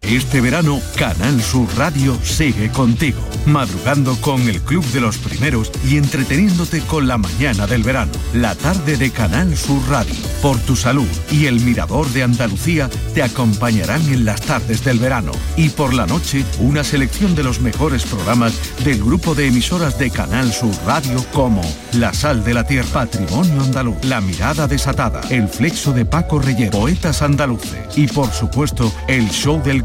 Este 0.00 0.40
verano, 0.40 0.80
Canal 0.96 1.42
Sur 1.42 1.68
Radio 1.76 2.16
sigue 2.22 2.70
contigo, 2.70 3.20
madrugando 3.44 4.16
con 4.20 4.40
el 4.48 4.62
Club 4.62 4.84
de 4.86 5.00
los 5.00 5.18
Primeros 5.18 5.70
y 5.86 5.98
entreteniéndote 5.98 6.80
con 6.82 7.08
la 7.08 7.18
mañana 7.18 7.66
del 7.66 7.82
verano, 7.82 8.12
la 8.32 8.54
tarde 8.54 8.96
de 8.96 9.10
Canal 9.10 9.54
Sur 9.56 9.82
Radio. 9.90 10.14
Por 10.40 10.56
tu 10.60 10.76
salud 10.76 11.08
y 11.30 11.46
el 11.46 11.60
Mirador 11.60 12.08
de 12.10 12.22
Andalucía 12.22 12.88
te 13.12 13.22
acompañarán 13.22 14.00
en 14.08 14.24
las 14.24 14.40
tardes 14.40 14.82
del 14.82 14.98
verano. 14.98 15.32
Y 15.56 15.68
por 15.70 15.92
la 15.92 16.06
noche, 16.06 16.44
una 16.60 16.84
selección 16.84 17.34
de 17.34 17.42
los 17.42 17.60
mejores 17.60 18.04
programas 18.04 18.54
del 18.84 19.02
grupo 19.02 19.34
de 19.34 19.48
emisoras 19.48 19.98
de 19.98 20.10
Canal 20.10 20.52
Sur 20.52 20.74
Radio 20.86 21.22
como 21.34 21.60
La 21.94 22.14
Sal 22.14 22.44
de 22.44 22.54
la 22.54 22.64
Tierra, 22.64 22.88
Patrimonio 22.92 23.60
Andaluz, 23.60 24.02
La 24.04 24.22
Mirada 24.22 24.68
Desatada, 24.68 25.20
El 25.28 25.48
Flexo 25.48 25.92
de 25.92 26.06
Paco 26.06 26.38
Reyes, 26.38 26.70
Poetas 26.70 27.20
Andaluces 27.20 27.78
y 27.96 28.06
por 28.06 28.30
supuesto, 28.30 28.92
el 29.08 29.28
show 29.30 29.60
del 29.62 29.84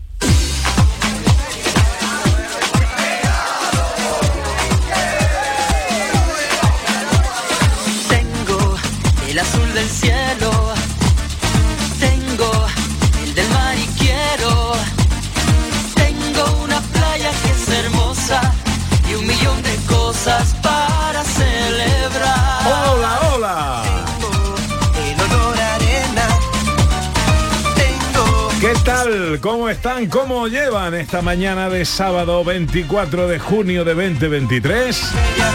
¿Cómo 29.41 29.69
están? 29.69 30.05
¿Cómo 30.05 30.47
llevan 30.47 30.93
esta 30.93 31.23
mañana 31.23 31.67
de 31.67 31.83
sábado 31.83 32.43
24 32.43 33.27
de 33.27 33.39
junio 33.39 33.83
de 33.83 33.95
2023? 33.95 35.01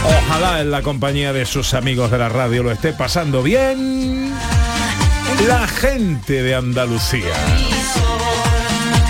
Ojalá 0.03 0.59
en 0.59 0.71
la 0.71 0.81
compañía 0.81 1.31
de 1.31 1.45
sus 1.45 1.73
amigos 1.73 2.11
de 2.11 2.17
la 2.17 2.27
radio 2.27 2.63
lo 2.63 2.71
esté 2.71 2.91
pasando 2.91 3.41
bien. 3.41 4.33
La 5.47 5.67
gente 5.67 6.43
de 6.43 6.55
Andalucía. 6.55 7.33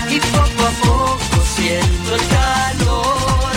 y 0.08 0.20
poco 0.20 0.66
a 0.66 0.70
poco 0.86 1.44
siento 1.56 2.14
el 2.14 2.20
calor. 2.28 3.52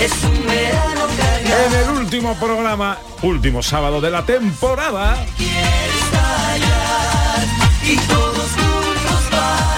Es 0.00 0.12
un 0.24 0.46
verano 0.46 1.06
cargado. 1.16 1.66
En 1.66 1.74
el 1.74 1.98
último 2.00 2.34
programa, 2.34 2.98
último 3.22 3.62
sábado 3.62 4.00
de 4.00 4.10
la 4.10 4.26
temporada, 4.26 5.24
y 7.84 7.96
todos 8.08 8.50
juntos 8.50 9.73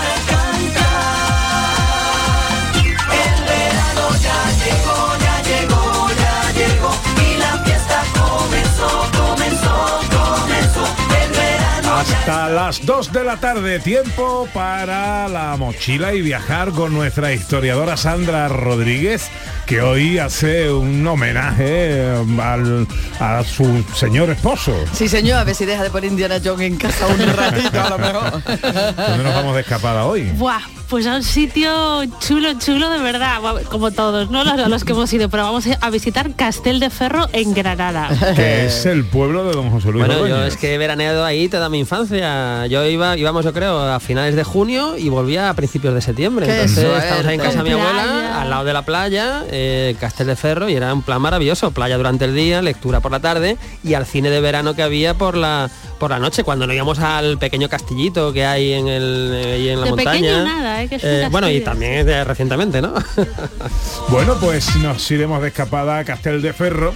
hasta 12.13 12.49
las 12.49 12.85
2 12.85 13.13
de 13.13 13.25
la 13.25 13.37
tarde, 13.39 13.79
tiempo 13.81 14.49
para 14.53 15.29
la 15.29 15.57
mochila 15.57 16.13
y 16.15 16.23
viajar 16.23 16.71
con 16.71 16.93
nuestra 16.93 17.33
historiadora 17.33 17.97
Sandra 17.97 18.49
Rodríguez, 18.49 19.29
que 19.67 19.81
hoy 19.83 20.19
hace 20.19 20.71
un 20.71 21.07
homenaje 21.07 22.03
al- 22.43 22.87
a 23.21 23.43
su 23.45 23.85
señor 23.95 24.31
esposo. 24.31 24.73
Sí, 24.93 25.09
señor, 25.09 25.39
a 25.39 25.45
ver 25.45 25.55
si 25.55 25.65
deja 25.65 25.83
de 25.83 25.91
poner 25.91 26.11
Indiana 26.11 26.37
Jones 26.45 26.67
en 26.67 26.77
casa 26.77 27.07
un 27.07 27.19
ratito 27.37 27.81
a 27.81 27.91
lo 27.91 27.99
mejor. 27.99 28.31
¿Dónde 28.43 29.25
nos 29.25 29.35
vamos 29.35 29.55
de 29.55 29.61
escapada 29.63 30.05
hoy? 30.05 30.23
Buah, 30.35 30.61
pues 30.89 31.07
a 31.07 31.17
un 31.17 31.23
sitio 31.23 32.05
chulo, 32.21 32.55
chulo 32.59 32.91
de 32.91 32.99
verdad, 33.01 33.41
como 33.71 33.91
todos, 33.91 34.31
¿no? 34.31 34.45
Los, 34.45 34.85
que 34.85 34.93
hemos 34.93 35.13
ido, 35.13 35.29
pero 35.29 35.43
vamos 35.43 35.65
a 35.81 35.91
visitar 35.91 36.35
Castel 36.35 36.81
de 36.81 36.91
Ferro 36.91 37.29
en 37.33 37.55
Granada. 37.55 38.09
Que 38.37 38.67
es 38.67 38.87
el 38.87 39.05
pueblo 39.05 39.45
de 39.45 39.53
don 39.53 39.71
José 39.71 39.91
Luis 39.91 40.07
Bueno, 40.07 40.27
yo 40.27 40.45
es 40.45 40.57
que 40.57 40.75
he 40.75 40.79
veraneado 40.79 41.25
ahí 41.25 41.49
toda 41.49 41.69
mi 41.69 41.79
infancia. 41.79 42.67
Yo 42.67 42.85
iba, 42.85 43.17
íbamos 43.17 43.45
yo 43.45 43.53
creo 43.53 43.81
a 43.81 44.01
finales 44.01 44.37
de 44.37 44.45
junio 44.45 44.97
y 44.97 45.09
volvía 45.09 45.49
a 45.49 45.55
principios 45.55 45.95
de 45.95 46.01
septiembre. 46.01 46.47
¡Qué 46.47 46.53
Entonces 46.53 46.85
estamos 46.85 47.27
ahí 47.27 47.35
en 47.35 47.41
casa 47.41 47.63
de 47.63 47.65
mi 47.65 47.71
abuela, 47.73 48.03
playa. 48.03 48.43
al 48.43 48.51
lado 48.51 48.65
de 48.65 48.73
la 48.73 48.83
playa, 48.83 49.45
eh, 49.51 49.97
Castel 49.99 50.27
de 50.27 50.37
Ferro, 50.37 50.69
y 50.69 50.75
era 50.75 50.93
un 50.93 51.03
plan 51.03 51.21
maravilloso. 51.21 51.71
Playa 51.71 51.97
durante 51.97 52.25
el 52.25 52.35
día, 52.35 52.63
lectura 52.63 53.01
por 53.01 53.13
la 53.13 53.21
tarde 53.21 53.57
y 53.83 53.95
al 53.95 54.07
cine 54.07 54.31
de 54.31 54.41
verano 54.41 54.75
que 54.75 54.83
había 54.83 55.15
por 55.15 55.37
la 55.37 55.71
por 55.99 56.11
la 56.11 56.19
noche, 56.19 56.45
cuando 56.45 56.67
nos 56.67 56.75
íbamos 56.77 56.99
al 56.99 57.39
pequeño 57.39 57.69
castillito 57.69 58.33
que 58.33 58.45
hay 58.45 58.73
en 58.75 58.89
el 58.89 59.33
ahí 59.55 59.69
en 59.71 59.79
la 59.81 59.85
De 59.85 59.91
montaña. 59.91 60.13
pequeño 60.21 60.45
nada, 60.45 60.83
¿eh? 60.83 60.89
que 60.89 60.95
es 60.97 61.05
un 61.05 61.11
Eh, 61.11 61.29
bueno, 61.31 61.51
y 61.51 61.61
también 61.61 62.05
de- 62.07 62.25
recientemente, 62.25 62.81
¿no? 62.83 62.95
Bueno, 64.09 64.37
pues 64.41 64.77
nos 64.77 65.11
iremos 65.11 65.41
de 65.43 65.49
escapada 65.49 65.99
a 65.99 66.05
Castel 66.05 66.41
de 66.43 66.53
Ferro 66.53 66.95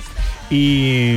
y, 0.51 1.17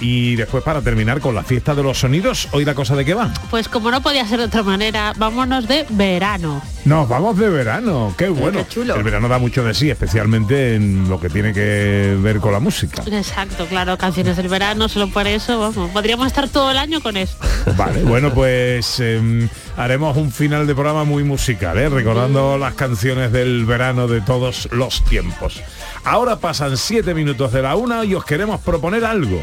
y 0.00 0.36
después 0.36 0.62
para 0.64 0.80
terminar 0.82 1.20
con 1.20 1.34
la 1.34 1.42
fiesta 1.42 1.74
de 1.74 1.82
los 1.82 1.98
sonidos, 1.98 2.48
hoy 2.52 2.64
la 2.64 2.74
cosa 2.74 2.94
de 2.96 3.04
qué 3.04 3.14
va. 3.14 3.32
Pues 3.50 3.68
como 3.68 3.90
no 3.90 4.00
podía 4.02 4.26
ser 4.26 4.38
de 4.38 4.44
otra 4.46 4.62
manera, 4.62 5.12
vámonos 5.16 5.66
de 5.68 5.86
verano. 5.90 6.62
Nos 6.84 7.08
vamos 7.08 7.38
de 7.38 7.48
verano, 7.48 8.14
qué 8.18 8.28
bueno. 8.28 8.58
qué 8.58 8.68
chulo. 8.68 8.94
El 8.94 9.02
verano 9.02 9.26
da 9.26 9.38
mucho 9.38 9.64
de 9.64 9.72
sí, 9.72 9.90
especialmente 9.90 10.74
en 10.74 11.08
lo 11.08 11.18
que 11.18 11.30
tiene 11.30 11.54
que 11.54 12.16
ver 12.20 12.40
con 12.40 12.52
la 12.52 12.60
música. 12.60 13.02
Exacto, 13.06 13.66
claro, 13.66 13.96
canciones 13.96 14.36
del 14.36 14.48
verano, 14.48 14.88
solo 14.90 15.08
por 15.08 15.26
eso, 15.26 15.58
vamos, 15.58 15.90
podríamos 15.92 16.26
estar 16.26 16.46
todo 16.48 16.70
el 16.70 16.76
año 16.76 17.00
con 17.00 17.16
esto. 17.16 17.46
Vale, 17.76 18.02
bueno, 18.02 18.34
pues 18.34 19.00
em, 19.00 19.48
haremos 19.78 20.14
un 20.18 20.30
final 20.30 20.66
de 20.66 20.74
programa 20.74 21.04
muy 21.04 21.24
musical, 21.24 21.78
¿eh? 21.78 21.88
recordando 21.88 22.58
las 22.58 22.74
canciones 22.74 23.32
del 23.32 23.64
verano 23.64 24.06
de 24.06 24.20
todos 24.20 24.68
los 24.70 25.02
tiempos. 25.04 25.62
Ahora 26.04 26.36
pasan 26.36 26.76
siete 26.76 27.14
minutos 27.14 27.52
de 27.52 27.62
la 27.62 27.76
una 27.76 28.04
y 28.04 28.14
os 28.14 28.26
queremos 28.26 28.60
proponer 28.60 29.06
algo. 29.06 29.40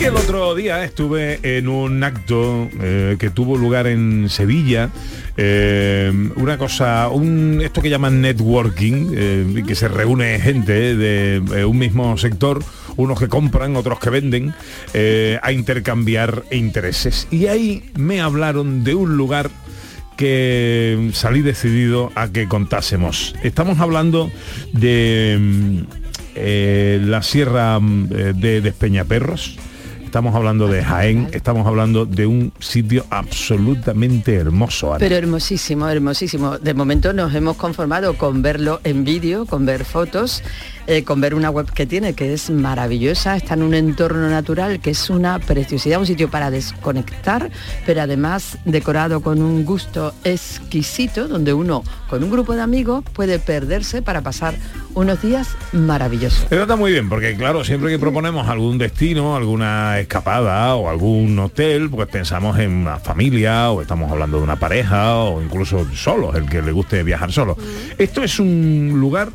Que 0.00 0.06
el 0.06 0.16
otro 0.16 0.54
día 0.54 0.82
estuve 0.82 1.40
en 1.42 1.68
un 1.68 2.02
acto 2.02 2.70
eh, 2.80 3.16
que 3.18 3.28
tuvo 3.28 3.58
lugar 3.58 3.86
en 3.86 4.30
Sevilla, 4.30 4.88
eh, 5.36 6.10
una 6.36 6.56
cosa, 6.56 7.10
un, 7.10 7.60
esto 7.62 7.82
que 7.82 7.90
llaman 7.90 8.22
networking, 8.22 9.12
eh, 9.14 9.62
que 9.66 9.74
se 9.74 9.88
reúne 9.88 10.40
gente 10.40 10.96
de 10.96 11.42
eh, 11.54 11.64
un 11.66 11.76
mismo 11.76 12.16
sector, 12.16 12.64
unos 12.96 13.18
que 13.20 13.28
compran, 13.28 13.76
otros 13.76 13.98
que 13.98 14.08
venden, 14.08 14.54
a 15.42 15.52
intercambiar 15.52 16.44
intereses. 16.50 17.28
Y 17.30 17.46
ahí 17.46 17.90
me 17.94 18.22
hablaron 18.22 18.82
de 18.84 18.94
un 18.94 19.18
lugar 19.18 19.50
que 20.16 21.10
salí 21.12 21.42
decidido 21.42 22.10
a 22.14 22.28
que 22.28 22.48
contásemos. 22.48 23.34
Estamos 23.42 23.80
hablando 23.80 24.30
de 24.72 25.84
la 26.34 27.20
sierra 27.22 27.78
de 27.80 28.62
Despeñaperros. 28.62 29.58
Estamos 30.10 30.34
hablando 30.34 30.66
de 30.66 30.82
Jaén, 30.82 31.28
estamos 31.30 31.64
hablando 31.68 32.04
de 32.04 32.26
un 32.26 32.52
sitio 32.58 33.06
absolutamente 33.10 34.34
hermoso. 34.34 34.96
Pero 34.98 35.14
hermosísimo, 35.14 35.88
hermosísimo. 35.88 36.58
De 36.58 36.74
momento 36.74 37.12
nos 37.12 37.32
hemos 37.32 37.56
conformado 37.56 38.18
con 38.18 38.42
verlo 38.42 38.80
en 38.82 39.04
vídeo, 39.04 39.46
con 39.46 39.66
ver 39.66 39.84
fotos, 39.84 40.42
eh, 40.86 41.04
con 41.04 41.20
ver 41.20 41.34
una 41.34 41.50
web 41.50 41.70
que 41.72 41.86
tiene, 41.86 42.14
que 42.14 42.32
es 42.32 42.50
maravillosa, 42.50 43.36
está 43.36 43.54
en 43.54 43.62
un 43.62 43.74
entorno 43.74 44.28
natural, 44.28 44.80
que 44.80 44.90
es 44.90 45.10
una 45.10 45.38
preciosidad, 45.38 46.00
un 46.00 46.06
sitio 46.06 46.30
para 46.30 46.50
desconectar, 46.50 47.50
pero 47.86 48.02
además 48.02 48.58
decorado 48.64 49.20
con 49.20 49.42
un 49.42 49.64
gusto 49.64 50.14
exquisito, 50.24 51.28
donde 51.28 51.52
uno 51.52 51.84
con 52.08 52.22
un 52.22 52.30
grupo 52.30 52.54
de 52.54 52.62
amigos 52.62 53.04
puede 53.12 53.38
perderse 53.38 54.02
para 54.02 54.20
pasar 54.20 54.54
unos 54.94 55.22
días 55.22 55.56
maravillosos. 55.72 56.46
Eso 56.50 56.62
está 56.62 56.76
muy 56.76 56.92
bien, 56.92 57.08
porque 57.08 57.36
claro, 57.36 57.64
siempre 57.64 57.90
que 57.90 57.98
proponemos 57.98 58.48
algún 58.48 58.78
destino, 58.78 59.36
alguna 59.36 60.00
escapada 60.00 60.74
o 60.74 60.88
algún 60.88 61.38
hotel, 61.38 61.90
pues 61.90 62.08
pensamos 62.08 62.58
en 62.58 62.70
una 62.70 62.98
familia 62.98 63.70
o 63.70 63.82
estamos 63.82 64.10
hablando 64.10 64.38
de 64.38 64.44
una 64.44 64.56
pareja 64.56 65.16
o 65.16 65.42
incluso 65.42 65.86
solos, 65.94 66.34
el 66.34 66.48
que 66.48 66.62
le 66.62 66.72
guste 66.72 67.02
viajar 67.02 67.32
solo. 67.32 67.56
Esto 67.98 68.22
es 68.22 68.38
un 68.40 68.96
lugar 68.98 69.30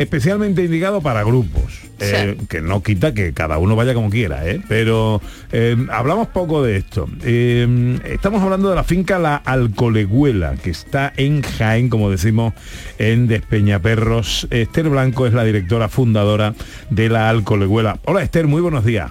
especialmente 0.00 0.64
indicado 0.64 1.02
para 1.02 1.22
grupos. 1.22 1.82
eh, 2.00 2.38
que 2.48 2.62
no 2.62 2.82
quita 2.82 3.12
que 3.12 3.34
cada 3.34 3.58
uno 3.58 3.76
vaya 3.76 3.92
como 3.92 4.08
quiera, 4.08 4.48
¿eh? 4.48 4.62
pero 4.66 5.20
eh, 5.52 5.76
hablamos 5.90 6.28
poco 6.28 6.62
de 6.62 6.78
esto. 6.78 7.06
Eh, 7.22 8.00
estamos 8.06 8.42
hablando 8.42 8.70
de 8.70 8.76
la 8.76 8.84
finca 8.84 9.18
La 9.18 9.36
Alcoleguela, 9.36 10.54
que 10.54 10.70
está 10.70 11.12
en 11.18 11.42
Jaén, 11.42 11.90
como 11.90 12.10
decimos, 12.10 12.54
en 12.96 13.26
Despeñaperros. 13.26 14.48
Esther 14.50 14.88
Blanco 14.88 15.26
es 15.26 15.34
la 15.34 15.44
directora 15.44 15.90
fundadora 15.90 16.54
de 16.88 17.10
La 17.10 17.28
Alcoleguela. 17.28 17.98
Hola 18.06 18.22
Esther, 18.22 18.46
muy 18.46 18.62
buenos 18.62 18.86
días. 18.86 19.10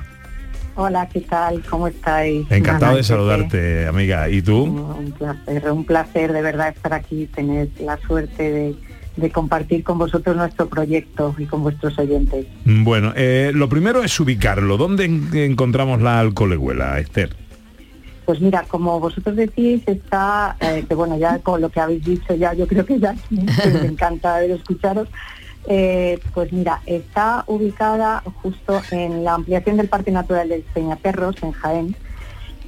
Hola, 0.73 1.07
¿qué 1.13 1.21
tal? 1.21 1.61
¿Cómo 1.69 1.87
estáis? 1.87 2.49
Encantado 2.49 2.95
de 2.95 3.03
saludarte, 3.03 3.85
amiga. 3.85 4.27
¿Y 4.29 4.41
tú? 4.41 4.63
Un 4.63 5.11
placer, 5.11 5.71
un 5.71 5.85
placer 5.85 6.33
de 6.33 6.41
verdad 6.41 6.69
estar 6.69 6.93
aquí, 6.93 7.27
tener 7.27 7.67
la 7.79 7.97
suerte 7.97 8.51
de, 8.51 8.75
de 9.19 9.29
compartir 9.31 9.83
con 9.83 9.97
vosotros 9.97 10.35
nuestro 10.35 10.67
proyecto 10.67 11.35
y 11.37 11.45
con 11.45 11.63
vuestros 11.63 11.97
oyentes. 11.99 12.45
Bueno, 12.65 13.13
eh, 13.15 13.51
lo 13.53 13.69
primero 13.69 14.03
es 14.03 14.19
ubicarlo. 14.19 14.77
¿Dónde 14.77 15.05
en- 15.05 15.29
encontramos 15.35 16.01
la 16.01 16.19
Alcoleguela, 16.19 16.99
Esther? 16.99 17.35
Pues 18.25 18.41
mira, 18.41 18.63
como 18.67 18.99
vosotros 18.99 19.35
decís, 19.35 19.81
está, 19.87 20.55
eh, 20.59 20.85
que 20.87 20.93
bueno, 20.93 21.17
ya 21.17 21.39
con 21.39 21.61
lo 21.61 21.69
que 21.69 21.79
habéis 21.79 22.03
dicho, 22.05 22.35
ya 22.35 22.53
yo 22.53 22.67
creo 22.67 22.85
que 22.85 22.99
ya 22.99 23.15
me 23.29 23.87
encanta 23.87 24.43
escucharos. 24.43 25.07
Eh, 25.67 26.19
pues 26.33 26.51
mira, 26.53 26.81
está 26.85 27.43
ubicada 27.47 28.23
justo 28.41 28.81
en 28.91 29.23
la 29.23 29.33
ampliación 29.33 29.77
del 29.77 29.87
Parque 29.87 30.09
Natural 30.11 30.47
de 30.47 30.63
Peñaperros, 30.73 31.35
en 31.43 31.51
Jaén, 31.51 31.95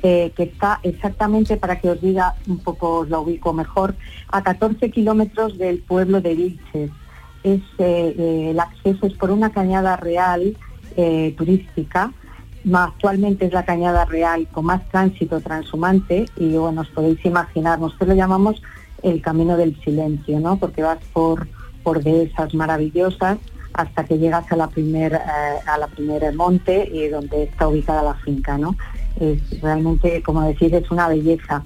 eh, 0.04 0.32
que 0.36 0.44
está 0.44 0.80
exactamente, 0.82 1.58
para 1.58 1.80
que 1.80 1.92
os 1.92 2.02
diga 2.02 2.34
un 2.48 2.58
poco, 2.58 3.02
os 3.02 3.10
la 3.12 3.20
ubico 3.20 3.54
mejor, 3.54 3.94
a 4.30 4.42
14 4.42 4.90
kilómetros 4.90 5.60
del 5.60 5.78
pueblo 5.78 6.22
de 6.22 6.34
Vilches. 6.34 6.90
Es, 7.44 7.62
eh, 7.78 8.16
eh, 8.18 8.48
el 8.50 8.60
acceso 8.60 9.06
es 9.06 9.14
por 9.14 9.30
una 9.30 9.52
cañada 9.52 9.98
real 9.98 10.58
turística, 11.38 12.12
actualmente 12.74 13.46
es 13.46 13.54
la 13.54 13.64
cañada 13.64 14.04
real 14.04 14.48
con 14.52 14.66
más 14.66 14.88
tránsito 14.90 15.40
transhumante 15.40 16.26
y 16.36 16.58
bueno, 16.58 16.82
os 16.82 16.90
podéis 16.90 17.24
imaginar, 17.24 17.80
nosotros 17.80 18.10
lo 18.10 18.16
llamamos 18.16 18.62
el 19.02 19.22
camino 19.22 19.56
del 19.56 19.80
silencio, 19.84 20.40
¿no? 20.42 20.58
Porque 20.58 20.84
vas 20.84 21.00
por, 21.14 21.48
por 21.82 22.04
dehesas 22.04 22.54
maravillosas 22.54 23.38
hasta 23.74 24.04
que 24.04 24.18
llegas 24.18 24.52
a 24.52 24.58
la 24.58 24.68
primer, 24.68 25.16
a 25.16 25.78
la 25.78 25.88
primer 25.88 26.36
monte 26.36 26.90
y 26.92 27.08
donde 27.08 27.44
está 27.44 27.70
ubicada 27.70 28.04
la 28.04 28.16
finca, 28.16 28.58
¿no? 28.58 28.76
Es 29.20 29.62
realmente, 29.62 30.22
como 30.22 30.42
decir, 30.44 30.74
es 30.74 30.90
una 30.92 31.08
belleza. 31.08 31.64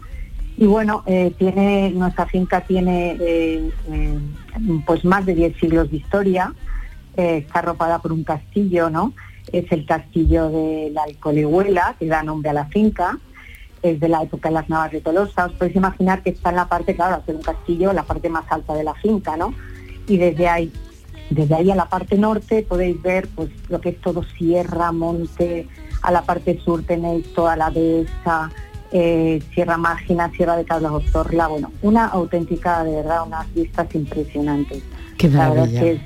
Y 0.58 0.66
bueno, 0.68 1.04
eh, 1.06 1.34
tiene, 1.38 1.92
nuestra 1.92 2.26
finca 2.28 2.62
tiene 2.62 3.18
eh, 3.20 3.70
eh, 3.92 4.20
pues 4.86 5.04
más 5.04 5.26
de 5.26 5.36
10 5.36 5.58
siglos 5.58 5.92
de 5.92 5.98
historia, 5.98 6.54
eh, 7.18 7.38
está 7.46 7.60
arropada 7.60 8.00
por 8.00 8.14
un 8.14 8.24
castillo, 8.24 8.90
¿no? 8.90 9.14
Es 9.52 9.72
el 9.72 9.86
castillo 9.86 10.50
de 10.50 10.92
la 10.94 11.04
Alcolehuela, 11.04 11.96
que 12.00 12.08
da 12.08 12.24
nombre 12.24 12.50
a 12.50 12.54
la 12.54 12.66
finca, 12.66 13.20
es 13.82 14.00
de 14.00 14.08
la 14.08 14.24
época 14.24 14.50
de 14.50 14.56
las 14.56 14.70
Navas 14.70 14.92
de 14.92 15.02
Tolosa. 15.02 15.46
Os 15.46 15.54
podéis 15.54 15.76
imaginar 15.76 16.24
que 16.24 16.32
está 16.32 16.50
en 16.50 16.58
la 16.58 16.68
parte, 16.68 16.96
claro, 16.96 17.16
hacer 17.16 17.36
un 17.36 17.42
castillo, 17.42 17.94
la 17.94 18.04
parte 18.04 18.30
más 18.30 18.46
alta 18.50 18.74
de 18.74 18.84
la 18.84 18.94
finca, 18.96 19.38
¿no? 19.38 19.54
Y 20.08 20.18
desde 20.18 20.48
ahí, 20.48 20.72
desde 21.30 21.56
ahí 21.56 21.72
a 21.72 21.76
la 21.76 21.90
parte 21.90 22.18
norte 22.18 22.64
podéis 22.64 23.02
ver 23.02 23.28
pues 23.36 23.50
lo 23.70 23.82
que 23.82 23.90
es 23.90 24.02
todo 24.02 24.24
sierra, 24.24 24.92
monte, 24.92 25.68
a 26.06 26.12
la 26.12 26.22
parte 26.22 26.60
sur 26.64 26.84
tenéis 26.84 27.26
toda 27.34 27.56
la 27.56 27.70
dehesa, 27.72 28.52
eh, 28.92 29.42
Sierra 29.54 29.78
Mágina, 29.78 30.32
Sierra 30.36 30.56
de 30.56 30.64
Cablas 30.66 30.92
Torla, 31.12 31.48
bueno, 31.48 31.72
una 31.82 32.06
auténtica, 32.06 32.84
de 32.84 32.96
verdad, 32.98 33.24
unas 33.26 33.52
vistas 33.54 33.88
impresionantes. 33.94 34.84
Qué 35.18 35.30
La 35.30 35.50
verdad 35.50 35.56
maravilla. 35.66 35.82
es 35.84 36.02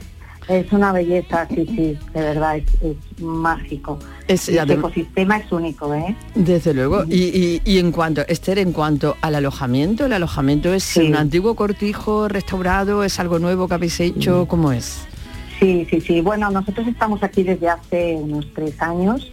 que 0.48 0.60
es, 0.60 0.72
una 0.72 0.92
belleza, 0.92 1.48
sí, 1.50 1.66
sí, 1.68 1.98
de 2.14 2.22
verdad, 2.22 2.58
es, 2.58 2.64
es 2.82 3.22
mágico. 3.22 4.00
Es- 4.28 4.50
este 4.50 4.74
ecosistema 4.74 5.38
es 5.38 5.52
único, 5.52 5.94
¿eh? 5.94 6.16
Desde 6.34 6.74
luego. 6.74 7.04
Y, 7.08 7.26
y- 7.26 7.62
y 7.66 7.78
en 7.78 7.92
cuanto, 7.92 8.22
Esther, 8.28 8.58
en 8.58 8.72
cuanto 8.72 9.16
al 9.22 9.36
alojamiento, 9.36 10.06
el 10.08 10.14
alojamiento 10.14 10.74
es 10.74 10.84
Sí. 10.84 11.02
un 11.10 11.16
antiguo 11.16 11.56
cortijo 11.56 12.28
restaurado, 12.28 13.04
es 13.04 13.20
algo 13.20 13.38
nuevo 13.38 13.68
que 13.68 13.74
habéis 13.76 14.00
hecho, 14.00 14.48
¿cómo 14.48 14.72
es? 14.72 15.06
Sí, 15.60 15.86
sí, 15.92 16.00
sí. 16.02 16.22
Bueno, 16.22 16.50
nosotros 16.50 16.88
estamos 16.88 17.22
aquí 17.22 17.44
desde 17.44 17.68
hace 17.68 18.16
unos 18.16 18.48
tres 18.56 18.82
años 18.82 19.30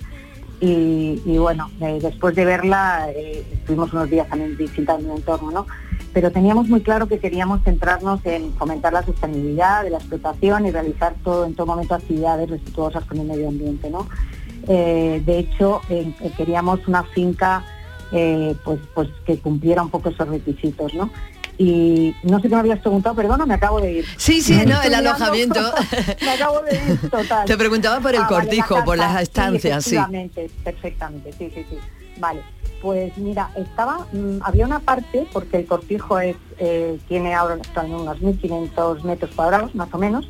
y, 0.61 1.37
bueno, 1.39 1.71
eh, 1.81 1.99
después 2.01 2.35
de 2.35 2.45
verla 2.45 3.09
eh, 3.11 3.45
estuvimos 3.53 3.93
unos 3.93 4.09
días 4.09 4.27
también 4.29 4.57
visitando 4.57 5.13
el 5.13 5.19
entorno, 5.19 5.51
¿no? 5.51 5.67
Pero 6.15 6.31
teníamos 6.31 6.69
muy 6.69 6.81
claro 6.81 7.09
que 7.09 7.19
queríamos 7.19 7.63
centrarnos 7.63 8.25
en 8.25 8.55
fomentar 8.55 8.93
la 8.93 9.03
sostenibilidad 9.03 9.85
de 9.85 9.91
la 9.91 9.99
explotación 9.99 10.65
y 10.65 10.71
realizar 10.71 11.15
todo 11.23 11.45
en 11.45 11.55
todo 11.55 11.67
momento 11.67 11.95
actividades 11.95 12.49
respetuosas 12.49 13.05
con 13.05 13.19
el 13.19 13.27
medio 13.27 13.49
ambiente, 13.49 13.91
¿no? 13.91 14.09
Eh, 14.67 15.23
de 15.27 15.39
hecho, 15.39 15.83
eh, 15.91 16.15
queríamos 16.37 16.87
una 16.89 17.03
finca 17.05 17.65
pues, 18.65 18.79
pues 18.95 19.09
que 19.27 19.39
cumpliera 19.39 19.83
un 19.83 19.91
poco 19.91 20.09
esos 20.09 20.27
requisitos, 20.29 20.95
¿no? 20.95 21.11
Y 21.59 22.15
no 22.23 22.37
sé 22.39 22.49
qué 22.49 22.55
me 22.55 22.61
habías 22.61 22.81
preguntado, 22.81 23.15
perdona, 23.15 23.47
me 23.47 23.55
acabo 23.55 23.81
de 23.81 23.93
ir. 23.93 24.07
Sí, 24.19 24.43
sí, 24.43 24.61
no, 24.67 24.81
el 24.83 24.95
alojamiento. 24.95 25.61
me 26.23 26.31
acabo 26.31 26.61
de 26.63 26.75
ir, 26.75 27.01
total. 27.11 27.47
Te 27.47 27.57
preguntaba 27.57 28.01
por 28.01 28.11
el 28.15 28.21
Ah, 28.23 28.29
vale, 28.31 28.35
cortijo, 28.35 28.79
la 28.79 28.85
por 28.85 28.99
las 28.99 29.23
estancias, 29.23 29.85
sí. 29.85 29.97
efectivamente, 29.97 30.51
perfectamente, 30.63 31.33
sí, 31.33 31.51
sí, 31.55 31.65
sí. 31.71 31.79
Vale, 32.19 32.43
pues 32.83 33.17
mira, 33.17 33.51
estaba, 33.57 34.07
mm, 34.13 34.39
había 34.43 34.67
una 34.67 34.81
parte, 34.81 35.27
porque 35.33 35.57
el 35.59 35.67
cortijo 35.67 36.19
es, 36.19 36.37
eh, 36.59 36.99
tiene 37.09 37.35
ahora 37.35 37.55
actualmente 37.55 38.03
unos 38.03 38.21
1.500 38.21 39.03
metros 39.05 39.31
cuadrados, 39.35 39.75
más 39.75 39.89
o 39.93 39.99
menos, 39.99 40.29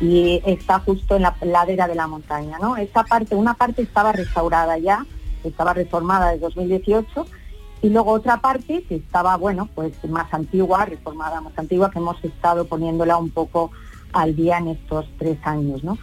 y 0.00 0.40
está 0.46 0.80
justo 0.80 1.16
en 1.16 1.22
la 1.22 1.36
ladera 1.42 1.86
de 1.88 1.94
la 1.94 2.06
montaña, 2.06 2.58
¿no? 2.60 2.76
Esa 2.76 3.04
parte, 3.04 3.34
una 3.34 3.54
parte 3.54 3.82
estaba 3.82 4.12
restaurada 4.12 4.78
ya, 4.78 5.04
estaba 5.44 5.74
reformada 5.74 6.30
desde 6.30 6.40
2018, 6.42 7.26
y 7.82 7.90
luego 7.90 8.12
otra 8.12 8.40
parte 8.40 8.82
que 8.82 8.96
estaba, 8.96 9.36
bueno, 9.36 9.68
pues 9.74 9.92
más 10.08 10.32
antigua, 10.32 10.84
reformada 10.84 11.40
más 11.40 11.56
antigua, 11.56 11.90
que 11.90 11.98
hemos 11.98 12.22
estado 12.24 12.66
poniéndola 12.66 13.16
un 13.16 13.30
poco 13.30 13.70
al 14.12 14.34
día 14.34 14.58
en 14.58 14.68
estos 14.68 15.06
tres 15.18 15.38
años, 15.44 15.84
¿no? 15.84 15.98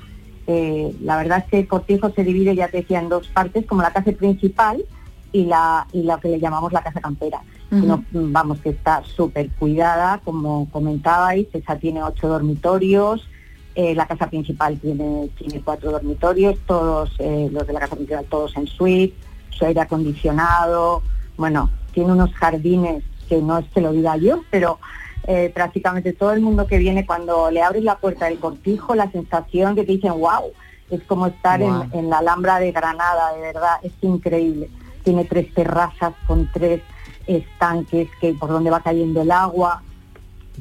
Eh, 0.47 0.95
la 1.01 1.17
verdad 1.17 1.39
es 1.39 1.45
que 1.45 1.59
el 1.59 1.67
cortijo 1.67 2.11
se 2.11 2.23
divide, 2.23 2.55
ya 2.55 2.67
te 2.69 2.77
decía, 2.77 2.99
en 2.99 3.09
dos 3.09 3.27
partes, 3.27 3.65
como 3.65 3.81
la 3.81 3.91
casa 3.91 4.11
principal 4.11 4.83
y 5.31 5.45
la, 5.45 5.87
y 5.91 6.03
la 6.03 6.19
que 6.19 6.29
le 6.29 6.39
llamamos 6.39 6.71
la 6.71 6.83
casa 6.83 7.01
campera. 7.01 7.41
No, 7.71 8.05
vamos, 8.11 8.59
que 8.59 8.69
está 8.69 9.03
súper 9.03 9.49
cuidada, 9.51 10.21
como 10.23 10.69
comentabais, 10.71 11.47
esa 11.51 11.77
tiene 11.77 12.01
ocho 12.03 12.29
dormitorios, 12.29 13.27
eh, 13.73 13.93
la 13.95 14.05
casa 14.05 14.29
principal 14.29 14.79
tiene, 14.79 15.29
tiene 15.37 15.61
cuatro 15.61 15.91
dormitorios, 15.91 16.57
todos 16.65 17.11
eh, 17.19 17.49
los 17.51 17.67
de 17.67 17.73
la 17.73 17.81
casa 17.81 17.95
principal, 17.97 18.23
todos 18.29 18.55
en 18.55 18.67
suite, 18.67 19.17
su 19.49 19.65
aire 19.65 19.81
acondicionado, 19.81 21.01
bueno, 21.37 21.69
tiene 21.93 22.11
unos 22.11 22.33
jardines 22.33 23.03
que 23.29 23.41
no 23.41 23.57
es 23.57 23.65
que 23.73 23.81
lo 23.81 23.91
diga 23.91 24.17
yo, 24.17 24.41
pero 24.51 24.79
eh, 25.27 25.51
prácticamente 25.53 26.13
todo 26.13 26.33
el 26.33 26.41
mundo 26.41 26.67
que 26.67 26.77
viene 26.77 27.05
cuando 27.05 27.49
le 27.49 27.61
abres 27.63 27.83
la 27.83 27.97
puerta 27.97 28.25
del 28.25 28.39
cortijo, 28.39 28.93
la 28.95 29.11
sensación 29.11 29.75
que 29.75 29.83
te 29.83 29.93
dicen, 29.93 30.13
wow, 30.19 30.51
es 30.91 31.01
como 31.03 31.25
estar 31.27 31.61
en- 31.93 32.09
la 32.09 32.19
Alhambra 32.19 32.59
de 32.59 32.71
Granada, 32.71 33.33
de 33.33 33.41
verdad, 33.41 33.77
es 33.81 33.91
increíble. 34.01 34.69
Tiene 35.03 35.25
tres 35.25 35.51
terrazas 35.53 36.13
con 36.27 36.49
tres 36.53 36.81
estanques 37.25 38.07
que 38.21 38.33
por 38.33 38.49
donde 38.49 38.69
va 38.69 38.81
cayendo 38.81 39.21
el 39.23 39.31
agua. 39.31 39.81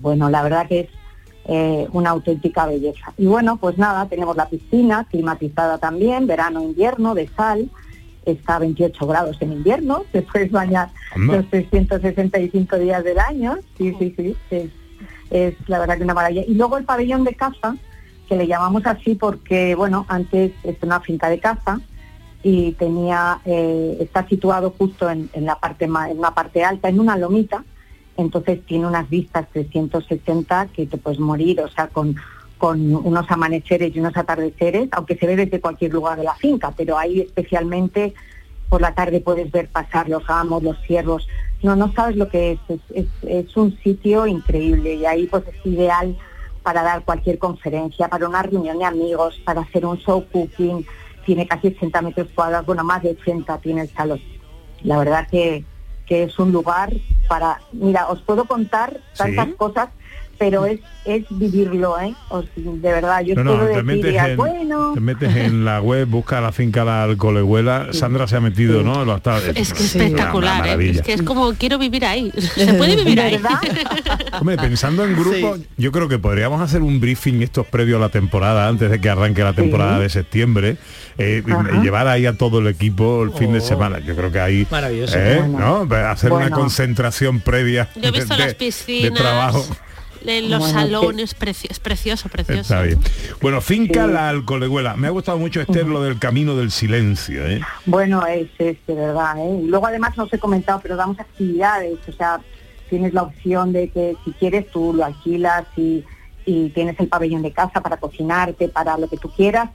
Bueno, 0.00 0.30
la 0.30 0.42
verdad 0.42 0.66
que 0.66 0.80
es 0.80 0.88
eh, 1.46 1.86
una 1.92 2.10
auténtica 2.10 2.64
belleza. 2.64 3.12
Y 3.18 3.26
bueno, 3.26 3.58
pues 3.58 3.76
nada, 3.76 4.06
tenemos 4.06 4.34
la 4.34 4.48
piscina 4.48 5.06
climatizada 5.10 5.76
también, 5.76 6.26
verano, 6.26 6.62
invierno, 6.62 7.14
de 7.14 7.28
sal, 7.28 7.68
está 8.26 8.56
a 8.56 8.58
28 8.60 9.06
grados 9.06 9.36
en 9.40 9.52
invierno, 9.52 10.04
te 10.12 10.22
puedes 10.22 10.50
bañar 10.50 10.90
Anda. 11.14 11.36
los 11.36 11.50
365 11.50 12.76
días 12.78 13.02
del 13.04 13.18
año, 13.18 13.56
sí, 13.78 13.94
sí, 13.98 14.14
sí, 14.16 14.36
es, 14.50 14.70
es 15.30 15.54
la 15.68 15.78
verdad 15.78 15.96
que 15.98 16.04
una 16.04 16.14
maravilla. 16.14 16.42
Y 16.46 16.54
luego 16.54 16.76
el 16.78 16.84
pabellón 16.84 17.24
de 17.24 17.34
caza, 17.34 17.76
que 18.28 18.36
le 18.36 18.46
llamamos 18.46 18.86
así 18.86 19.14
porque, 19.14 19.74
bueno, 19.74 20.06
antes 20.08 20.52
es 20.62 20.76
una 20.82 21.00
finca 21.00 21.28
de 21.28 21.38
caza 21.40 21.80
y 22.42 22.72
tenía, 22.72 23.40
eh, 23.44 23.98
está 24.00 24.26
situado 24.28 24.74
justo 24.76 25.08
en, 25.10 25.28
en 25.32 25.44
la 25.46 25.56
parte 25.58 25.86
ma- 25.86 26.10
en 26.10 26.18
una 26.18 26.34
parte 26.34 26.64
alta, 26.64 26.88
en 26.88 27.00
una 27.00 27.16
lomita, 27.16 27.64
entonces 28.16 28.64
tiene 28.66 28.86
unas 28.86 29.08
vistas 29.10 29.46
360 29.52 30.68
que 30.74 30.86
te 30.86 30.96
puedes 30.98 31.18
morir, 31.18 31.60
o 31.60 31.68
sea, 31.68 31.88
con, 31.88 32.14
con 32.58 32.94
unos 32.94 33.30
amaneceres 33.30 33.94
y 33.94 34.00
unos 34.00 34.16
atardeceres, 34.16 34.88
aunque 34.92 35.16
se 35.16 35.26
ve 35.26 35.36
desde 35.36 35.60
cualquier 35.60 35.92
lugar 35.92 36.16
de 36.18 36.24
la 36.24 36.34
finca, 36.34 36.72
pero 36.76 36.96
ahí 36.98 37.20
especialmente 37.20 38.14
por 38.68 38.80
la 38.80 38.94
tarde 38.94 39.20
puedes 39.20 39.50
ver 39.50 39.68
pasar 39.68 40.08
los 40.08 40.26
gamos, 40.26 40.62
los 40.62 40.80
ciervos. 40.86 41.28
No, 41.62 41.76
no 41.76 41.92
sabes 41.92 42.16
lo 42.16 42.28
que 42.28 42.52
es. 42.52 42.58
Es, 42.68 42.80
es, 42.94 43.06
es 43.46 43.56
un 43.56 43.76
sitio 43.78 44.26
increíble 44.26 44.94
y 44.94 45.06
ahí 45.06 45.26
pues 45.26 45.44
es 45.48 45.66
ideal 45.66 46.16
para 46.62 46.82
dar 46.82 47.04
cualquier 47.04 47.38
conferencia, 47.38 48.08
para 48.08 48.26
una 48.26 48.42
reunión 48.42 48.78
de 48.78 48.84
amigos, 48.86 49.38
para 49.44 49.60
hacer 49.60 49.84
un 49.84 49.98
show 49.98 50.24
cooking. 50.32 50.86
Tiene 51.26 51.46
casi 51.46 51.68
80 51.68 52.02
metros 52.02 52.28
cuadrados, 52.34 52.66
bueno, 52.66 52.84
más 52.84 53.02
de 53.02 53.10
80 53.10 53.58
tiene 53.58 53.82
el 53.82 53.88
salón. 53.90 54.20
La 54.82 54.98
verdad 54.98 55.26
que, 55.30 55.64
que 56.06 56.24
es 56.24 56.38
un 56.38 56.52
lugar 56.52 56.92
para... 57.28 57.60
Mira, 57.72 58.08
os 58.08 58.20
puedo 58.22 58.44
contar 58.46 59.00
tantas 59.16 59.46
Sí. 59.48 59.52
cosas 59.54 59.88
pero 60.38 60.66
es, 60.66 60.80
es 61.04 61.24
vivirlo, 61.30 61.98
¿eh? 62.00 62.14
O 62.28 62.42
sea, 62.42 62.50
de 62.56 62.92
verdad, 62.92 63.20
yo 63.22 63.34
No, 63.36 63.42
no, 63.56 63.66
te 63.66 63.82
metes, 63.82 64.14
en, 64.14 64.36
bueno, 64.36 64.92
te 64.94 65.00
metes 65.00 65.36
en 65.36 65.64
la 65.64 65.80
web, 65.80 66.06
busca 66.08 66.40
la 66.40 66.52
finca 66.52 66.84
La 66.84 67.02
Alcolehuela. 67.04 67.88
Sandra 67.92 68.26
se 68.26 68.36
ha 68.36 68.40
metido, 68.40 68.82
¿no? 68.82 69.04
Lo 69.04 69.16
está- 69.16 69.38
Es 69.38 69.72
que 69.72 69.82
una 69.82 69.84
espectacular, 69.84 70.56
¿eh? 70.56 70.60
maravilla. 70.60 71.00
es 71.00 71.02
que 71.02 71.12
es 71.14 71.22
como 71.22 71.52
quiero 71.54 71.78
vivir 71.78 72.04
ahí. 72.04 72.32
Se 72.54 72.74
puede 72.74 72.96
vivir 72.96 73.20
ahí. 73.20 73.38
Hombre, 74.40 74.56
pensando 74.56 75.04
en 75.04 75.14
grupo, 75.16 75.56
yo 75.76 75.92
creo 75.92 76.08
que 76.08 76.18
podríamos 76.18 76.60
hacer 76.60 76.82
un 76.82 77.00
briefing 77.00 77.42
estos 77.42 77.66
previos 77.66 77.98
a 77.98 78.00
la 78.00 78.08
temporada, 78.08 78.68
antes 78.68 78.90
de 78.90 79.00
que 79.00 79.08
arranque 79.08 79.42
la 79.42 79.52
temporada 79.52 79.98
de 79.98 80.08
septiembre, 80.08 80.76
eh, 81.18 81.42
y- 81.46 81.82
llevar 81.82 82.08
ahí 82.08 82.26
a 82.26 82.36
todo 82.36 82.58
el 82.60 82.66
equipo 82.66 83.22
el 83.22 83.32
fin 83.32 83.52
de 83.52 83.58
Oh. 83.58 83.62
semana. 83.62 83.98
Yo 84.00 84.14
creo 84.16 84.32
que 84.32 84.40
ahí 84.40 84.66
Maravilloso. 84.70 85.16
eh, 85.18 85.42
Bueno. 85.46 85.86
¿no? 85.88 85.94
hacer 85.96 86.32
una 86.32 86.50
concentración 86.50 87.40
previa 87.40 87.88
Yo 87.94 88.08
he 88.08 88.10
visto 88.10 88.34
de, 88.34 88.38
las 88.40 88.48
de 88.48 88.54
piscinas, 88.54 89.14
trabajo. 89.14 89.64
En 90.26 90.50
los 90.50 90.60
Bueno, 90.60 90.80
salones, 90.80 91.38
preci- 91.38 91.66
es 91.70 91.78
precioso, 91.80 92.28
precioso. 92.28 92.60
Está 92.60 92.82
bien. 92.82 92.98
Bueno, 93.40 93.60
finca 93.60 94.06
Sí. 94.06 94.12
La 94.12 94.28
Alcolehuela. 94.28 94.96
Me 94.96 95.06
ha 95.06 95.10
gustado 95.10 95.38
mucho, 95.38 95.60
Esther, 95.60 95.86
lo 95.86 96.02
del 96.02 96.18
camino 96.18 96.56
del 96.56 96.70
silencio. 96.70 97.46
¿eh? 97.46 97.60
Bueno, 97.86 98.26
es, 98.26 98.48
es 98.58 98.76
de 98.86 98.94
verdad. 98.94 99.38
¿eh? 99.38 99.60
Y 99.62 99.66
luego 99.66 99.86
además 99.86 100.16
no 100.16 100.24
os 100.24 100.32
he 100.32 100.38
comentado, 100.38 100.80
pero 100.82 100.96
damos 100.96 101.18
actividades, 101.20 101.98
o 102.08 102.12
sea, 102.12 102.40
tienes 102.90 103.12
la 103.14 103.22
opción 103.22 103.72
de 103.72 103.88
que 103.90 104.16
si 104.24 104.32
quieres 104.32 104.70
tú 104.70 104.92
lo 104.94 105.04
alquilas 105.04 105.64
y, 105.76 106.04
y 106.44 106.68
tienes 106.70 106.98
el 107.00 107.08
pabellón 107.08 107.42
de 107.42 107.52
casa 107.52 107.80
para 107.80 107.96
cocinarte, 107.96 108.68
para 108.68 108.98
lo 108.98 109.08
que 109.08 109.16
tú 109.16 109.30
quieras, 109.30 109.70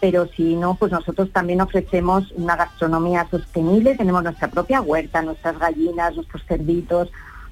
pero 0.00 0.28
si 0.34 0.54
no, 0.56 0.76
pues 0.76 0.92
nosotros 0.92 1.30
también 1.32 1.60
ofrecemos 1.60 2.30
una 2.32 2.56
gastronomía 2.56 3.26
sostenible, 3.30 3.96
tenemos 3.96 4.22
nuestra 4.22 4.48
propia 4.48 4.80
huerta, 4.80 5.20
nuestras 5.22 5.58
gallinas, 5.58 6.14
nuestros 6.16 6.42
cerditos, 6.46 7.08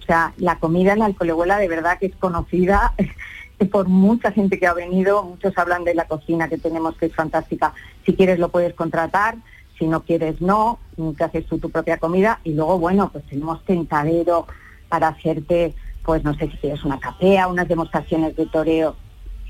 sea, 0.08 0.32
la 0.38 0.58
comida 0.58 0.92
en 0.92 1.00
la 1.00 1.04
alcolehuela 1.04 1.58
de 1.58 1.68
verdad 1.68 1.98
que 1.98 2.06
es 2.06 2.16
conocida 2.16 2.94
por 3.70 3.88
mucha 3.88 4.32
gente 4.32 4.58
que 4.58 4.66
ha 4.66 4.74
venido, 4.74 5.22
muchos 5.22 5.56
hablan 5.58 5.84
de 5.84 5.94
la 5.94 6.06
cocina 6.06 6.48
que 6.48 6.58
tenemos 6.58 6.96
que 6.96 7.06
es 7.06 7.14
fantástica. 7.14 7.74
Si 8.06 8.14
quieres 8.14 8.38
lo 8.38 8.50
puedes 8.50 8.74
contratar, 8.74 9.36
si 9.78 9.86
no 9.86 10.02
quieres 10.02 10.40
no, 10.40 10.78
te 11.16 11.24
haces 11.24 11.46
tú 11.46 11.58
tu 11.58 11.70
propia 11.70 11.98
comida. 11.98 12.40
Y 12.44 12.54
luego 12.54 12.78
bueno, 12.78 13.10
pues 13.12 13.24
tenemos 13.26 13.64
tentadero 13.64 14.46
para 14.88 15.08
hacerte, 15.08 15.74
pues 16.04 16.24
no 16.24 16.34
sé 16.34 16.48
si 16.50 16.56
quieres 16.56 16.84
una 16.84 16.98
capea, 16.98 17.48
unas 17.48 17.68
demostraciones 17.68 18.36
de 18.36 18.46
toreo 18.46 18.96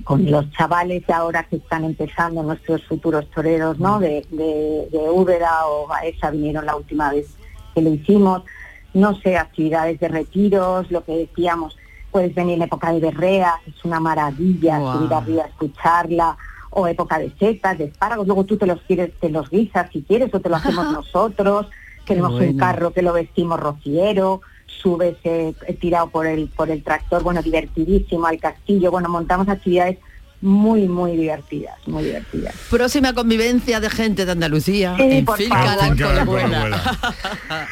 con 0.05 0.31
los 0.31 0.51
chavales 0.53 1.07
de 1.07 1.13
ahora 1.13 1.45
que 1.45 1.57
están 1.57 1.85
empezando, 1.85 2.43
nuestros 2.43 2.85
futuros 2.85 3.29
toreros, 3.31 3.79
¿no? 3.79 3.99
De, 3.99 4.27
de, 4.31 4.89
de 4.91 5.11
Úbeda 5.11 5.67
o 5.67 5.87
Baeza 5.87 6.31
vinieron 6.31 6.67
la 6.67 6.77
última 6.77 7.11
vez 7.11 7.27
que 7.75 7.83
lo 7.83 7.91
hicimos, 7.91 8.43
no 8.95 9.15
sé, 9.21 9.37
actividades 9.37 10.01
de 10.01 10.09
retiros, 10.09 10.91
lo 10.91 11.05
que 11.05 11.13
decíamos, 11.13 11.77
puedes 12.11 12.35
venir 12.35 12.55
en 12.55 12.63
época 12.63 12.93
de 12.93 13.01
berrea, 13.01 13.55
es 13.67 13.85
una 13.85 14.01
maravilla 14.01 14.79
subir 14.79 15.13
arriba 15.13 15.45
a 15.45 15.49
escucharla, 15.49 16.37
o 16.71 16.87
época 16.87 17.19
de 17.19 17.33
setas, 17.39 17.79
de 17.79 17.85
espárragos, 17.85 18.27
luego 18.27 18.45
tú 18.45 18.57
te 18.57 18.67
los 18.67 18.81
quieres, 18.83 19.13
te 19.21 19.31
los 19.31 19.49
guisas 19.51 19.91
si 19.91 20.03
quieres 20.03 20.33
o 20.35 20.41
te 20.41 20.49
lo 20.49 20.57
hacemos 20.57 20.85
nosotros, 20.93 21.67
tenemos 22.07 22.41
un 22.41 22.57
carro 22.57 22.93
que 22.93 23.03
lo 23.03 23.13
vestimos 23.13 23.61
rociero, 23.61 24.41
subes 24.67 25.17
eh, 25.25 25.55
tirado 25.81 26.09
por 26.09 26.27
el 26.27 26.49
por 26.49 26.71
el 26.71 26.83
tractor, 26.83 27.23
bueno, 27.23 27.43
divertidísimo 27.43 28.27
al 28.27 28.39
castillo, 28.39 28.91
bueno, 28.91 29.09
montamos 29.09 29.49
actividades 29.49 29.99
muy, 30.41 30.87
muy 30.87 31.17
divertidas, 31.17 31.77
muy 31.87 32.05
divertidas. 32.05 32.55
Próxima 32.71 33.13
convivencia 33.13 33.81
de 33.81 33.91
gente 33.91 34.25
de 34.25 34.33
Andalucía 34.33 34.95
Sí, 34.97 35.03
en 35.03 35.25
por 35.25 35.37
Finca 35.39 35.57
favor. 35.57 35.77
La 35.77 35.87
En 35.87 35.97
Finca 35.97 36.13
La 36.13 36.21
Alcolehuela. 36.21 36.99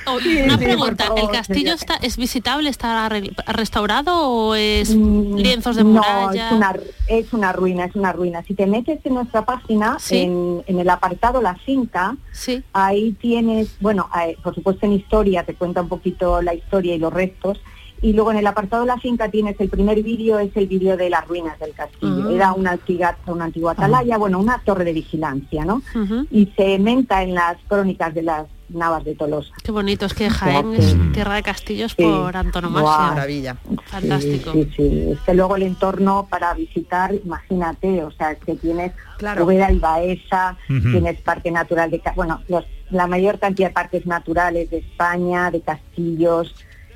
Oh, 0.06 0.18
Sí, 0.26 0.42
una 0.42 0.58
sí, 0.58 0.64
pregunta, 0.64 1.08
¿el 1.16 1.28
castillo 1.30 1.72
está, 1.74 1.94
es 1.96 2.16
visitable, 2.16 2.68
está 2.70 3.08
restaurado 3.46 4.28
o 4.28 4.54
es 4.56 4.96
Mm, 4.96 5.36
lienzos 5.36 5.76
de 5.76 5.84
no, 5.84 5.90
muralla? 5.90 6.48
es 6.48 6.52
una, 6.52 6.76
es 7.06 7.32
una 7.32 7.52
ruina, 7.52 7.84
es 7.84 7.94
una 7.94 8.12
ruina. 8.12 8.42
Si 8.42 8.54
te 8.54 8.66
metes 8.66 8.98
en 9.04 9.14
nuestra 9.14 9.44
página, 9.44 9.98
Sí. 10.00 10.22
en, 10.22 10.62
en 10.66 10.80
el 10.80 10.88
apartado 10.90 11.40
La 11.40 11.54
Finca, 11.54 12.16
Sí. 12.32 12.62
ahí 12.72 13.12
tienes, 13.20 13.68
bueno, 13.80 14.08
eh, 14.26 14.36
por 14.42 14.54
supuesto 14.54 14.86
en 14.86 14.92
historia 14.92 15.44
te 15.44 15.54
cuenta 15.54 15.82
un 15.82 15.88
poquito 15.88 16.42
la 16.42 16.54
historia 16.54 16.94
y 16.94 16.98
los 16.98 17.12
restos, 17.12 17.60
y 18.02 18.12
luego 18.12 18.30
en 18.30 18.38
el 18.38 18.46
apartado 18.46 18.84
La 18.84 18.98
Finca 18.98 19.28
tienes 19.30 19.58
el 19.60 19.68
primer 19.68 20.02
vídeo, 20.02 20.38
es 20.38 20.54
el 20.56 20.66
vídeo 20.66 20.96
de 20.96 21.10
las 21.10 21.26
ruinas 21.26 21.58
del 21.58 21.72
castillo. 21.72 22.24
Ah. 22.28 22.32
Era 22.32 22.52
una 22.52 22.72
antigua, 22.72 23.16
una 23.26 23.44
antigua 23.46 23.72
atalaya, 23.72 24.18
bueno, 24.18 24.38
una 24.38 24.58
torre 24.64 24.84
de 24.84 24.92
vigilancia, 24.92 25.64
¿no? 25.64 25.82
Y 26.30 26.46
se 26.56 26.78
menta 26.78 27.22
en 27.22 27.34
las 27.34 27.56
crónicas 27.68 28.14
de 28.14 28.22
las 28.22 28.46
Navas 28.68 29.04
de 29.04 29.14
Tolosa. 29.14 29.52
Qué 29.62 29.70
bonito, 29.70 30.06
es 30.06 30.14
que 30.14 30.28
Jaén 30.28 30.74
es 30.74 30.96
tierra 31.12 31.36
de 31.36 31.42
castillos 31.44 31.94
Sí. 31.96 32.02
por 32.02 32.36
antonomasia. 32.36 32.82
Guau. 32.82 33.08
Maravilla. 33.14 33.56
Fantástico. 33.84 34.52
Sí, 34.52 34.64
sí, 34.64 34.70
sí. 34.76 35.10
Es 35.12 35.20
que 35.20 35.34
luego 35.34 35.54
el 35.54 35.62
entorno 35.62 36.26
para 36.28 36.52
visitar, 36.54 37.14
imagínate, 37.14 38.02
o 38.02 38.10
sea, 38.10 38.32
es 38.32 38.38
que 38.44 38.56
tienes 38.56 38.92
Claro. 39.18 39.50
Y 39.50 39.78
Baeza, 39.78 40.56
tienes 40.66 41.20
Parque 41.22 41.50
Natural 41.50 41.90
de... 41.90 42.02
Bueno, 42.16 42.42
los- 42.48 42.66
la 42.90 43.06
mayor 43.06 43.38
cantidad 43.38 43.68
de 43.68 43.74
parques 43.74 44.04
naturales 44.06 44.68
de 44.70 44.78
España, 44.78 45.50
de 45.50 45.60
castillos, 45.60 46.54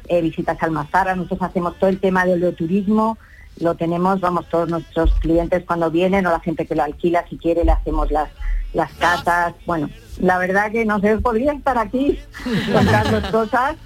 eh, 0.09 0.21
visitas 0.23 0.57
al 0.63 0.71
Mazara, 0.71 1.15
nosotros 1.17 1.43
hacemos 1.51 1.79
todo 1.79 1.91
el 1.91 1.99
tema 2.01 2.25
del 2.25 2.55
turismo, 2.55 3.19
lo 3.61 3.75
tenemos, 3.75 4.21
vamos, 4.21 4.49
todos 4.49 4.69
nuestros 4.69 5.13
clientes 5.21 5.65
cuando 5.67 5.91
vienen 5.91 6.27
o 6.27 6.31
la 6.31 6.41
gente 6.41 6.67
que 6.67 6.75
lo 6.75 6.83
alquila, 6.83 7.25
si 7.29 7.37
quiere, 7.37 7.65
le 7.65 7.73
hacemos 7.73 8.11
las, 8.11 8.31
las 8.73 8.91
catas. 8.95 9.55
Bueno, 9.67 9.91
la 10.19 10.39
verdad 10.39 10.71
que 10.73 10.85
no 10.87 10.99
sé, 11.01 11.19
podría 11.19 11.53
estar 11.53 11.77
aquí 11.77 12.19
contando 12.73 13.31
cosas 13.31 13.77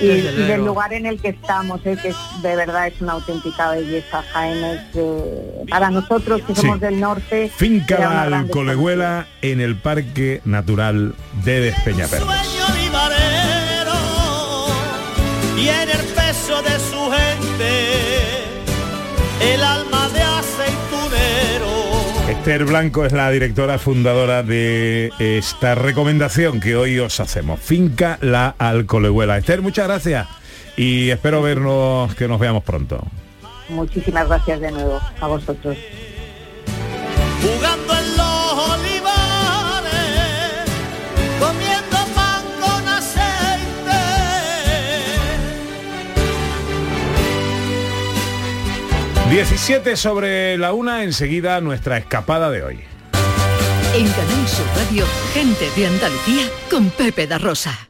y, 0.00 0.06
y 0.06 0.20
del 0.20 0.64
lugar 0.64 0.92
en 0.92 1.06
el 1.06 1.20
que 1.20 1.28
estamos, 1.30 1.80
eh, 1.84 1.98
que 2.00 2.08
es, 2.10 2.16
de 2.42 2.54
verdad 2.54 2.86
es 2.86 3.00
una 3.00 3.12
auténtica 3.14 3.70
belleza, 3.72 4.22
Jaén. 4.32 4.64
es, 4.64 4.80
eh, 4.94 5.64
para 5.68 5.90
nosotros 5.90 6.42
que 6.42 6.54
Sí. 6.54 6.60
somos 6.60 6.78
del 6.80 7.00
norte, 7.00 7.50
Finca 7.56 7.98
La 7.98 8.38
Alcolehuela 8.38 9.26
en 9.42 9.60
el 9.60 9.76
Parque 9.76 10.40
Natural 10.44 11.14
de 11.44 11.60
Despeñaperros. 11.62 12.28
Y 15.60 15.68
en 15.68 15.90
el 15.90 16.06
peso 16.14 16.62
de 16.62 16.78
su 16.78 17.10
gente 17.10 18.44
el 19.52 19.62
alma 19.62 20.08
de 20.08 20.22
aceitunero. 20.22 21.70
Esther 22.28 22.64
Blanco 22.64 23.04
es 23.04 23.12
la 23.12 23.30
directora 23.30 23.78
fundadora 23.78 24.42
de 24.42 25.12
esta 25.18 25.74
recomendación 25.74 26.60
que 26.60 26.76
hoy 26.76 26.98
os 26.98 27.20
hacemos. 27.20 27.60
Finca 27.60 28.18
La 28.22 28.54
Alcolehuela. 28.58 29.36
Esther, 29.36 29.60
muchas 29.60 29.86
gracias 29.86 30.28
y 30.76 31.10
espero 31.10 31.42
vernos, 31.42 32.14
que 32.14 32.26
nos 32.26 32.40
veamos 32.40 32.64
pronto. 32.64 33.04
Muchísimas 33.68 34.28
gracias 34.28 34.60
de 34.60 34.72
nuevo 34.72 34.98
a 35.20 35.26
vosotros. 35.26 35.76
jugando 37.42 37.99
17 49.30 49.94
sobre 49.94 50.58
la 50.58 50.72
una, 50.72 51.04
enseguida 51.04 51.60
nuestra 51.60 51.96
escapada 51.96 52.50
de 52.50 52.64
hoy. 52.64 52.80
En 53.94 54.08
Canal 54.08 54.48
Sur 54.48 54.66
Radio, 54.74 55.06
gente 55.32 55.70
de 55.76 55.86
Andalucía 55.86 56.42
con 56.68 56.90
Pepe 56.90 57.28
da 57.28 57.38
Rosa. 57.38 57.89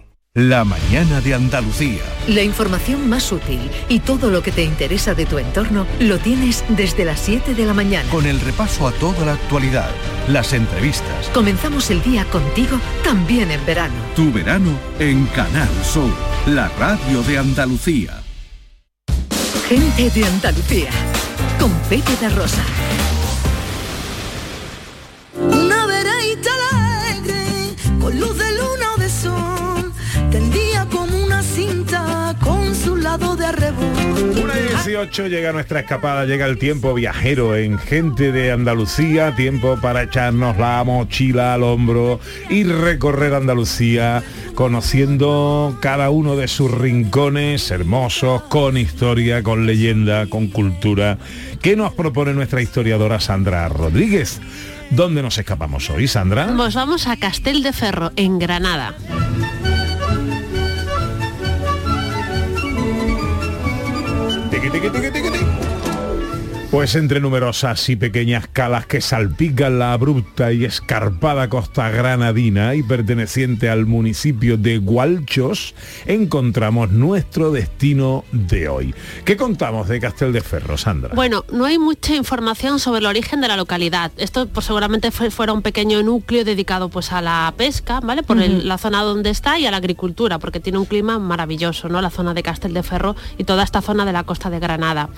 La 0.33 0.63
mañana 0.63 1.19
de 1.19 1.33
Andalucía. 1.33 1.99
La 2.25 2.41
información 2.41 3.09
más 3.09 3.33
útil 3.33 3.69
y 3.89 3.99
todo 3.99 4.29
lo 4.29 4.41
que 4.41 4.53
te 4.53 4.63
interesa 4.63 5.13
de 5.13 5.25
tu 5.25 5.37
entorno 5.39 5.85
lo 5.99 6.19
tienes 6.19 6.63
desde 6.69 7.03
las 7.03 7.19
7 7.19 7.53
de 7.53 7.65
la 7.65 7.73
mañana. 7.73 8.09
Con 8.09 8.25
el 8.25 8.39
repaso 8.39 8.87
a 8.87 8.93
toda 8.93 9.25
la 9.25 9.33
actualidad, 9.33 9.89
las 10.29 10.53
entrevistas, 10.53 11.27
Comenzamos 11.33 11.89
el 11.91 12.01
día 12.01 12.23
contigo 12.25 12.79
también 13.03 13.51
en 13.51 13.65
verano. 13.65 13.93
tu 14.15 14.31
verano 14.31 14.71
en 14.99 15.25
Canal 15.27 15.67
Sur, 15.83 16.13
la 16.45 16.69
radio 16.79 17.21
de 17.23 17.37
Andalucía. 17.37 18.23
Gente 19.67 20.09
de 20.11 20.25
Andalucía 20.25 20.91
con 21.59 21.71
Pepe 21.89 22.11
da 22.21 22.29
Rosa. 22.29 22.63
Una 25.37 25.85
vereita 25.87 26.51
alegre, 26.71 27.75
con 27.99 28.17
luz 28.17 28.37
de 28.37 28.51
luna 28.51 28.93
o 28.95 28.99
de 28.99 29.09
sol, 29.09 29.60
lado 33.11 33.35
de 33.35 33.45
arrebo. 33.45 33.81
Una 34.41 34.57
y 34.57 34.69
18 34.69 35.27
llega 35.27 35.51
nuestra 35.51 35.81
escapada, 35.81 36.23
llega 36.23 36.45
el 36.45 36.57
tiempo 36.57 36.93
viajero 36.93 37.57
en 37.57 37.77
Gente 37.77 38.31
de 38.31 38.53
Andalucía, 38.53 39.35
tiempo 39.35 39.77
para 39.81 40.03
echarnos 40.03 40.55
la 40.57 40.81
mochila 40.85 41.53
al 41.53 41.63
hombro 41.63 42.21
y 42.49 42.63
recorrer 42.63 43.33
Andalucía 43.33 44.23
conociendo 44.55 45.77
cada 45.81 46.09
uno 46.09 46.37
de 46.37 46.47
sus 46.47 46.71
rincones 46.71 47.69
hermosos, 47.69 48.43
con 48.43 48.77
historia, 48.77 49.43
con 49.43 49.65
leyenda, 49.65 50.27
con 50.27 50.47
cultura. 50.47 51.17
¿Qué 51.61 51.75
nos 51.75 51.91
propone 51.93 52.33
nuestra 52.33 52.61
historiadora 52.61 53.19
Sandra 53.19 53.67
Rodríguez? 53.67 54.39
¿Dónde 54.89 55.21
nos 55.21 55.37
escapamos 55.37 55.89
hoy, 55.89 56.07
Sandra? 56.07 56.47
Nos 56.47 56.75
vamos 56.75 57.07
a 57.07 57.17
Castel 57.17 57.61
de 57.61 57.73
Ferro, 57.73 58.13
en 58.15 58.39
Granada. 58.39 58.95
diggy 64.71 64.89
diggy 64.89 65.11
diggy 65.11 65.29
diggy. 65.35 65.50
Pues 66.71 66.95
entre 66.95 67.19
numerosas 67.19 67.89
y 67.89 67.97
pequeñas 67.97 68.47
calas 68.47 68.85
que 68.85 69.01
salpican 69.01 69.77
la 69.77 69.91
abrupta 69.91 70.53
y 70.53 70.63
escarpada 70.63 71.49
costa 71.49 71.89
granadina 71.89 72.75
y 72.75 72.81
perteneciente 72.81 73.69
al 73.69 73.85
municipio 73.87 74.55
de 74.55 74.77
Gualchos, 74.77 75.75
encontramos 76.05 76.89
nuestro 76.91 77.51
destino 77.51 78.23
de 78.31 78.69
hoy. 78.69 78.95
¿Qué 79.25 79.35
contamos 79.35 79.89
de 79.89 79.99
Castel 79.99 80.31
de 80.31 80.39
Ferro, 80.39 80.77
Sandra? 80.77 81.13
Bueno, 81.13 81.43
no 81.51 81.65
hay 81.65 81.77
mucha 81.77 82.15
información 82.15 82.79
sobre 82.79 83.01
el 83.01 83.05
origen 83.07 83.41
de 83.41 83.49
la 83.49 83.57
localidad. 83.57 84.13
Esto 84.15 84.47
pues, 84.47 84.65
seguramente 84.65 85.11
fue- 85.11 85.29
fuera 85.29 85.51
un 85.51 85.63
pequeño 85.63 86.01
núcleo 86.03 86.45
dedicado 86.45 86.87
pues 86.87 87.11
a 87.11 87.21
la 87.21 87.53
pesca, 87.57 87.99
¿vale? 87.99 88.23
Por 88.23 88.41
el- 88.41 88.65
la 88.69 88.77
zona 88.77 89.01
donde 89.03 89.29
está 89.29 89.59
y 89.59 89.65
a 89.65 89.71
la 89.71 89.77
agricultura, 89.77 90.39
porque 90.39 90.61
tiene 90.61 90.77
un 90.79 90.85
clima 90.85 91.19
maravilloso, 91.19 91.89
¿no? 91.89 91.99
La 92.01 92.11
zona 92.11 92.33
de 92.33 92.43
Castel 92.43 92.73
de 92.73 92.81
Ferro 92.81 93.17
y 93.37 93.43
toda 93.43 93.63
esta 93.65 93.81
zona 93.81 94.05
de 94.05 94.13
la 94.13 94.23
costa 94.23 94.49
de 94.49 94.59
Granada. 94.59 95.09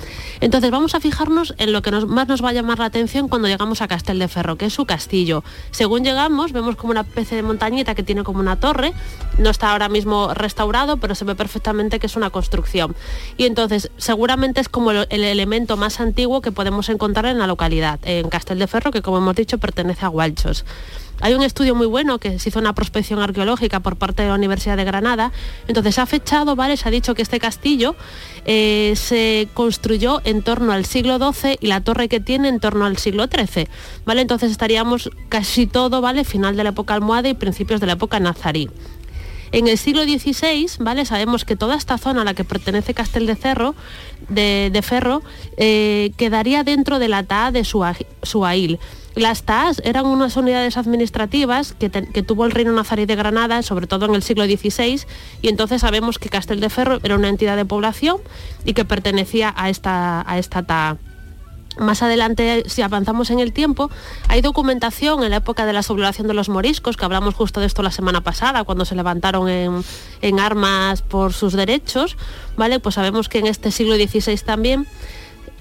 Entonces 0.41 0.71
vamos 0.71 0.95
a 0.95 0.99
fijarnos 0.99 1.42
en 1.57 1.73
lo 1.73 1.81
que 1.81 1.91
más 1.91 2.27
nos 2.27 2.43
va 2.43 2.49
a 2.49 2.53
llamar 2.53 2.79
la 2.79 2.85
atención 2.85 3.27
cuando 3.27 3.47
llegamos 3.47 3.81
a 3.81 3.87
Castel 3.87 4.19
de 4.19 4.27
Ferro, 4.27 4.55
que 4.57 4.65
es 4.65 4.73
su 4.73 4.85
castillo. 4.85 5.43
Según 5.71 6.03
llegamos, 6.03 6.51
vemos 6.51 6.75
como 6.75 6.91
una 6.91 7.01
especie 7.01 7.35
de 7.35 7.43
montañita 7.43 7.95
que 7.95 8.03
tiene 8.03 8.23
como 8.23 8.39
una 8.39 8.57
torre. 8.59 8.93
No 9.37 9.49
está 9.49 9.71
ahora 9.71 9.89
mismo 9.89 10.33
restaurado, 10.33 10.97
pero 10.97 11.15
se 11.15 11.25
ve 11.25 11.35
perfectamente 11.35 11.99
que 11.99 12.07
es 12.07 12.15
una 12.15 12.29
construcción. 12.29 12.95
Y 13.37 13.45
entonces, 13.45 13.91
seguramente 13.97 14.61
es 14.61 14.69
como 14.69 14.91
el, 14.91 15.07
el 15.09 15.23
elemento 15.23 15.77
más 15.77 15.99
antiguo 15.99 16.41
que 16.41 16.51
podemos 16.51 16.89
encontrar 16.89 17.25
en 17.25 17.39
la 17.39 17.47
localidad, 17.47 17.99
en 18.03 18.29
Castel 18.29 18.59
de 18.59 18.67
Ferro, 18.67 18.91
que 18.91 19.01
como 19.01 19.17
hemos 19.17 19.35
dicho 19.35 19.57
pertenece 19.57 20.05
a 20.05 20.09
Gualchos. 20.09 20.65
Hay 21.21 21.33
un 21.33 21.43
estudio 21.43 21.75
muy 21.75 21.87
bueno 21.87 22.19
que 22.19 22.39
se 22.39 22.49
hizo 22.49 22.59
una 22.59 22.73
prospección 22.73 23.19
arqueológica 23.19 23.79
por 23.79 23.95
parte 23.95 24.23
de 24.23 24.29
la 24.29 24.35
Universidad 24.35 24.77
de 24.77 24.83
Granada. 24.83 25.31
Entonces 25.67 25.97
ha 25.99 26.05
fechado, 26.05 26.55
¿vale? 26.55 26.77
Se 26.77 26.87
ha 26.87 26.91
dicho 26.91 27.15
que 27.15 27.21
este 27.21 27.39
castillo 27.39 27.95
eh, 28.45 28.93
se 28.95 29.47
construyó 29.53 30.21
en 30.25 30.41
torno 30.41 30.73
al 30.73 30.85
siglo 30.85 31.17
XII 31.17 31.57
y 31.59 31.67
la 31.67 31.81
torre 31.81 32.09
que 32.09 32.19
tiene 32.19 32.49
en 32.49 32.59
torno 32.59 32.85
al 32.85 32.97
siglo 32.97 33.27
XIII, 33.27 33.67
¿vale? 34.05 34.21
Entonces 34.21 34.51
estaríamos 34.51 35.09
casi 35.29 35.67
todo, 35.67 36.01
¿vale? 36.01 36.23
Final 36.25 36.57
de 36.57 36.63
la 36.63 36.69
época 36.71 36.93
almohade 36.93 37.29
y 37.29 37.33
principios 37.33 37.79
de 37.79 37.87
la 37.87 37.93
época 37.93 38.19
nazarí. 38.19 38.69
En 39.53 39.67
el 39.67 39.77
siglo 39.77 40.01
XVI, 40.03 40.67
¿vale? 40.79 41.05
Sabemos 41.05 41.45
que 41.45 41.55
toda 41.55 41.75
esta 41.75 41.99
zona 41.99 42.23
a 42.23 42.25
la 42.25 42.33
que 42.33 42.43
pertenece 42.43 42.95
Castel 42.95 43.27
de 43.27 43.35
Cerro, 43.35 43.75
de, 44.27 44.81
Ferro, 44.83 45.21
eh, 45.57 46.11
quedaría 46.17 46.63
dentro 46.63 46.97
de 46.97 47.07
la 47.07 47.21
TAA 47.21 47.51
de 47.51 47.63
Suail. 47.63 48.79
Las 49.13 49.43
TAAs 49.43 49.79
eran 49.85 50.07
unas 50.07 50.37
unidades 50.37 50.75
administrativas 50.75 51.73
que, 51.73 51.89
tuvo 51.89 52.45
el 52.45 52.51
Reino 52.51 52.71
Nazarí 52.71 53.05
de 53.05 53.15
Granada, 53.15 53.61
sobre 53.61 53.85
todo 53.85 54.07
en 54.07 54.15
el 54.15 54.23
siglo 54.23 54.43
XVI, 54.45 55.01
y 55.43 55.49
entonces 55.49 55.81
sabemos 55.81 56.17
que 56.17 56.29
Castel 56.29 56.59
de 56.59 56.71
Ferro 56.71 56.99
era 57.03 57.15
una 57.15 57.29
entidad 57.29 57.55
de 57.55 57.65
población 57.65 58.17
y 58.65 58.73
que 58.73 58.85
pertenecía 58.85 59.53
a 59.55 59.69
esta, 59.69 60.27
a 60.27 60.39
esta 60.39 60.63
TAA. 60.63 60.97
Más 61.77 62.03
adelante, 62.03 62.63
si 62.67 62.81
avanzamos 62.81 63.29
en 63.31 63.39
el 63.39 63.53
tiempo, 63.53 63.89
hay 64.27 64.41
documentación 64.41 65.23
en 65.23 65.31
la 65.31 65.37
época 65.37 65.65
de 65.65 65.73
la 65.73 65.83
sublevación 65.83 66.27
de 66.27 66.33
los 66.33 66.49
moriscos, 66.49 66.97
que 66.97 67.05
hablamos 67.05 67.35
justo 67.35 67.59
de 67.59 67.65
esto 67.65 67.81
la 67.83 67.91
semana 67.91 68.21
pasada, 68.21 68.63
cuando 68.63 68.85
se 68.85 68.95
levantaron 68.95 69.49
en, 69.49 69.83
en 70.21 70.39
armas 70.39 71.01
por 71.01 71.33
sus 71.33 71.53
derechos, 71.53 72.17
¿vale? 72.57 72.79
Pues 72.79 72.95
sabemos 72.95 73.29
que 73.29 73.39
en 73.39 73.47
este 73.47 73.71
siglo 73.71 73.95
XVI 73.95 74.37
también 74.37 74.87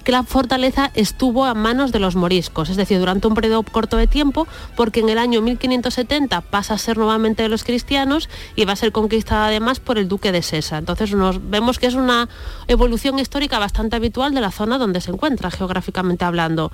que 0.03 0.11
la 0.11 0.23
fortaleza 0.23 0.91
estuvo 0.93 1.45
a 1.45 1.53
manos 1.53 1.91
de 1.91 1.99
los 1.99 2.15
moriscos, 2.15 2.69
es 2.69 2.77
decir, 2.77 2.99
durante 2.99 3.27
un 3.27 3.33
periodo 3.33 3.63
corto 3.63 3.97
de 3.97 4.07
tiempo, 4.07 4.47
porque 4.75 4.99
en 4.99 5.09
el 5.09 5.17
año 5.17 5.41
1570 5.41 6.41
pasa 6.41 6.73
a 6.73 6.77
ser 6.77 6.97
nuevamente 6.97 7.43
de 7.43 7.49
los 7.49 7.63
cristianos 7.63 8.29
y 8.55 8.65
va 8.65 8.73
a 8.73 8.77
ser 8.77 8.91
conquistada 8.91 9.47
además 9.47 9.79
por 9.79 9.97
el 9.97 10.07
duque 10.07 10.31
de 10.31 10.41
Sesa. 10.41 10.77
Entonces 10.77 11.13
nos 11.13 11.49
vemos 11.49 11.79
que 11.79 11.87
es 11.87 11.95
una 11.95 12.29
evolución 12.67 13.19
histórica 13.19 13.59
bastante 13.59 13.95
habitual 13.95 14.33
de 14.33 14.41
la 14.41 14.51
zona 14.51 14.77
donde 14.77 15.01
se 15.01 15.11
encuentra, 15.11 15.51
geográficamente 15.51 16.25
hablando. 16.25 16.71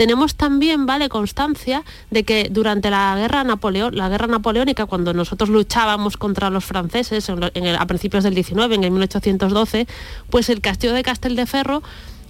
Tenemos 0.00 0.34
también, 0.34 0.86
vale, 0.86 1.10
constancia 1.10 1.84
de 2.10 2.24
que 2.24 2.48
durante 2.50 2.88
la 2.88 3.14
guerra 3.16 3.44
Napoleón, 3.44 3.94
la 3.94 4.08
guerra 4.08 4.28
napoleónica, 4.28 4.86
cuando 4.86 5.12
nosotros 5.12 5.50
luchábamos 5.50 6.16
contra 6.16 6.48
los 6.48 6.64
franceses 6.64 7.28
a 7.28 7.86
principios 7.86 8.24
del 8.24 8.34
19, 8.34 8.76
en 8.76 8.84
el 8.84 8.92
1812, 8.92 9.86
pues 10.30 10.48
el 10.48 10.62
castillo 10.62 10.94
de 10.94 11.02
Castel 11.02 11.36
de 11.36 11.44
Ferro 11.44 11.82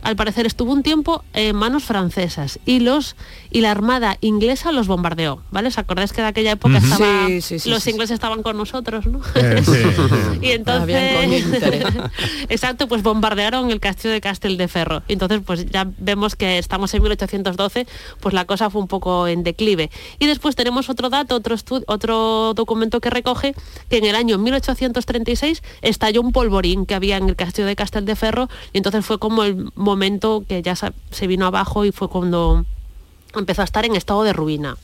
al 0.03 0.17
parecer 0.17 0.47
estuvo 0.47 0.73
un 0.73 0.83
tiempo 0.83 1.25
en 1.35 1.57
manos 1.57 1.85
francesas 1.85 2.59
y 2.67 2.81
los 2.81 3.17
y 3.51 3.61
la 3.61 3.71
armada 3.71 4.17
inglesa 4.21 4.73
los 4.73 4.87
bombardeó, 4.87 5.43
¿vale? 5.51 5.69
¿Os 5.69 5.79
acordáis 5.79 6.13
que 6.13 6.23
de 6.23 6.29
aquella 6.29 6.53
época 6.53 6.77
Ujú. 6.79 6.87
estaba- 6.87 7.27
Sí, 7.27 7.41
sí, 7.43 7.59
sí, 7.59 7.71
los 7.71 7.83
sí, 7.83 7.91
ingleses 7.91 8.15
estaban 8.15 8.43
con 8.43 8.57
nosotros, 8.57 9.07
¿no? 9.07 9.21
Eh, 9.35 9.63
y 10.43 10.51
entonces 10.53 11.45
exacto 12.49 12.89
pues 12.89 13.03
bombardearon 13.03 13.71
el 13.71 13.81
castillo 13.81 14.13
de 14.15 14.21
Castel 14.21 14.57
de 14.57 14.69
Ferro 14.69 15.03
entonces 15.09 15.41
pues 15.45 15.67
ya 15.67 15.87
vemos 15.99 16.37
que 16.37 16.59
estamos 16.59 16.93
en 16.95 17.03
1812 17.03 17.87
pues 18.21 18.35
la 18.35 18.45
cosa 18.45 18.71
fue 18.71 18.81
un 18.81 18.89
poco 18.89 19.27
en 19.27 19.43
declive 19.43 19.91
y 20.19 20.27
después 20.27 20.57
tenemos 20.57 20.89
otro 20.89 21.11
dato 21.11 21.37
otro 21.37 21.57
otro 21.87 22.55
documento 22.55 23.01
que 23.01 23.11
recoge 23.11 23.55
que 23.89 23.99
en 23.99 24.05
el 24.05 24.15
año 24.15 24.39
1836 24.39 25.63
estalló 25.83 26.21
un 26.21 26.33
polvorín 26.33 26.87
que 26.87 26.95
había 26.95 27.17
en 27.17 27.29
el 27.29 27.37
castillo 27.37 27.67
de 27.67 27.77
Castel 27.77 28.05
de 28.05 28.17
Ferro 28.17 28.49
y 28.73 28.79
entonces 28.79 29.05
fue 29.05 29.19
como 29.19 29.43
el 29.45 29.71
momento 29.91 30.45
que 30.49 30.63
ya 30.63 30.75
se 30.77 31.27
vino 31.27 31.47
abajo 31.47 31.85
y 31.85 31.93
fue 31.93 32.09
cuando 32.09 32.65
empezó 33.35 33.63
a 33.63 33.65
estar 33.65 33.85
en 33.85 33.97
estado 33.97 34.23
de 34.23 34.33
ruina 34.33 34.77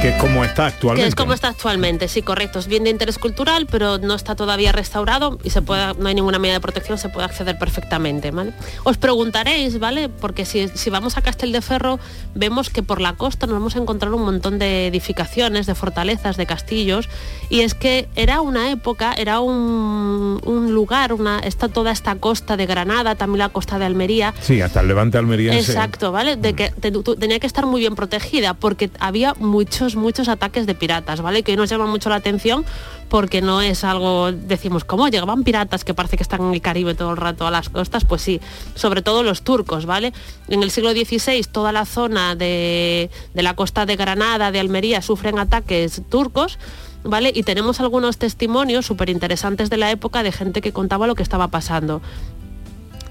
Que 0.00 0.10
es 0.10 0.20
como 0.20 0.44
está 0.44 0.68
que 0.68 0.74
actualmente. 0.74 1.08
es 1.08 1.14
como 1.16 1.32
está 1.32 1.48
actualmente, 1.48 2.06
sí, 2.08 2.22
correcto. 2.22 2.60
Es 2.60 2.68
bien 2.68 2.84
de 2.84 2.90
interés 2.90 3.18
cultural, 3.18 3.66
pero 3.68 3.98
no 3.98 4.14
está 4.14 4.36
todavía 4.36 4.70
restaurado 4.70 5.38
y 5.42 5.50
se 5.50 5.60
puede, 5.60 5.94
no 5.94 6.08
hay 6.08 6.14
ninguna 6.14 6.38
medida 6.38 6.54
de 6.54 6.60
protección, 6.60 6.98
se 6.98 7.08
puede 7.08 7.24
acceder 7.26 7.58
perfectamente, 7.58 8.30
¿vale? 8.30 8.52
Os 8.84 8.96
preguntaréis, 8.96 9.80
¿vale? 9.80 10.08
Porque 10.08 10.44
si, 10.44 10.68
si 10.68 10.90
vamos 10.90 11.16
a 11.16 11.22
Castel 11.22 11.50
de 11.50 11.60
Ferro, 11.62 11.98
vemos 12.34 12.70
que 12.70 12.82
por 12.84 13.00
la 13.00 13.14
costa 13.14 13.46
nos 13.46 13.54
vamos 13.54 13.74
a 13.74 13.80
encontrar 13.80 14.14
un 14.14 14.22
montón 14.22 14.58
de 14.60 14.86
edificaciones, 14.86 15.66
de 15.66 15.74
fortalezas, 15.74 16.36
de 16.36 16.46
castillos, 16.46 17.08
y 17.50 17.60
es 17.62 17.74
que 17.74 18.08
era 18.14 18.40
una 18.40 18.70
época, 18.70 19.14
era 19.14 19.40
un, 19.40 20.40
un 20.44 20.72
lugar, 20.74 21.12
una, 21.12 21.40
está 21.40 21.68
toda 21.68 21.90
esta 21.90 22.14
costa 22.14 22.56
de 22.56 22.66
Granada, 22.66 23.16
también 23.16 23.38
la 23.40 23.48
costa 23.48 23.78
de 23.80 23.86
Almería, 23.86 24.32
Sí, 24.40 24.60
hasta 24.60 24.80
el 24.80 24.88
levante 24.88 25.18
almeriense. 25.18 25.72
Exacto, 25.72 26.12
¿vale? 26.12 26.36
De 26.36 26.54
que 26.54 26.70
te- 26.70 26.92
tu- 26.92 27.16
tenía 27.16 27.40
que 27.40 27.46
estar 27.48 27.66
muy 27.66 27.80
bien 27.80 27.96
protegida 27.96 28.54
porque 28.54 28.90
había 29.00 29.34
muchos, 29.34 29.87
muchos 29.96 30.28
ataques 30.28 30.66
de 30.66 30.74
piratas, 30.74 31.20
¿vale? 31.20 31.42
Que 31.42 31.52
hoy 31.52 31.56
nos 31.56 31.70
llama 31.70 31.86
mucho 31.86 32.08
la 32.08 32.16
atención 32.16 32.64
porque 33.08 33.40
no 33.40 33.60
es 33.60 33.84
algo, 33.84 34.32
decimos, 34.32 34.84
¿cómo 34.84 35.08
llegaban 35.08 35.44
piratas 35.44 35.84
que 35.84 35.94
parece 35.94 36.16
que 36.16 36.22
están 36.22 36.42
en 36.42 36.52
el 36.52 36.60
Caribe 36.60 36.94
todo 36.94 37.10
el 37.10 37.16
rato 37.16 37.46
a 37.46 37.50
las 37.50 37.68
costas? 37.68 38.04
Pues 38.04 38.22
sí, 38.22 38.40
sobre 38.74 39.02
todo 39.02 39.22
los 39.22 39.42
turcos, 39.42 39.86
¿vale? 39.86 40.12
En 40.48 40.62
el 40.62 40.70
siglo 40.70 40.92
XVI 40.92 41.42
toda 41.50 41.72
la 41.72 41.86
zona 41.86 42.34
de, 42.34 43.10
de 43.34 43.42
la 43.42 43.54
costa 43.54 43.86
de 43.86 43.96
Granada, 43.96 44.50
de 44.50 44.60
Almería, 44.60 45.02
sufren 45.02 45.38
ataques 45.38 46.02
turcos. 46.08 46.58
¿Vale? 47.04 47.30
Y 47.32 47.44
tenemos 47.44 47.78
algunos 47.78 48.18
testimonios 48.18 48.84
súper 48.84 49.08
interesantes 49.08 49.70
de 49.70 49.76
la 49.76 49.90
época 49.92 50.24
de 50.24 50.32
gente 50.32 50.60
que 50.60 50.72
contaba 50.72 51.06
lo 51.06 51.14
que 51.14 51.22
estaba 51.22 51.46
pasando. 51.46 52.02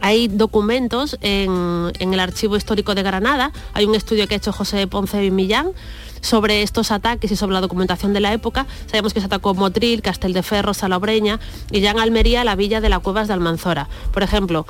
Hay 0.01 0.27
documentos 0.27 1.17
en, 1.21 1.91
el 1.99 2.19
Archivo 2.19 2.55
Histórico 2.55 2.95
de 2.95 3.03
Granada, 3.03 3.51
hay 3.73 3.85
un 3.85 3.95
estudio 3.95 4.27
que 4.27 4.35
ha 4.35 4.37
hecho 4.37 4.51
José 4.51 4.87
Ponce 4.87 5.23
y 5.23 5.31
Millán 5.31 5.71
sobre 6.21 6.61
estos 6.61 6.91
ataques 6.91 7.31
y 7.31 7.35
sobre 7.35 7.53
la 7.53 7.61
documentación 7.61 8.13
de 8.13 8.19
la 8.19 8.33
época. 8.33 8.65
Sabemos 8.87 9.13
que 9.13 9.19
se 9.19 9.27
atacó 9.27 9.53
Motril, 9.53 10.01
Castel 10.01 10.33
de 10.33 10.43
Ferro, 10.43 10.73
Salobreña 10.73 11.39
y 11.71 11.79
ya 11.81 11.91
en 11.91 11.99
Almería 11.99 12.43
la 12.43 12.55
villa 12.55 12.81
de 12.81 12.89
las 12.89 12.99
Cuevas 12.99 13.27
de 13.27 13.33
Almanzora. 13.33 13.87
Por 14.11 14.23
ejemplo, 14.23 14.65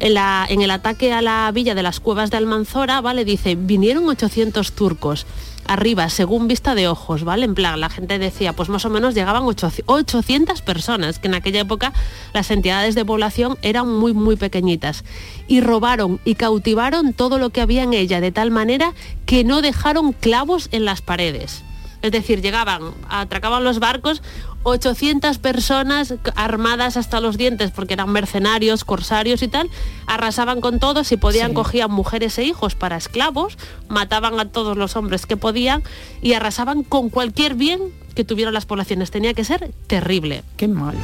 en, 0.00 0.62
el 0.62 0.70
ataque 0.70 1.12
a 1.12 1.22
la 1.22 1.50
villa 1.52 1.74
de 1.74 1.82
las 1.82 2.00
Cuevas 2.00 2.30
de 2.30 2.38
Almanzora, 2.38 3.00
¿vale? 3.00 3.24
Dice, 3.24 3.54
vinieron 3.54 4.08
800 4.08 4.72
turcos 4.72 5.26
arriba, 5.66 6.08
según 6.08 6.48
vista 6.48 6.74
de 6.74 6.88
ojos, 6.88 7.22
¿vale? 7.22 7.44
En 7.44 7.54
plan, 7.54 7.78
la 7.78 7.90
gente 7.90 8.18
decía, 8.18 8.54
pues 8.54 8.68
más 8.68 8.84
o 8.84 8.90
menos 8.90 9.14
llegaban 9.14 9.44
800 9.44 9.84
800 9.86 10.62
personas, 10.62 11.18
que 11.18 11.28
en 11.28 11.34
aquella 11.34 11.60
época 11.60 11.92
las 12.32 12.50
entidades 12.50 12.94
de 12.94 13.04
población 13.04 13.56
eran 13.62 13.88
muy, 13.88 14.12
muy 14.12 14.36
pequeñitas. 14.36 15.04
Y 15.46 15.60
robaron 15.60 16.18
y 16.24 16.34
cautivaron 16.34 17.12
todo 17.12 17.38
lo 17.38 17.50
que 17.50 17.60
había 17.60 17.82
en 17.82 17.94
ella, 17.94 18.20
de 18.20 18.32
tal 18.32 18.50
manera 18.50 18.94
que 19.26 19.44
no 19.44 19.62
dejaron 19.62 20.12
clavos 20.12 20.68
en 20.72 20.84
las 20.84 21.02
paredes. 21.02 21.62
Es 22.02 22.12
decir, 22.12 22.40
llegaban, 22.40 22.94
atracaban 23.08 23.64
los 23.64 23.78
barcos 23.78 24.22
800 24.62 25.38
personas 25.38 26.14
armadas 26.34 26.96
hasta 26.96 27.20
los 27.20 27.36
dientes 27.38 27.70
porque 27.70 27.94
eran 27.94 28.10
mercenarios, 28.10 28.84
corsarios 28.84 29.42
y 29.42 29.48
tal, 29.48 29.70
arrasaban 30.06 30.60
con 30.60 30.78
todo, 30.78 31.04
si 31.04 31.16
podían 31.16 31.54
cogían 31.54 31.90
mujeres 31.90 32.38
e 32.38 32.44
hijos 32.44 32.74
para 32.74 32.96
esclavos, 32.96 33.56
mataban 33.88 34.38
a 34.38 34.46
todos 34.46 34.76
los 34.76 34.96
hombres 34.96 35.26
que 35.26 35.36
podían 35.36 35.82
y 36.20 36.34
arrasaban 36.34 36.82
con 36.82 37.08
cualquier 37.08 37.54
bien 37.54 37.92
que 38.14 38.24
tuvieran 38.24 38.54
las 38.54 38.66
poblaciones. 38.66 39.10
Tenía 39.10 39.34
que 39.34 39.44
ser 39.44 39.72
terrible. 39.86 40.42
Qué 40.56 40.68
mal. 40.68 40.96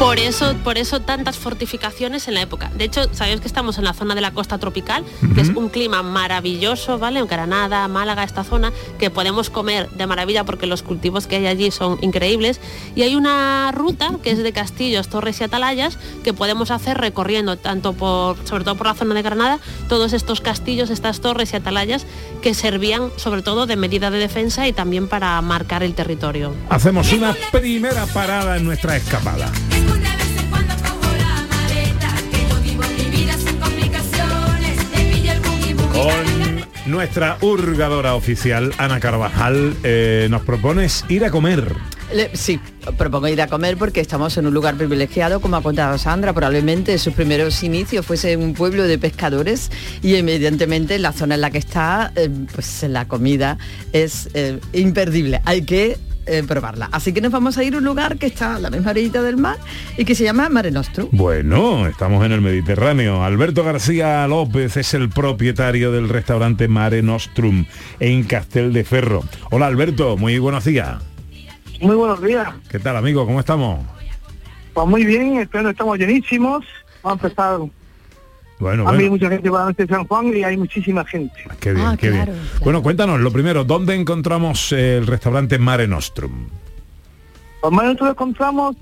Por 0.00 0.18
eso, 0.18 0.56
por 0.64 0.78
eso 0.78 1.00
tantas 1.00 1.36
fortificaciones 1.36 2.26
en 2.26 2.32
la 2.32 2.40
época. 2.40 2.70
De 2.74 2.84
hecho, 2.84 3.12
sabéis 3.12 3.42
que 3.42 3.46
estamos 3.46 3.76
en 3.76 3.84
la 3.84 3.92
zona 3.92 4.14
de 4.14 4.22
la 4.22 4.30
costa 4.30 4.56
tropical, 4.56 5.04
que 5.34 5.42
es 5.42 5.50
un 5.50 5.68
clima 5.68 6.02
maravilloso, 6.02 6.98
¿vale? 6.98 7.20
En 7.20 7.26
Granada, 7.26 7.86
Málaga, 7.86 8.24
esta 8.24 8.42
zona, 8.42 8.72
que 8.98 9.10
podemos 9.10 9.50
comer 9.50 9.90
de 9.90 10.06
maravilla 10.06 10.44
porque 10.44 10.66
los 10.66 10.82
cultivos 10.82 11.26
que 11.26 11.36
hay 11.36 11.46
allí 11.46 11.70
son 11.70 11.98
increíbles. 12.00 12.62
Y 12.96 13.02
hay 13.02 13.14
una 13.14 13.72
ruta 13.72 14.12
que 14.22 14.30
es 14.30 14.42
de 14.42 14.52
castillos, 14.52 15.08
torres 15.08 15.38
y 15.42 15.44
atalayas 15.44 15.98
que 16.24 16.32
podemos 16.32 16.70
hacer 16.70 16.96
recorriendo 16.96 17.58
tanto 17.58 17.92
por, 17.92 18.38
sobre 18.46 18.64
todo 18.64 18.76
por 18.76 18.86
la 18.86 18.94
zona 18.94 19.14
de 19.14 19.20
Granada, 19.20 19.58
todos 19.90 20.14
estos 20.14 20.40
castillos, 20.40 20.88
estas 20.88 21.20
torres 21.20 21.52
y 21.52 21.56
atalayas 21.56 22.06
que 22.40 22.54
servían 22.54 23.10
sobre 23.16 23.42
todo 23.42 23.66
de 23.66 23.76
medida 23.76 24.10
de 24.10 24.16
defensa 24.16 24.66
y 24.66 24.72
también 24.72 25.08
para 25.08 25.38
marcar 25.42 25.82
el 25.82 25.92
territorio. 25.92 26.54
Hacemos 26.70 27.12
una 27.12 27.36
primera 27.52 28.06
parada 28.06 28.56
en 28.56 28.64
nuestra 28.64 28.96
escapada. 28.96 29.52
Con 35.92 36.90
nuestra 36.90 37.36
hurgadora 37.40 38.14
oficial, 38.14 38.72
Ana 38.78 39.00
Carvajal, 39.00 39.76
eh, 39.84 40.28
nos 40.30 40.42
propones 40.42 41.04
ir 41.08 41.24
a 41.24 41.30
comer. 41.30 41.74
Le- 42.12 42.34
sí, 42.36 42.58
propongo 42.96 43.28
ir 43.28 43.40
a 43.42 43.46
comer 43.46 43.76
porque 43.76 44.00
estamos 44.00 44.36
en 44.38 44.46
un 44.46 44.54
lugar 44.54 44.74
privilegiado, 44.76 45.40
como 45.40 45.56
ha 45.56 45.62
contado 45.62 45.96
Sandra, 45.98 46.32
probablemente 46.32 46.96
sus 46.98 47.14
primeros 47.14 47.62
inicios 47.62 48.04
fuese 48.06 48.36
un 48.36 48.54
pueblo 48.54 48.84
de 48.84 48.98
pescadores 48.98 49.70
y 50.02 50.14
evidentemente 50.16 50.98
la 50.98 51.12
zona 51.12 51.36
en 51.36 51.42
la 51.42 51.50
que 51.50 51.58
está, 51.58 52.12
eh, 52.16 52.28
pues 52.54 52.82
la 52.88 53.06
comida 53.06 53.58
es 53.92 54.28
eh, 54.34 54.58
imperdible. 54.72 55.40
Hay 55.44 55.62
que 55.62 55.98
eh, 56.26 56.42
probarla. 56.46 56.88
Así 56.92 57.12
que 57.12 57.20
nos 57.20 57.32
vamos 57.32 57.58
a 57.58 57.64
ir 57.64 57.74
a 57.74 57.78
un 57.78 57.84
lugar 57.84 58.18
que 58.18 58.26
está 58.26 58.56
a 58.56 58.58
la 58.58 58.70
misma 58.70 58.90
orillita 58.90 59.22
del 59.22 59.36
mar 59.36 59.58
y 59.96 60.04
que 60.04 60.14
se 60.14 60.24
llama 60.24 60.48
Mare 60.48 60.70
Nostrum. 60.70 61.08
Bueno, 61.12 61.86
estamos 61.86 62.24
en 62.24 62.32
el 62.32 62.40
Mediterráneo. 62.40 63.24
Alberto 63.24 63.64
García 63.64 64.26
López 64.28 64.76
es 64.76 64.94
el 64.94 65.08
propietario 65.08 65.92
del 65.92 66.08
restaurante 66.08 66.68
Mare 66.68 67.02
Nostrum 67.02 67.66
en 67.98 68.24
Castel 68.24 68.72
de 68.72 68.84
Ferro. 68.84 69.22
Hola 69.50 69.66
Alberto, 69.66 70.16
muy 70.16 70.38
buenos 70.38 70.64
días. 70.64 70.98
Muy 71.80 71.96
buenos 71.96 72.22
días. 72.22 72.48
¿Qué 72.68 72.78
tal 72.78 72.96
amigo? 72.96 73.24
¿Cómo 73.24 73.40
estamos? 73.40 73.80
Pues 74.74 74.86
muy 74.86 75.04
bien, 75.04 75.38
estamos 75.38 75.98
llenísimos. 75.98 76.64
Vamos 77.02 77.22
a 77.22 77.26
empezar. 77.26 77.60
Bueno, 78.60 78.86
a 78.86 78.92
mí 78.92 78.98
bueno, 78.98 79.10
mucha 79.12 79.30
gente 79.30 79.48
noche 79.48 79.86
de 79.86 79.88
San 79.94 80.06
Juan 80.06 80.36
y 80.36 80.44
hay 80.44 80.56
muchísima 80.56 81.04
gente. 81.06 81.34
qué 81.58 81.72
bien, 81.72 81.86
Ah, 81.86 81.96
qué 81.98 82.10
claro, 82.10 82.32
bien. 82.32 82.44
Bueno, 82.62 82.82
cuéntanos, 82.82 83.18
lo 83.20 83.32
primero, 83.32 83.64
¿dónde 83.64 83.94
encontramos 83.94 84.70
el 84.72 85.06
restaurante 85.06 85.58
Mare 85.58 85.88
Nostrum? 85.88 86.46
Pues 87.62 87.72
más 87.72 87.84
nosotros 87.86 88.10
encontramos 88.10 88.76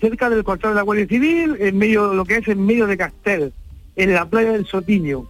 cerca 0.00 0.28
del 0.28 0.42
cuartel 0.44 0.70
de 0.70 0.76
la 0.76 0.82
Guardia 0.82 1.06
Civil, 1.06 1.56
en 1.60 1.78
medio, 1.78 2.12
lo 2.14 2.24
que 2.24 2.36
es 2.38 2.48
en 2.48 2.66
medio 2.66 2.86
de 2.88 2.96
Castel, 2.96 3.52
en 3.96 4.12
la 4.12 4.28
playa 4.28 4.52
del 4.52 4.66
Sotillo. 4.66 5.24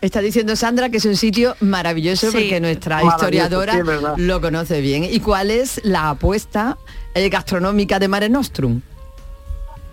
Está 0.00 0.20
diciendo 0.20 0.54
Sandra 0.54 0.90
que 0.90 0.98
es 0.98 1.04
un 1.04 1.16
sitio 1.16 1.56
maravilloso 1.60 2.30
Sí. 2.30 2.36
porque 2.38 2.60
nuestra 2.60 3.02
historiadora 3.02 3.72
sí, 3.72 4.22
lo 4.22 4.40
conoce 4.40 4.80
bien. 4.80 5.02
¿Y 5.02 5.18
cuál 5.18 5.50
es 5.50 5.80
la 5.84 6.10
apuesta 6.10 6.78
eh, 7.14 7.28
gastronómica 7.28 7.98
de 7.98 8.06
Mare 8.06 8.28
Nostrum? 8.28 8.80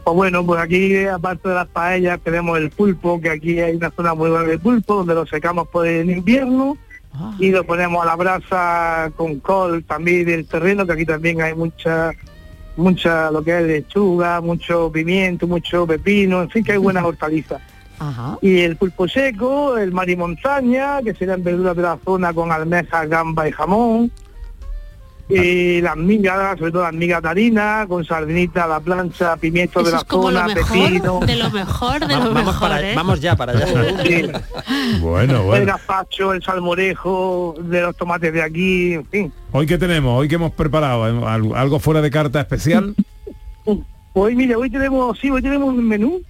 Pues 0.05 0.15
bueno, 0.15 0.45
pues 0.45 0.61
aquí 0.61 1.03
aparte 1.07 1.49
de 1.49 1.55
las 1.55 1.67
paellas 1.67 2.19
tenemos 2.23 2.59
el 2.59 2.69
pulpo, 2.69 3.19
que 3.19 3.31
aquí 3.31 3.59
hay 3.59 3.75
una 3.75 3.89
zona 3.89 4.13
muy 4.13 4.29
buena 4.29 4.45
de 4.45 4.59
pulpo, 4.59 4.97
donde 4.97 5.15
lo 5.15 5.25
secamos 5.25 5.67
por 5.69 5.87
el 5.87 6.11
invierno 6.11 6.77
y 7.39 7.49
lo 7.49 7.63
ponemos 7.63 8.03
a 8.03 8.05
la 8.05 8.15
brasa 8.15 9.11
con 9.15 9.39
col 9.39 9.83
también 9.83 10.27
del 10.27 10.45
terreno, 10.45 10.85
que 10.85 10.93
aquí 10.93 11.07
también 11.07 11.41
hay 11.41 11.55
mucha, 11.55 12.11
mucha 12.77 13.31
lo 13.31 13.43
que 13.43 13.57
es 13.57 13.65
lechuga, 13.65 14.41
mucho 14.41 14.91
pimiento, 14.91 15.47
mucho 15.47 15.87
pepino, 15.87 16.43
en 16.43 16.51
fin, 16.51 16.63
que 16.63 16.73
hay 16.73 16.77
buenas 16.77 17.03
hortalizas. 17.05 17.59
Ajá. 17.97 18.37
Y 18.43 18.59
el 18.59 18.75
pulpo 18.75 19.07
seco, 19.07 19.75
el 19.75 19.91
mar 19.91 20.07
y 20.07 20.15
montaña, 20.15 21.01
que 21.01 21.15
serían 21.15 21.43
verduras 21.43 21.75
de 21.75 21.81
la 21.81 21.97
zona 22.05 22.31
con 22.31 22.51
almejas, 22.51 23.09
gamba 23.09 23.49
y 23.49 23.51
jamón. 23.51 24.11
Y 25.27 25.81
las 25.81 25.97
migas, 25.97 26.59
sobre 26.59 26.71
todo 26.71 26.83
las 26.83 26.93
migas 26.93 27.19
de 27.23 27.29
harina, 27.29 27.85
con 27.89 28.05
sardinita 28.05 28.65
a 28.65 28.67
la 28.67 28.79
plancha, 28.79 29.35
pimiento 29.37 29.81
de 29.81 29.91
la 29.91 29.99
zona, 30.07 30.45
pepino. 30.53 31.19
de 31.25 31.35
lo 31.35 31.49
mejor, 31.49 31.99
de 31.99 32.13
Va- 32.13 32.23
lo 32.25 32.33
vamos, 32.33 32.45
mejor, 32.45 32.59
para, 32.69 32.91
¿eh? 32.91 32.95
vamos 32.95 33.21
ya 33.21 33.35
para 33.35 33.53
allá. 33.53 34.03
Sí, 34.05 34.27
Bueno, 35.01 35.37
el 35.37 35.41
bueno. 35.45 35.65
gazpacho, 35.65 36.31
el 36.33 36.43
salmorejo 36.43 37.55
de 37.59 37.81
los 37.81 37.95
tomates 37.97 38.31
de 38.33 38.43
aquí, 38.43 38.93
en 38.93 39.05
fin. 39.07 39.33
¿Hoy 39.51 39.65
qué 39.65 39.79
tenemos? 39.79 40.19
¿Hoy 40.19 40.27
qué 40.27 40.35
hemos 40.35 40.51
preparado? 40.51 41.07
¿Eh? 41.07 41.25
¿Algo 41.55 41.79
fuera 41.79 42.01
de 42.01 42.11
carta 42.11 42.39
especial? 42.41 42.93
Hoy, 44.17 44.33
mire, 44.35 44.55
hoy 44.55 44.69
tenemos, 44.69 45.17
sí, 45.19 45.29
hoy 45.29 45.41
tenemos 45.41 45.69
un 45.69 45.85
menú 45.87 46.21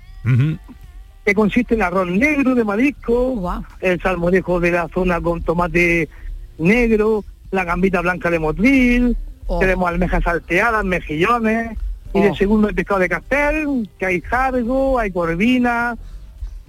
que 1.24 1.36
consiste 1.36 1.76
en 1.76 1.84
arroz 1.84 2.08
negro 2.08 2.56
de 2.56 2.64
marisco, 2.64 3.62
el 3.82 4.02
salmorejo 4.02 4.60
de 4.60 4.72
la 4.72 4.88
zona 4.88 5.20
con 5.22 5.44
tomate 5.44 6.10
negro, 6.58 7.24
la 7.52 7.64
gambita 7.64 8.02
blanca 8.02 8.30
de 8.30 8.40
motril, 8.40 9.18
Oh. 9.48 9.60
tenemos 9.60 9.88
almejas 9.88 10.24
salteadas, 10.24 10.84
mejillones, 10.84 11.78
y 12.14 12.22
de 12.22 12.30
Oh. 12.32 12.36
segundo 12.36 12.68
el 12.70 12.74
pescado 12.76 13.00
de 13.00 13.10
castel, 13.10 13.88
que 14.00 14.06
hay 14.08 14.22
jargo, 14.22 14.98
hay 14.98 15.12
corvina, 15.12 15.96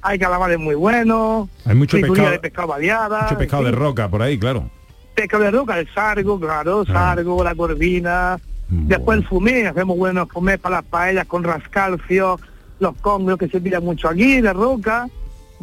hay 0.03 0.19
calamares 0.19 0.59
muy 0.59 0.75
buenos, 0.75 1.49
Hay 1.65 1.75
mucho 1.75 1.97
pescado, 1.99 2.31
de 2.31 2.39
pescado 2.39 2.69
variada, 2.69 3.23
mucho 3.23 3.39
pescado 3.39 3.65
de 3.65 3.73
roca 3.73 4.09
por 4.09 4.21
ahí, 4.23 4.39
claro. 4.39 4.69
pescado 5.15 5.45
de 5.45 5.51
roca, 5.53 5.79
el 5.79 5.89
sargo, 5.95 6.39
claro, 6.39 6.85
sargo, 6.85 7.43
la 7.43 7.55
corvina, 7.55 8.39
después 8.69 9.19
el 9.21 9.27
fumé, 9.27 9.67
hacemos 9.67 9.97
buenos 9.97 10.29
fumés 10.29 10.59
para 10.59 10.77
las 10.77 10.85
paellas 10.85 11.27
con 11.27 11.45
rascalcio, 11.45 12.39
los 12.79 12.95
congros 12.97 13.39
que 13.39 13.49
se 13.49 13.59
tiran 13.61 13.83
mucho 13.83 14.09
aquí, 14.09 14.43
de 14.43 14.53
roca, 14.53 15.09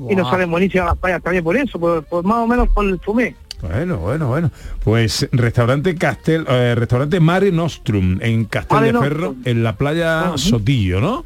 y 0.10 0.16
nos 0.16 0.28
salen 0.32 0.50
buenísimas 0.50 0.88
las 0.88 0.98
paellas 0.98 1.22
también 1.22 1.44
por 1.44 1.56
eso, 1.56 1.80
por, 1.80 2.04
por 2.06 2.24
más 2.26 2.38
o 2.38 2.48
menos 2.48 2.68
por 2.70 2.86
el 2.86 3.00
fumé. 3.00 3.36
Bueno, 3.64 3.98
bueno, 3.98 4.28
bueno. 4.28 4.52
Pues 4.84 5.28
restaurante 5.32 5.96
Castel, 5.96 6.46
eh, 6.50 6.76
restaurante 6.76 7.20
Mare 7.22 7.52
Nostrum 7.52 8.20
en 8.22 8.46
Castel 8.46 8.78
de. 8.78 9.02
Ferro, 9.02 9.36
en 9.46 9.64
la 9.64 9.78
playa 9.78 10.26
Ujú. 10.30 10.38
Sotillo, 10.38 11.00
¿no? 11.00 11.26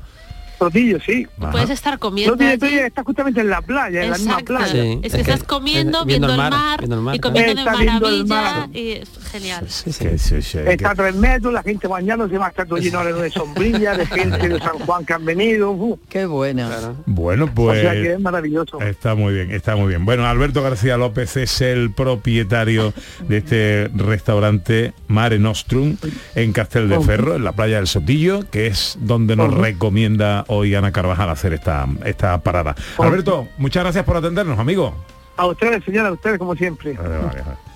Sotillo, 0.58 1.00
sí. 1.06 1.28
Ajá. 1.40 1.52
Puedes 1.52 1.70
estar 1.70 2.00
comiendo 2.00 2.34
No 2.34 2.38
tiene 2.38 2.54
allí. 2.54 2.60
playa, 2.60 2.88
está 2.88 3.04
justamente 3.04 3.42
en 3.42 3.50
la 3.50 3.62
playa, 3.62 4.04
en 4.04 4.12
la 4.12 4.18
misma 4.18 4.38
playa. 4.40 4.68
Sí. 4.72 4.78
Es 4.78 5.00
que 5.02 5.08
Es 5.08 5.14
que- 5.14 5.32
estás 5.32 5.44
comiendo, 5.44 6.02
eh, 6.02 6.06
viendo, 6.06 6.30
el 6.30 6.38
mar, 6.38 6.80
viendo 6.80 6.96
el 6.96 7.02
mar, 7.02 7.16
y 7.16 7.20
claro. 7.20 7.34
comiendo 7.34 7.64
de 7.64 7.78
viendo 7.78 8.10
el 8.10 8.26
maravilla 8.26 8.60
mar. 8.68 8.70
y 8.76 8.92
es 8.94 9.10
genial. 9.32 9.66
Sí, 9.70 9.92
sí. 9.92 10.04
Que 10.06 10.18
sí, 10.18 10.42
sí, 10.42 10.58
Está 10.66 10.92
a 10.92 10.96
tres 10.96 11.16
metros, 11.16 11.54
la 11.54 11.64
gente 11.64 11.88
bañándose, 11.88 12.40
más 12.40 12.54
todo 12.54 12.78
lleno 12.78 13.04
de 13.04 13.30
sombrillas, 13.30 13.98
de 13.98 14.06
gente 14.08 14.50
de 14.50 14.60
San 14.60 14.80
Juan 14.80 15.06
que 15.06 15.14
han 15.14 15.26
venido. 15.26 15.72
uh, 15.72 16.00
Qué 16.10 16.26
bueno. 16.26 16.68
Claro. 16.68 16.96
Bueno, 17.06 17.46
o 17.46 17.48
pues 17.54 17.82
sea 17.82 17.92
que 17.94 18.14
es 18.14 18.20
maravilloso. 18.20 18.82
está 18.82 19.16
muy 19.16 19.34
bien, 19.34 19.52
está 19.52 19.76
muy 19.76 19.88
bien. 19.90 20.06
Bueno, 20.06 20.26
Alberto 20.26 20.62
García 20.64 20.98
López 20.98 21.38
es 21.38 21.62
el 21.62 21.92
propietario 21.92 22.94
de 23.28 23.38
este 23.38 23.90
restaurante 23.94 24.94
Mare 25.08 25.40
Nostrum 25.40 25.98
en 26.36 26.52
Castel 26.54 26.90
de 26.90 27.00
Ferro, 27.02 27.36
en 27.36 27.44
la 27.44 27.52
playa 27.52 27.78
del 27.78 27.88
Sotillo, 27.88 28.50
que 28.50 28.68
es 28.68 28.98
donde 29.02 29.36
nos 29.36 29.52
Ujú. 29.54 29.62
recomienda 29.62 30.44
hoy 30.48 30.76
Ana 30.76 30.92
Carvajal 30.92 31.30
hacer 31.30 31.54
esta, 31.54 31.88
esta 32.06 32.38
parada. 32.40 32.76
Alberto, 32.98 33.48
muchas 33.58 33.84
gracias 33.84 34.06
por 34.06 34.18
atendernos, 34.18 34.58
amigo. 34.60 34.94
A 35.38 35.46
ustedes, 35.46 35.84
señora, 35.84 36.10
a 36.10 36.14
ustedes 36.14 36.40
como 36.40 36.56
siempre. 36.56 36.94
Vale, 36.94 37.18
vale, 37.18 37.42
vale. 37.42 37.67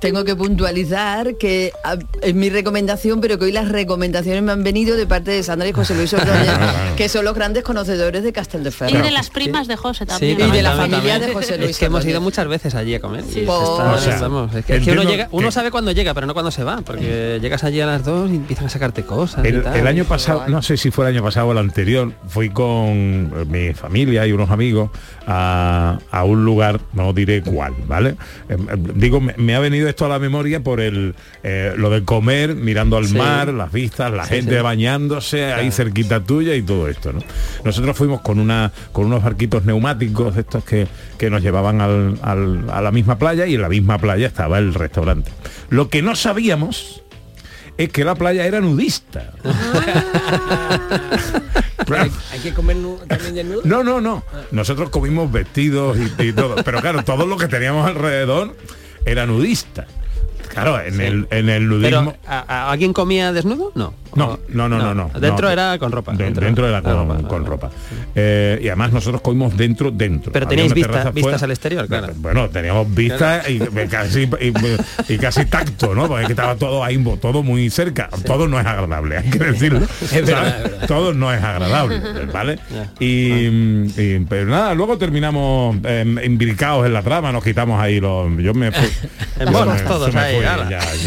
Tengo 0.00 0.24
que 0.24 0.36
puntualizar 0.36 1.36
que 1.36 1.72
ah, 1.84 1.96
es 2.22 2.34
mi 2.34 2.50
recomendación, 2.50 3.20
pero 3.20 3.38
que 3.38 3.46
hoy 3.46 3.52
las 3.52 3.68
recomendaciones 3.68 4.42
me 4.42 4.52
han 4.52 4.62
venido 4.62 4.96
de 4.96 5.06
parte 5.06 5.32
de 5.32 5.42
Sandra 5.42 5.66
y 5.68 5.72
José 5.72 5.94
Luis 5.96 6.12
Ordóñez, 6.14 6.48
que 6.96 7.08
son 7.08 7.24
los 7.24 7.34
grandes 7.34 7.64
conocedores 7.64 8.22
de 8.22 8.32
Castel 8.32 8.62
de 8.64 8.72
Y 8.88 8.96
de 8.96 9.10
las 9.10 9.30
primas 9.30 9.66
de 9.66 9.76
José 9.76 10.04
Sí, 10.04 10.06
también. 10.06 10.40
y 10.40 10.50
de 10.52 10.62
la 10.62 10.70
también, 10.76 10.90
familia 10.90 11.12
también. 11.14 11.20
de 11.20 11.34
José 11.34 11.58
Luis 11.58 11.70
Es 11.70 11.78
que 11.78 11.86
hemos 11.86 12.04
ido 12.06 12.20
muchas 12.20 12.46
veces 12.46 12.74
allí 12.74 12.94
a 12.94 13.00
comer. 13.00 13.24
y 13.28 13.32
Sí. 13.32 13.40
está- 13.40 13.52
O 13.58 13.98
sea, 13.98 14.18
vamos, 14.20 14.54
es 14.54 14.64
que, 14.64 14.76
es 14.76 14.84
que 14.84 14.92
uno, 14.92 15.02
llega, 15.02 15.28
uno 15.32 15.48
que- 15.48 15.52
sabe 15.52 15.70
cuándo 15.70 15.90
llega, 15.92 16.14
pero 16.14 16.26
no 16.26 16.32
cuándo 16.34 16.50
se 16.50 16.62
va, 16.64 16.80
porque 16.82 17.38
llegas 17.42 17.64
allí 17.64 17.80
a 17.80 17.86
las 17.86 18.04
dos 18.04 18.30
y 18.30 18.36
empiezan 18.36 18.66
a 18.66 18.68
sacarte 18.68 19.02
cosas. 19.04 19.44
y 19.44 19.48
El, 19.48 19.62
tal. 19.62 19.76
el 19.76 19.86
año 19.86 20.04
pasado, 20.04 20.44
no 20.48 20.62
sé 20.62 20.76
si 20.76 20.90
fue 20.90 21.06
el 21.08 21.14
año 21.16 21.24
pasado 21.24 21.48
o 21.48 21.52
el 21.52 21.58
anterior, 21.58 22.12
fui 22.28 22.50
con 22.50 22.68
eh, 22.68 23.44
mi 23.48 23.74
familia 23.74 24.26
y 24.26 24.32
unos 24.32 24.50
amigos 24.50 24.90
a, 25.26 25.98
a 26.10 26.24
un 26.24 26.44
lugar, 26.44 26.80
no 26.92 27.12
diré 27.12 27.42
cuál, 27.42 27.74
¿vale? 27.86 28.10
Eh, 28.48 28.56
eh, 28.56 28.56
digo, 28.94 29.20
me, 29.20 29.34
me 29.36 29.54
ha 29.54 29.60
venido 29.60 29.87
venido 29.88 29.90
esto 29.90 30.04
a 30.06 30.08
la 30.08 30.18
memoria 30.18 30.60
por 30.62 30.80
el 30.80 31.14
eh, 31.42 31.72
lo 31.76 31.90
de 31.90 32.04
comer, 32.04 32.54
mirando 32.54 32.96
al 32.96 33.06
Sí. 33.06 33.16
mar, 33.16 33.48
las 33.54 33.72
vistas, 33.72 34.12
la 34.12 34.24
Sí, 34.24 34.34
gente 34.36 34.56
sí. 34.56 34.62
bañándose 34.62 35.52
ahí 35.52 35.70
cerquita 35.72 36.22
tuya 36.22 36.54
y 36.54 36.62
todo 36.62 36.88
esto, 36.88 37.12
¿no? 37.12 37.20
Nosotros 37.64 37.96
fuimos 37.96 38.20
con 38.20 38.38
una 38.38 38.70
con 38.92 39.06
unos 39.06 39.22
barquitos 39.22 39.64
neumáticos 39.64 40.34
de 40.34 40.40
estos 40.42 40.64
que, 40.64 40.86
que 41.16 41.30
nos 41.30 41.42
llevaban 41.42 41.80
al- 41.80 42.18
al- 42.22 42.70
a 42.70 42.80
la 42.82 42.90
misma 42.92 43.18
playa 43.18 43.46
y 43.46 43.54
en 43.54 43.62
la 43.62 43.68
misma 43.68 43.98
playa 43.98 44.26
estaba 44.26 44.58
el 44.58 44.74
restaurante. 44.74 45.30
Lo 45.70 45.88
que 45.88 46.02
no 46.02 46.14
sabíamos 46.16 47.02
es 47.76 47.88
que 47.90 48.04
la 48.04 48.14
playa 48.14 48.44
era 48.46 48.60
nudista. 48.60 49.32
Claro. 51.86 52.10
Hay 52.32 52.40
que 52.40 52.52
comer 52.52 52.76
también 53.06 53.34
desnudo. 53.34 53.62
No, 53.64 53.82
no, 53.82 54.00
no. 54.00 54.22
Nosotros 54.50 54.90
comimos 54.90 55.30
vestidos 55.32 55.96
y, 56.18 56.22
y 56.22 56.32
todo. 56.32 56.56
Pero 56.62 56.80
claro, 56.82 57.02
todo 57.02 57.24
lo 57.24 57.38
que 57.38 57.46
teníamos 57.48 57.86
alrededor 57.86 58.54
era 59.08 59.26
nudista. 59.26 59.86
Claro, 60.62 60.80
en, 60.80 61.00
el, 61.00 61.28
en 61.30 61.48
el 61.48 61.68
nudismo... 61.68 62.12
Pero, 62.12 62.16
¿a- 62.26 62.44
a- 62.66 62.70
¿alguien 62.72 62.92
comía 62.92 63.32
desnudo? 63.32 63.72
No. 63.74 63.94
No, 64.14 64.38
no, 64.48 64.68
no, 64.68 64.78
no, 64.78 64.94
no. 64.94 65.10
Dentro 65.20 65.46
No. 65.46 65.52
era 65.52 65.78
con 65.78 65.92
ropa. 65.92 66.12
De- 66.12 66.30
dentro, 66.30 66.66
era 66.66 66.78
de 66.78 66.82
con, 66.82 67.08
ropa. 67.08 67.28
con 67.28 67.46
ropa. 67.46 67.70
Eh, 68.14 68.58
y 68.62 68.68
además 68.68 68.90
nosotros 68.92 69.20
comimos 69.20 69.54
dentro, 69.56 69.90
dentro. 69.90 70.32
Pero 70.32 70.48
teníais 70.48 70.72
vista- 70.72 71.10
vistas 71.10 71.42
al 71.42 71.50
exterior, 71.50 71.86
claro. 71.86 72.08
Bueno, 72.16 72.48
teníamos 72.48 72.92
vista 72.92 73.42
y, 73.48 73.62
y 73.62 73.86
casi, 73.88 74.22
y, 74.22 75.12
y 75.12 75.18
casi 75.18 75.44
tacto, 75.44 75.94
¿no? 75.94 76.08
Porque 76.08 76.24
estaba 76.26 76.56
todo 76.56 76.82
ahí, 76.82 76.96
todo 77.20 77.42
muy 77.42 77.68
cerca. 77.70 78.08
Todo 78.26 78.48
no 78.48 78.58
es 78.58 78.66
agradable, 78.66 79.18
hay 79.18 79.30
que 79.30 79.38
decirlo. 79.38 79.80
Es 80.00 80.10
verdad, 80.26 80.26
¿sabes? 80.42 80.54
es 80.56 80.62
verdad. 80.70 80.86
Todo 80.88 81.12
no 81.12 81.32
es 81.32 81.42
agradable, 81.44 82.00
¿vale? 82.32 82.58
Y, 82.98 83.12
y- 84.00 84.26
pero 84.28 84.46
nada, 84.46 84.74
luego 84.74 84.96
terminamos 84.98 85.76
eh, 85.84 86.04
imbricados 86.24 86.86
en 86.86 86.94
la 86.94 87.02
trama, 87.02 87.30
nos 87.30 87.44
quitamos 87.44 87.80
ahí 87.80 88.00
los... 88.00 88.26
Yo 88.38 88.54
me 88.54 88.72
fui- 88.72 88.88
En 89.38 89.46
yo 89.46 89.52
bolas 89.52 89.82
me- 89.82 89.88
todos 89.88 90.10
se 90.10 90.16
me 90.16 90.20
ahí, 90.20 90.36
fui, 90.36 90.44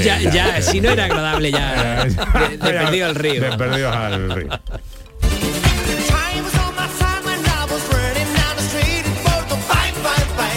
Ya, 0.03 0.19
ya, 0.19 0.61
si 0.61 0.81
no 0.81 0.89
era 0.91 1.05
agradable 1.05 1.51
ya. 1.51 2.05
De, 2.05 2.57
de 2.57 2.57
perdido 2.57 3.07
al 3.07 3.15
río. 3.15 3.41
De 3.41 3.57
perdidos 3.57 3.95
al 3.95 4.31
río. 4.31 4.49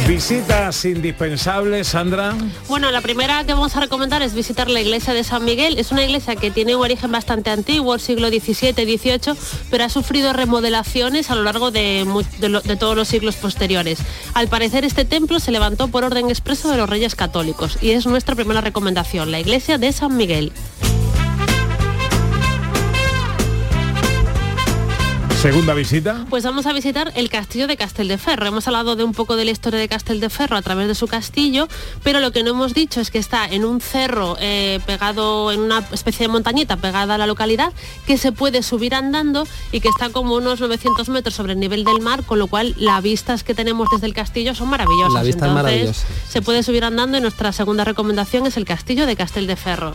Visitas 0.07 0.85
indispensables, 0.85 1.89
Sandra. 1.89 2.35
Bueno, 2.69 2.91
la 2.91 3.01
primera 3.01 3.43
que 3.45 3.55
vamos 3.55 3.75
a 3.75 3.81
recomendar 3.81 4.21
es 4.21 4.35
visitar 4.35 4.69
la 4.69 4.83
iglesia 4.83 5.15
de 5.15 5.25
San 5.25 5.47
Miguel. 5.47 5.79
Es 5.79 5.93
una 5.93 6.05
iglesia 6.05 6.37
que 6.37 6.51
tiene 6.51 6.77
un 6.77 6.83
origen 6.83 7.11
bastante 7.11 7.49
antiguo, 7.49 7.99
siglo 7.99 8.29
XVII-XVIII, 8.29 9.35
pero 9.71 9.85
ha 9.85 9.89
sufrido 9.89 10.35
remodelaciones 10.35 11.31
a 11.31 11.35
lo 11.35 11.43
largo 11.43 11.71
de, 11.71 12.07
de 12.39 12.77
todos 12.77 12.97
los 12.97 13.09
siglos 13.09 13.37
posteriores. 13.37 13.99
Al 14.35 14.49
parecer 14.49 14.85
este 14.85 15.07
templo 15.07 15.41
se 15.41 15.53
levantó 15.53 15.89
por 15.89 16.05
orden 16.05 16.29
expreso 16.29 16.71
de 16.71 16.77
los 16.77 16.91
reyes 16.91 17.15
católicos 17.15 17.79
y 17.81 17.93
es 17.93 18.05
nuestra 18.05 18.35
primera 18.35 18.61
recomendación, 18.61 19.31
la 19.31 19.41
iglesia 19.41 19.79
de 19.79 19.91
San 19.91 20.17
Miguel. 20.19 20.53
Segunda 25.45 25.75
visita. 25.75 26.25
Pues 26.31 26.43
vamos 26.43 26.65
a 26.65 26.73
visitar 26.73 27.13
el 27.17 27.29
castillo 27.29 27.67
de 27.67 27.77
Casteldeferro. 27.77 28.47
Hemos 28.47 28.67
hablado 28.67 28.97
de 28.97 29.05
un 29.05 29.13
poco 29.13 29.37
de 29.37 29.45
la 29.45 29.51
historia 29.51 29.79
de 29.79 29.89
Casteldeferro 29.89 30.57
a 30.57 30.63
través 30.63 30.89
de 30.89 30.95
su 30.95 31.07
castillo, 31.07 31.69
pero 32.03 32.21
lo 32.21 32.33
que 32.33 32.43
no 32.43 32.53
hemos 32.53 32.73
dicho 32.73 33.03
es 33.03 33.11
que 33.11 33.19
está 33.19 33.45
en 33.45 33.67
un 33.67 33.83
cerro 33.83 34.39
eh, 34.41 34.81
pegado, 34.87 35.53
en 35.53 35.61
una 35.61 35.81
especie 35.93 36.25
de 36.25 36.33
montañita 36.33 36.79
pegada 36.79 37.17
a 37.17 37.19
la 37.19 37.27
localidad, 37.27 37.75
que 38.07 38.17
se 38.17 38.33
puede 38.33 38.63
subir 38.63 38.95
andando 38.95 39.47
y 39.71 39.81
que 39.81 39.89
está 39.89 40.09
como 40.09 40.35
unos 40.35 40.63
900 40.63 41.11
metros 41.11 41.35
sobre 41.35 41.53
el 41.53 41.61
nivel 41.61 41.85
del 41.85 42.01
mar, 42.01 42.25
con 42.25 42.39
lo 42.39 42.47
cual 42.47 42.75
las 42.79 43.03
vistas 43.03 43.45
que 43.45 43.53
tenemos 43.53 43.89
desde 43.93 44.07
el 44.07 44.15
castillo 44.15 44.55
son 44.55 44.71
maravillosas. 44.71 45.13
La 45.13 45.23
vista 45.25 45.45
es 45.45 45.51
Entonces, 45.51 45.63
maravillosa. 45.63 46.07
Se 46.27 46.41
puede 46.41 46.63
subir 46.63 46.85
andando 46.85 47.19
y 47.19 47.21
nuestra 47.21 47.53
segunda 47.53 47.85
recomendación 47.85 48.47
es 48.47 48.57
el 48.57 48.65
castillo 48.65 49.05
de 49.05 49.15
Casteldeferro. 49.15 49.93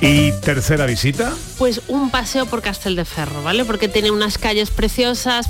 Y 0.00 0.32
tercera 0.42 0.86
visita. 0.86 1.32
Pues 1.58 1.80
un 1.88 2.10
paseo 2.10 2.44
por 2.44 2.60
Casteldeferro, 2.60 3.42
¿vale? 3.42 3.64
Porque 3.64 3.88
tiene 3.88 4.10
unas 4.10 4.36
calles 4.36 4.70
preciosas 4.70 5.48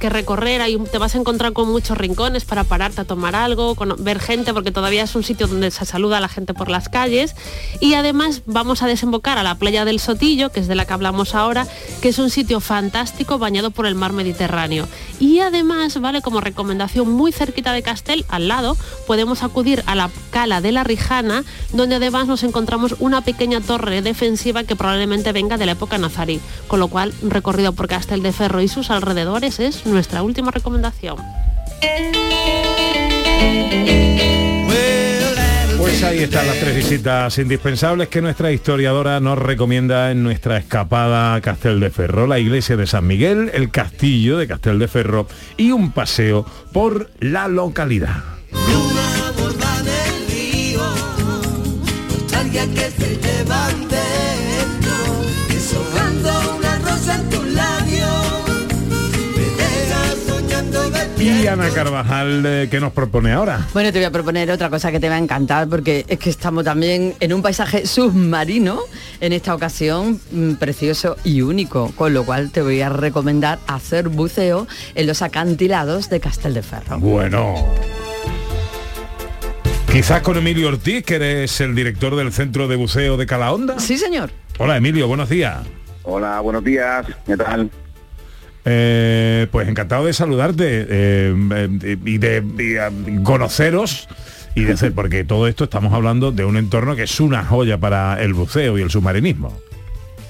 que, 0.00 0.08
recorrer, 0.08 0.62
hay 0.62 0.74
un- 0.74 0.86
te 0.86 0.96
vas 0.96 1.14
a 1.14 1.18
encontrar 1.18 1.52
con 1.52 1.68
muchos 1.68 1.98
rincones 1.98 2.46
para 2.46 2.64
pararte 2.64 3.02
a 3.02 3.04
tomar 3.04 3.36
algo, 3.36 3.76
ver 3.98 4.20
gente, 4.20 4.54
porque 4.54 4.70
todavía 4.70 5.02
es 5.02 5.14
un 5.14 5.22
sitio 5.22 5.46
donde 5.46 5.70
se 5.70 5.84
saluda 5.84 6.16
a 6.16 6.20
la 6.20 6.30
gente 6.30 6.54
por 6.54 6.70
las 6.70 6.88
calles. 6.88 7.34
Y 7.78 7.92
además 7.92 8.40
vamos 8.46 8.80
a 8.82 8.86
desembocar 8.86 9.36
a 9.36 9.42
la 9.42 9.56
playa 9.56 9.84
del 9.84 10.00
Sotillo, 10.00 10.50
que 10.50 10.60
es 10.60 10.66
de 10.66 10.76
la 10.76 10.86
que 10.86 10.94
hablamos 10.94 11.34
ahora, 11.34 11.66
que 12.00 12.08
es 12.08 12.18
un 12.18 12.30
sitio 12.30 12.60
fantástico 12.60 13.36
bañado 13.38 13.70
por 13.70 13.84
el 13.84 13.96
mar 13.96 14.14
Mediterráneo. 14.14 14.88
Y 15.20 15.40
además, 15.40 16.00
¿vale? 16.00 16.22
Como 16.22 16.40
recomendación 16.40 17.10
muy 17.10 17.32
cerquita 17.32 17.74
de 17.74 17.82
Castel, 17.82 18.24
al 18.30 18.48
lado, 18.48 18.78
podemos 19.06 19.42
acudir 19.42 19.82
a 19.84 19.94
la 19.94 20.08
cala 20.30 20.62
de 20.62 20.72
la 20.72 20.84
Rijana, 20.84 21.44
donde 21.74 21.96
además 21.96 22.26
nos 22.28 22.44
encontramos 22.44 22.94
una 22.98 23.20
pequeña 23.20 23.60
torre 23.60 24.00
defensiva 24.00 24.64
que 24.64 24.74
probablemente 24.74 25.33
venga 25.34 25.58
de 25.58 25.66
la 25.66 25.72
época 25.72 25.98
nazarí, 25.98 26.40
con 26.66 26.80
lo 26.80 26.88
cual 26.88 27.12
un 27.20 27.30
recorrido 27.30 27.72
por 27.72 27.88
Casteldeferro 27.88 28.62
y 28.62 28.68
sus 28.68 28.90
alrededores 28.90 29.60
es 29.60 29.84
nuestra 29.84 30.22
última 30.22 30.50
recomendación. 30.50 31.18
Pues 35.76 36.02
ahí 36.02 36.20
están 36.20 36.46
las 36.46 36.58
tres 36.58 36.74
visitas 36.74 37.36
indispensables 37.38 38.08
que 38.08 38.22
nuestra 38.22 38.50
historiadora 38.50 39.20
nos 39.20 39.38
recomienda 39.38 40.10
en 40.10 40.22
nuestra 40.22 40.56
escapada 40.56 41.34
a 41.34 41.40
Castel 41.42 41.80
de 41.80 41.90
Ferro, 41.90 42.26
la 42.26 42.38
iglesia 42.38 42.76
de 42.76 42.86
San 42.86 43.06
Miguel, 43.06 43.50
el 43.52 43.70
castillo 43.70 44.38
de 44.38 44.46
Castel 44.48 44.78
de 44.78 44.88
Ferro 44.88 45.26
y 45.58 45.72
un 45.72 45.92
paseo 45.92 46.46
por 46.72 47.10
la 47.20 47.48
localidad. 47.48 48.24
Nostalgia 52.08 52.66
que 52.74 52.90
se 52.90 53.16
llevan 53.16 53.83
Y 61.24 61.46
Ana 61.46 61.70
Carvajal, 61.70 62.44
eh, 62.44 62.68
¿qué 62.70 62.80
nos 62.80 62.92
propone 62.92 63.32
ahora? 63.32 63.66
Bueno, 63.72 63.90
te 63.90 63.98
voy 63.98 64.04
a 64.04 64.10
proponer 64.10 64.50
otra 64.50 64.68
cosa 64.68 64.92
que 64.92 65.00
te 65.00 65.08
va 65.08 65.14
a 65.14 65.18
encantar 65.18 65.66
porque 65.68 66.04
es 66.06 66.18
que 66.18 66.28
estamos 66.28 66.64
también 66.64 67.14
en 67.18 67.32
un 67.32 67.40
paisaje 67.40 67.86
submarino, 67.86 68.80
en 69.22 69.32
esta 69.32 69.54
ocasión 69.54 70.20
mm, 70.30 70.56
precioso 70.56 71.16
y 71.24 71.40
único, 71.40 71.92
con 71.96 72.12
lo 72.12 72.26
cual 72.26 72.50
te 72.50 72.60
voy 72.60 72.82
a 72.82 72.90
recomendar 72.90 73.58
hacer 73.66 74.10
buceo 74.10 74.66
en 74.94 75.06
los 75.06 75.22
acantilados 75.22 76.10
de 76.10 76.20
Casteldeferro. 76.20 76.98
Bueno. 76.98 77.54
Quizás 79.90 80.20
con 80.20 80.36
Emilio 80.36 80.68
Ortiz, 80.68 81.04
que 81.04 81.14
eres 81.14 81.58
el 81.62 81.74
director 81.74 82.16
del 82.16 82.34
Centro 82.34 82.68
de 82.68 82.76
Buceo 82.76 83.16
de 83.16 83.24
Calahonda. 83.24 83.80
Sí, 83.80 83.96
señor. 83.96 84.30
Hola 84.58 84.76
Emilio, 84.76 85.08
buenos 85.08 85.30
días. 85.30 85.56
Hola, 86.02 86.40
buenos 86.40 86.62
días. 86.62 87.06
¿Qué 87.26 87.34
tal? 87.34 87.70
Eh, 88.66 89.46
pues 89.50 89.68
encantado 89.68 90.06
de 90.06 90.14
saludarte 90.14 90.86
eh, 90.88 91.34
eh, 91.54 91.96
y 92.04 92.16
de 92.18 92.42
conoceros 93.22 94.08
y 94.54 94.64
de 94.64 94.72
hacer, 94.72 94.94
porque 94.94 95.24
todo 95.24 95.48
esto 95.48 95.64
estamos 95.64 95.92
hablando 95.92 96.32
de 96.32 96.44
un 96.46 96.56
entorno 96.56 96.96
que 96.96 97.02
es 97.02 97.20
una 97.20 97.44
joya 97.44 97.76
para 97.76 98.22
el 98.22 98.32
buceo 98.32 98.78
y 98.78 98.82
el 98.82 98.90
submarinismo. 98.90 99.58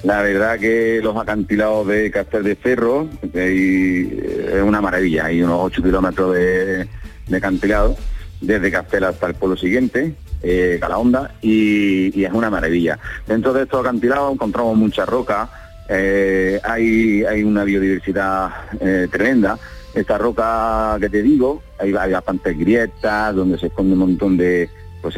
La 0.03 0.21
verdad 0.21 0.59
que 0.59 0.99
los 1.01 1.15
acantilados 1.15 1.87
de 1.87 2.11
Castel 2.11 2.43
de 2.43 2.55
Ferro 2.55 3.07
es 3.33 4.61
una 4.61 4.81
maravilla. 4.81 5.25
Hay 5.25 5.41
unos 5.41 5.59
8 5.61 5.81
kilómetros 5.81 6.35
de, 6.35 6.87
de 7.27 7.37
acantilado 7.37 7.95
desde 8.41 8.71
Castel 8.71 9.05
hasta 9.05 9.27
el 9.27 9.35
pueblo 9.35 9.57
siguiente, 9.57 10.15
eh, 10.43 10.77
Calahonda, 10.79 11.35
y, 11.41 12.17
y 12.19 12.25
es 12.25 12.33
una 12.33 12.49
maravilla. 12.49 12.99
Dentro 13.27 13.53
de 13.53 13.63
estos 13.63 13.81
acantilados 13.81 14.33
encontramos 14.33 14.75
mucha 14.75 15.05
roca, 15.05 15.49
eh, 15.87 16.59
hay, 16.63 17.43
una 17.43 17.63
biodiversidad 17.63 18.49
eh, 18.79 19.07
tremenda. 19.11 19.57
Esta 19.93 20.17
roca 20.17 20.97
que 20.99 21.09
te 21.09 21.21
digo, 21.21 21.61
hay, 21.79 21.93
hay 21.95 22.11
bastantes 22.11 22.57
grietas 22.57 23.35
donde 23.35 23.57
se 23.57 23.67
esconde 23.67 23.93
un 23.93 23.99
montón 23.99 24.37
de 24.37 24.69
pues 25.01 25.15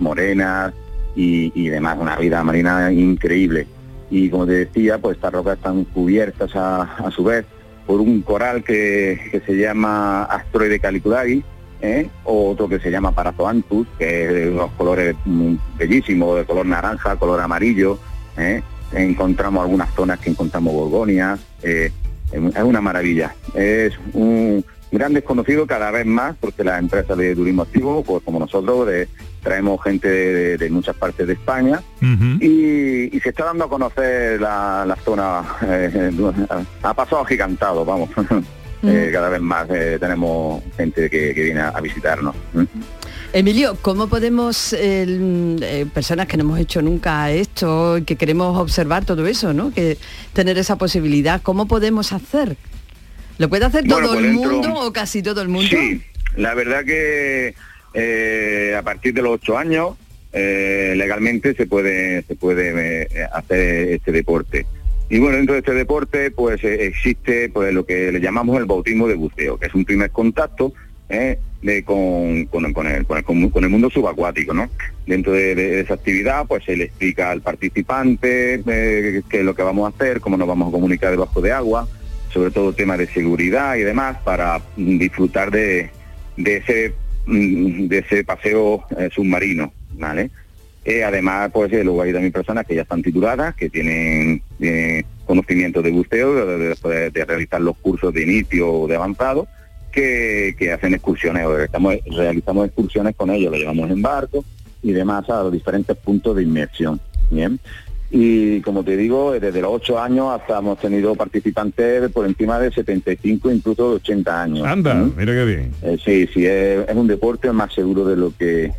morenas 0.00 0.74
y, 1.16 1.68
demás, 1.68 1.96
una 1.98 2.16
vida 2.16 2.44
marina 2.44 2.92
increíble. 2.92 3.66
Y 4.10 4.28
como 4.28 4.46
te 4.46 4.52
decía, 4.52 4.98
pues 4.98 5.16
estas 5.16 5.32
rocas 5.32 5.56
están 5.56 5.84
cubiertas 5.84 6.50
a, 6.54 7.10
su 7.10 7.24
vez 7.24 7.46
por 7.86 8.00
un 8.00 8.22
coral 8.22 8.62
que, 8.62 9.42
se 9.44 9.56
llama 9.56 10.24
Astroide 10.24 10.80
calicudari, 10.80 11.42
¿eh? 11.80 12.08
o 12.24 12.50
otro 12.50 12.68
que 12.68 12.78
se 12.78 12.90
llama 12.90 13.12
Parazoanthus, 13.12 13.86
que 13.98 14.24
es 14.24 14.34
de 14.34 14.50
unos 14.50 14.70
colores 14.72 15.16
bellísimos, 15.78 16.36
de 16.36 16.44
color 16.44 16.66
naranja, 16.66 17.16
color 17.16 17.40
amarillo. 17.40 17.98
Encontramos 18.92 19.62
algunas 19.62 19.92
zonas 19.94 20.18
que 20.18 20.30
encontramos 20.30 20.72
gorgonias. 20.72 21.38
eh, 21.62 21.90
es 22.32 22.62
una 22.62 22.80
maravilla. 22.80 23.34
Es 23.54 23.92
un 24.12 24.64
gran 24.92 25.12
desconocido 25.12 25.66
cada 25.66 25.90
vez 25.90 26.06
más 26.06 26.36
porque 26.40 26.62
las 26.64 26.78
empresas 26.80 27.16
de 27.18 27.34
turismo 27.34 27.62
activo, 27.62 28.02
pues 28.04 28.22
como 28.24 28.38
nosotros, 28.38 28.86
de- 28.86 29.08
traemos 29.42 29.82
gente 29.82 30.06
de, 30.08 30.58
de 30.58 30.70
muchas 30.70 30.94
partes 30.96 31.26
de 31.26 31.32
España 31.32 31.80
y, 32.40 33.16
y 33.16 33.20
se 33.20 33.30
está 33.30 33.46
dando 33.46 33.64
a 33.64 33.68
conocer 33.70 34.38
la, 34.40 34.84
la 34.86 34.96
zona 34.96 35.42
eh, 35.66 36.10
a 36.82 36.92
paso 36.94 37.18
agigantado, 37.20 37.84
vamos. 37.84 38.10
eh, 38.82 39.08
Mm. 39.08 39.12
cada 39.12 39.28
vez 39.28 39.40
más 39.42 39.66
eh, 39.70 39.98
tenemos 40.00 40.62
gente 40.76 41.10
que, 41.10 41.34
que 41.34 41.42
viene 41.42 41.60
a, 41.60 41.68
a 41.68 41.80
visitarnos. 41.82 42.34
Emilio, 43.32 43.76
¿cómo 43.80 44.08
podemos, 44.08 44.72
eh, 44.76 45.86
personas 45.94 46.26
que 46.26 46.36
no 46.36 46.42
hemos 46.42 46.58
hecho 46.58 46.82
nunca 46.82 47.30
esto, 47.30 47.98
que 48.04 48.16
queremos 48.16 48.58
observar 48.58 49.04
todo 49.04 49.24
eso, 49.28 49.52
¿no? 49.52 49.72
Que 49.72 49.98
tener 50.32 50.58
esa 50.58 50.76
posibilidad, 50.76 51.40
¿cómo 51.40 51.68
podemos 51.68 52.12
hacer? 52.12 52.56
¿Lo 53.38 53.48
puede 53.48 53.66
hacer 53.66 53.84
Bueno, 53.86 54.08
todo 54.08 54.18
el 54.18 54.24
dentro- 54.34 54.50
mundo 54.50 54.74
o 54.80 54.92
casi 54.92 55.22
todo 55.22 55.42
el 55.42 55.48
mundo? 55.48 55.68
Sí, 55.70 56.02
la 56.36 56.54
verdad 56.54 56.84
que 56.84 57.54
eh, 57.94 58.74
a 58.76 58.82
partir 58.82 59.14
de 59.14 59.22
los 59.22 59.32
ocho 59.34 59.56
años 59.56 59.96
eh, 60.32 60.94
legalmente 60.96 61.54
se 61.54 61.66
puede 61.66 62.22
se 62.22 62.34
puede 62.34 63.08
hacer 63.32 63.90
este 63.92 64.10
deporte. 64.12 64.66
Y 65.08 65.18
bueno, 65.18 65.36
dentro 65.36 65.54
de 65.54 65.60
este 65.60 65.74
deporte 65.74 66.30
pues 66.32 66.62
existe 66.64 67.48
pues 67.48 67.72
lo 67.72 67.86
que 67.86 68.10
le 68.10 68.20
llamamos 68.20 68.58
el 68.58 68.64
bautismo 68.66 69.06
de 69.06 69.14
buceo, 69.14 69.56
que 69.58 69.66
es 69.66 69.74
un 69.74 69.84
primer 69.84 70.10
contacto 70.10 70.72
eh, 71.08 71.38
con, 71.84 72.46
con, 72.46 72.72
con 72.72 72.86
el, 72.86 73.04
con, 73.06 73.50
con 73.50 73.64
el 73.64 73.70
mundo 73.70 73.90
subacuático, 73.90 74.54
¿no? 74.54 74.68
Dentro 75.06 75.32
de, 75.32 75.80
esa 75.80 75.94
actividad 75.94 76.46
pues 76.46 76.64
se 76.64 76.76
le 76.76 76.84
explica 76.84 77.30
al 77.30 77.42
participante 77.42 78.62
eh, 78.66 79.22
qué 79.28 79.38
es 79.40 79.44
lo 79.44 79.54
que 79.54 79.62
vamos 79.62 79.92
a 79.92 79.94
hacer, 79.94 80.20
cómo 80.20 80.36
nos 80.36 80.48
vamos 80.48 80.68
a 80.68 80.72
comunicar 80.72 81.10
debajo 81.10 81.40
de 81.40 81.52
agua, 81.52 81.86
sobre 82.32 82.50
todo 82.50 82.72
temas 82.72 82.98
de 82.98 83.06
seguridad 83.08 83.76
y 83.76 83.80
demás, 83.82 84.16
para 84.24 84.60
disfrutar 84.76 85.50
de, 85.50 85.90
de 86.36 86.56
ese 86.56 86.94
mm, 87.26 87.86
de 87.88 87.98
ese 87.98 88.24
paseo 88.24 88.84
eh, 88.98 89.10
submarino, 89.12 89.72
¿vale? 89.98 90.30
Eh, 90.84 91.04
además, 91.04 91.50
pues 91.52 91.70
luego 91.72 92.00
hay 92.00 92.12
también 92.12 92.32
personas 92.32 92.64
que 92.66 92.74
ya 92.74 92.82
están 92.82 93.02
tituladas, 93.02 93.54
que 93.54 93.68
tienen 93.68 94.42
conocimiento 95.26 95.82
de 95.82 95.90
buceo, 95.90 96.34
de- 96.58 97.10
de 97.10 97.24
realizar 97.26 97.60
los 97.60 97.76
cursos 97.76 98.14
de 98.14 98.22
inicio 98.22 98.72
o 98.72 98.88
de 98.88 98.96
avanzado, 98.96 99.46
que, 99.90 100.54
que 100.58 100.72
hacen 100.72 100.94
excursiones, 100.94 101.46
o 101.46 101.58
estamos, 101.58 101.96
realizamos 102.10 102.66
excursiones 102.66 103.14
con 103.16 103.30
ellos, 103.30 103.52
lo 103.52 103.58
llevamos 103.58 103.90
en 103.90 104.02
barco 104.02 104.44
y 104.82 104.92
demás 104.92 105.28
a 105.28 105.42
los 105.42 105.52
diferentes 105.52 105.96
puntos 105.96 106.36
de 106.36 106.42
inmersión. 106.42 107.00
Bien. 107.30 107.60
Y 108.12 108.60
como 108.62 108.82
te 108.82 108.96
digo, 108.96 109.32
desde 109.38 109.60
los 109.60 109.70
8 109.72 110.00
años 110.00 110.40
hasta 110.40 110.58
hemos 110.58 110.78
tenido 110.80 111.14
participantes 111.14 112.10
por 112.10 112.26
encima 112.26 112.58
de 112.58 112.72
75, 112.72 113.52
incluso 113.52 113.90
de 113.90 113.96
80 113.96 114.42
años. 114.42 114.66
Anda, 114.66 114.94
¿Mm? 114.94 115.14
mira 115.16 115.32
qué 115.32 115.44
bien. 115.44 115.72
Eh, 115.82 115.96
sí, 116.04 116.28
sí, 116.34 116.44
es, 116.44 116.88
es 116.88 116.96
un 116.96 117.06
deporte 117.06 117.52
más 117.52 117.72
seguro 117.72 118.04
de 118.04 118.16
lo 118.16 118.36
que 118.36 118.72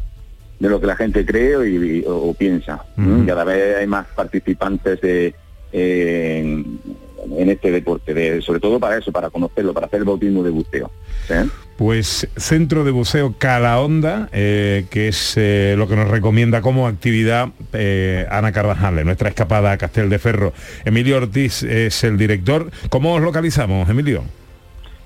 de 0.60 0.70
lo 0.70 0.80
que 0.80 0.86
la 0.86 0.96
gente 0.96 1.26
cree 1.26 1.70
y, 1.70 2.04
o, 2.06 2.18
o 2.18 2.34
piensa. 2.36 2.86
¿m? 2.96 3.26
Cada 3.26 3.44
vez 3.44 3.78
hay 3.78 3.88
más 3.88 4.06
participantes 4.16 5.02
de, 5.02 5.34
eh, 5.74 6.40
en, 6.40 6.80
en 7.38 7.50
este 7.50 7.72
deporte, 7.72 8.14
de, 8.14 8.42
sobre 8.42 8.60
todo 8.60 8.80
para 8.80 8.98
eso, 8.98 9.12
para 9.12 9.30
conocerlo, 9.30 9.74
para 9.74 9.88
hacer 9.88 10.00
el 10.00 10.06
bautismo 10.06 10.44
de 10.44 10.50
buceo. 10.50 10.92
¿sí? 11.28 11.34
Pues 11.78 12.28
Centro 12.38 12.84
de 12.84 12.92
Buceo 12.92 13.34
Calahonda, 13.38 14.30
eh, 14.32 14.86
que 14.92 15.08
es 15.08 15.34
eh, 15.36 15.74
lo 15.78 15.88
que 15.88 15.96
nos 15.96 16.10
recomienda 16.10 16.62
como 16.62 16.88
actividad 16.88 17.50
eh, 17.74 18.28
Ana 18.30 18.52
Carvajal, 18.52 19.04
nuestra 19.04 19.30
escapada 19.30 19.72
a 19.72 19.78
Castel 19.78 20.10
de 20.10 20.20
Ferro. 20.20 20.54
Emilio 20.86 21.18
Ortiz 21.18 21.64
es 21.64 22.04
el 22.04 22.18
director. 22.18 22.70
¿Cómo 22.90 23.16
os 23.16 23.22
localizamos, 23.22 23.90
Emilio? 23.90 24.24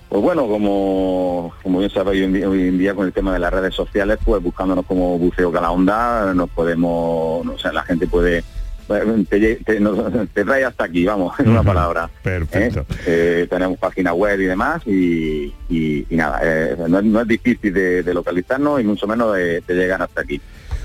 Pues 0.10 0.22
bueno, 0.22 0.48
como, 0.48 1.54
como 1.64 1.80
bien 1.80 1.90
sabéis 1.90 2.20
hoy 2.20 2.26
en, 2.26 2.34
día, 2.34 2.50
hoy 2.50 2.68
en 2.68 2.78
día 2.78 2.94
con 2.94 3.08
el 3.08 3.14
tema 3.14 3.34
de 3.34 3.40
las 3.40 3.54
redes 3.54 3.74
sociales, 3.74 4.20
pues 4.24 4.44
buscándonos 4.44 4.86
como 4.86 5.18
Buceo 5.18 5.52
Calahonda, 5.52 6.34
nos 6.34 6.50
podemos, 6.50 7.48
o 7.48 7.58
sea, 7.58 7.72
la 7.72 7.84
gente 7.84 8.06
puede, 8.06 8.44
te, 8.88 9.40
lle- 9.40 9.64
te, 9.66 9.80
nos- 9.80 10.30
te 10.34 10.44
trae 10.44 10.64
hasta 10.66 10.84
aquí, 10.86 11.06
vamos, 11.06 11.38
en 11.40 11.50
una 11.50 11.64
palabra. 11.64 12.10
Perfecto. 12.22 12.82
¿eh? 12.82 12.86
Eh, 13.06 13.48
tenemos 13.50 13.78
página 13.80 14.14
web 14.14 14.40
y 14.40 14.46
demás 14.46 14.82
y, 14.86 15.54
y- 15.70 16.06
y 16.10 16.16
nada, 16.16 16.40
eh, 16.44 16.76
no, 16.88 17.00
es- 17.00 17.06
no 17.06 17.22
es 17.22 17.28
difícil 17.28 17.74
de, 17.74 18.04
de 18.04 18.14
localizarnos 18.14 18.80
y 18.82 18.84
mucho 18.84 19.08
menos 19.08 19.36
de, 19.36 19.62
de 19.62 19.74
llegar 19.76 20.02
hasta 20.02 20.22
aquí. 20.22 20.40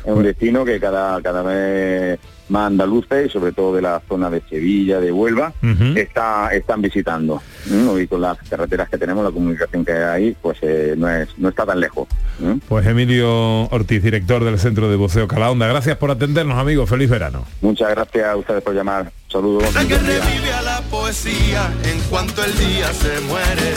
Es 0.05 0.13
un 0.13 0.23
destino 0.23 0.65
que 0.65 0.81
cada, 0.81 1.21
cada 1.23 1.43
vez 1.43 2.19
más 2.51 2.67
andaluces 2.67 3.27
y 3.27 3.31
sobre 3.31 3.53
todo 3.53 3.75
de 3.75 3.83
la 3.83 4.03
zona 4.09 4.29
de 4.29 4.43
Sevilla, 4.49 5.01
de 5.01 5.13
Huelva, 5.13 5.53
está, 5.95 6.53
están 6.53 6.83
visitando. 6.83 7.41
¿m? 7.71 8.03
Y 8.03 8.07
con 8.07 8.21
las 8.21 8.37
carreteras 8.49 8.89
que 8.89 8.99
tenemos, 8.99 9.25
la 9.25 9.31
comunicación 9.31 9.85
que 9.85 9.93
hay 9.93 10.03
ahí, 10.03 10.37
pues 10.41 10.59
eh, 10.63 10.95
no, 10.97 11.09
es, 11.09 11.29
no 11.39 11.49
está 11.49 11.65
tan 11.65 11.81
lejos. 11.81 12.09
¿m? 12.43 12.61
Pues 12.69 12.87
Emilio 12.87 13.63
Ortiz, 13.71 14.03
director 14.03 14.45
del 14.45 14.59
Centro 14.59 14.91
de 14.91 14.97
Buceo 14.97 15.29
Calahonda. 15.29 15.67
Gracias 15.69 15.97
por 15.97 16.11
atendernos, 16.11 16.59
amigos. 16.59 16.91
Feliz 16.91 17.09
verano. 17.09 17.45
Muchas 17.61 17.91
gracias 17.91 18.27
a 18.27 18.37
ustedes 18.37 18.63
por 18.63 18.75
llamar. 18.75 19.11
Saludos. 19.29 19.73
Revive 19.75 20.53
a 20.53 20.63
la 20.63 20.81
poesía 20.91 21.73
en 21.85 22.01
cuanto 22.11 22.45
el 22.45 22.57
día 22.59 22.93
se 22.93 23.21
muere. 23.21 23.75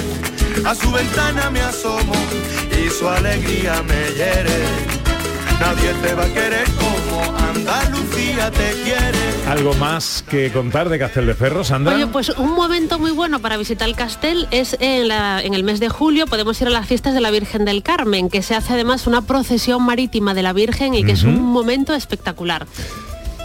A 0.65 0.73
su 0.73 0.91
ventana 0.91 1.49
me 1.51 1.61
asomo 1.61 2.13
y 2.71 2.89
su 2.89 3.07
alegría 3.07 3.83
me 3.83 4.15
hiere. 4.15 5.02
Nadie 5.59 5.93
te 6.01 6.13
va 6.13 6.23
a 6.23 6.27
querer 6.27 6.65
como 6.79 7.37
Andalucía 7.37 8.51
te 8.51 8.71
quiere. 8.83 9.47
¿Algo 9.47 9.73
más 9.75 10.23
que 10.29 10.51
contar 10.51 10.89
de 10.89 10.99
Castel 10.99 11.25
de 11.27 11.33
Ferro, 11.35 11.63
Sandra? 11.63 11.95
Oye, 11.95 12.07
pues 12.07 12.29
un 12.29 12.53
momento 12.53 12.99
muy 12.99 13.11
bueno 13.11 13.39
para 13.39 13.57
visitar 13.57 13.87
el 13.87 13.95
castel 13.95 14.47
es 14.51 14.75
en, 14.79 15.07
la- 15.07 15.41
en 15.41 15.53
el 15.53 15.63
mes 15.63 15.79
de 15.79 15.89
julio, 15.89 16.27
podemos 16.27 16.59
ir 16.61 16.67
a 16.67 16.71
las 16.71 16.87
fiestas 16.87 17.13
de 17.13 17.21
la 17.21 17.31
Virgen 17.31 17.65
del 17.65 17.83
Carmen, 17.83 18.29
que 18.29 18.41
se 18.41 18.55
hace 18.55 18.73
además 18.73 19.07
una 19.07 19.21
procesión 19.21 19.83
marítima 19.83 20.33
de 20.33 20.43
la 20.43 20.53
Virgen 20.53 20.93
y 20.95 21.03
que 21.03 21.11
es 21.13 21.23
un 21.23 21.41
momento 21.41 21.93
espectacular. 21.93 22.65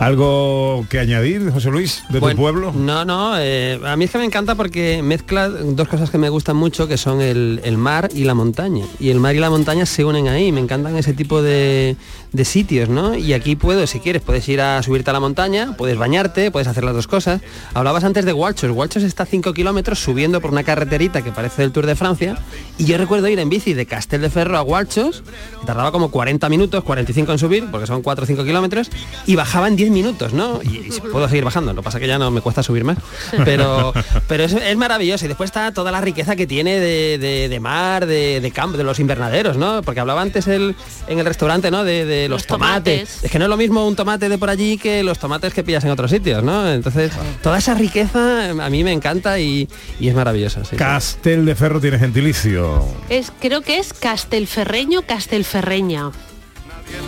¿Algo 0.00 0.86
que 0.88 1.00
añadir, 1.00 1.50
José 1.50 1.70
Luis, 1.70 2.04
de 2.08 2.20
Bueno, 2.20 2.36
tu 2.36 2.42
pueblo? 2.42 2.72
No, 2.72 3.04
no, 3.04 3.36
eh, 3.36 3.80
a 3.84 3.96
mí 3.96 4.04
es 4.04 4.12
que 4.12 4.18
me 4.18 4.24
encanta 4.24 4.54
porque 4.54 5.02
mezcla 5.02 5.48
dos 5.48 5.88
cosas 5.88 6.10
que 6.10 6.18
me 6.18 6.28
gustan 6.28 6.56
mucho, 6.56 6.86
que 6.86 6.96
son 6.96 7.20
el, 7.20 7.60
el 7.64 7.76
mar 7.78 8.08
y 8.14 8.22
la 8.22 8.34
montaña. 8.34 8.84
Y 9.00 9.10
el 9.10 9.18
mar 9.18 9.34
y 9.34 9.40
la 9.40 9.50
montaña 9.50 9.86
se 9.86 10.04
unen 10.04 10.28
ahí, 10.28 10.52
me 10.52 10.60
encantan 10.60 10.96
ese 10.96 11.14
tipo 11.14 11.42
de, 11.42 11.96
de 12.32 12.44
sitios, 12.44 12.88
¿no? 12.88 13.16
Y 13.16 13.32
aquí 13.32 13.56
puedo, 13.56 13.86
si 13.88 13.98
quieres, 13.98 14.22
puedes 14.22 14.48
ir 14.48 14.60
a 14.60 14.80
subirte 14.84 15.10
a 15.10 15.12
la 15.12 15.20
montaña, 15.20 15.74
puedes 15.76 15.98
bañarte, 15.98 16.52
puedes 16.52 16.68
hacer 16.68 16.84
las 16.84 16.94
dos 16.94 17.08
cosas. 17.08 17.40
Hablabas 17.74 18.04
antes 18.04 18.24
de 18.24 18.32
Hualchos, 18.32 18.70
Hualchos 18.70 19.02
está 19.02 19.24
a 19.24 19.26
5 19.26 19.52
kilómetros 19.52 19.98
subiendo 19.98 20.40
por 20.40 20.52
una 20.52 20.62
carreterita 20.62 21.22
que 21.22 21.32
parece 21.32 21.64
el 21.64 21.72
Tour 21.72 21.86
de 21.86 21.96
Francia. 21.96 22.38
Y 22.78 22.84
yo 22.84 22.98
recuerdo 22.98 23.26
ir 23.26 23.40
en 23.40 23.48
bici 23.48 23.74
de 23.74 23.86
Castel 23.86 24.20
de 24.20 24.30
Ferro 24.30 24.58
a 24.58 24.62
Hualchos, 24.62 25.24
que 25.60 25.66
tardaba 25.66 25.90
como 25.90 26.12
40 26.12 26.48
minutos, 26.48 26.84
45 26.84 27.32
en 27.32 27.38
subir, 27.38 27.70
porque 27.70 27.88
son 27.88 28.02
4 28.02 28.22
o 28.22 28.26
5 28.26 28.44
kilómetros, 28.44 28.90
y 29.26 29.34
bajaba 29.34 29.66
en 29.66 29.74
10 29.74 29.87
minutos, 29.90 30.32
¿no? 30.32 30.60
Y, 30.62 30.88
y 30.94 31.00
puedo 31.00 31.28
seguir 31.28 31.44
bajando, 31.44 31.72
lo 31.72 31.80
que 31.80 31.84
pasa 31.84 31.98
que 32.00 32.06
ya 32.06 32.18
no 32.18 32.30
me 32.30 32.40
cuesta 32.40 32.62
subir 32.62 32.84
más. 32.84 32.98
Pero, 33.44 33.92
pero 34.26 34.44
es, 34.44 34.52
es 34.52 34.76
maravilloso. 34.76 35.24
Y 35.24 35.28
después 35.28 35.48
está 35.48 35.72
toda 35.72 35.90
la 35.92 36.00
riqueza 36.00 36.36
que 36.36 36.46
tiene 36.46 36.78
de, 36.80 37.18
de- 37.18 37.48
de 37.48 37.60
mar, 37.60 38.06
de, 38.06 38.40
de 38.40 38.50
campo, 38.50 38.76
de 38.76 38.84
los 38.84 38.98
invernaderos, 39.00 39.56
¿no? 39.56 39.82
Porque 39.82 40.00
hablaba 40.00 40.22
antes 40.22 40.46
el, 40.46 40.74
en 41.06 41.18
el 41.18 41.24
restaurante, 41.26 41.70
¿no? 41.70 41.84
De, 41.84 42.04
de 42.04 42.28
los, 42.28 42.40
Los 42.42 42.46
tomates. 42.46 42.98
tomates. 43.00 43.24
Es 43.24 43.30
que 43.30 43.38
no 43.38 43.44
es 43.46 43.48
lo 43.48 43.56
mismo 43.56 43.86
un 43.86 43.96
tomate 43.96 44.28
de 44.28 44.38
por 44.38 44.50
allí 44.50 44.78
que 44.78 45.02
los 45.02 45.18
tomates 45.18 45.52
que 45.54 45.62
pillas 45.64 45.84
en 45.84 45.90
otros 45.90 46.10
sitios, 46.10 46.42
¿no? 46.42 46.70
Entonces, 46.70 47.12
toda 47.42 47.58
esa 47.58 47.74
riqueza 47.74 48.50
a 48.50 48.70
mí 48.70 48.84
me 48.84 48.92
encanta 48.92 49.38
y, 49.38 49.68
y 50.00 50.08
es 50.08 50.14
maravillosa. 50.14 50.64
sí. 50.64 50.76
Castel 50.76 51.44
de 51.46 51.54
Ferro 51.54 51.80
tiene 51.80 51.98
gentilicio. 51.98 52.84
Es, 53.08 53.32
creo 53.40 53.62
que 53.62 53.78
es 53.78 53.92
Castelferreño, 53.92 55.02
Castelferreña. 55.02 56.10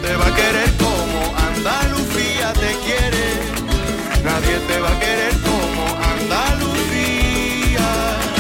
te 0.03 0.17
va 0.17 0.27
a 0.27 0.35
querer 0.35 0.71
como 0.79 1.37
Andalucía 1.37 2.00
te 2.53 2.77
quiere. 2.85 3.25
Nadie 4.25 4.59
te 4.69 4.81
va 4.81 4.89
a 4.89 5.01
querer 5.01 5.35
como 5.43 5.83
Andalucía. 6.15 7.89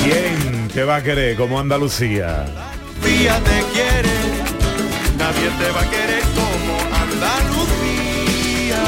¿Quién 0.04 0.68
te 0.68 0.84
va 0.84 0.96
a 0.96 1.02
querer 1.02 1.36
como 1.36 1.58
Andalucía? 1.58 2.44
Andalucía 2.44 3.40
te 3.40 3.62
quiere. 3.72 4.14
Nadie 5.18 5.50
te 5.58 5.70
va 5.72 5.80
a 5.80 5.90
querer 5.90 6.22
como 6.34 6.78
Andalucía. 7.02 8.82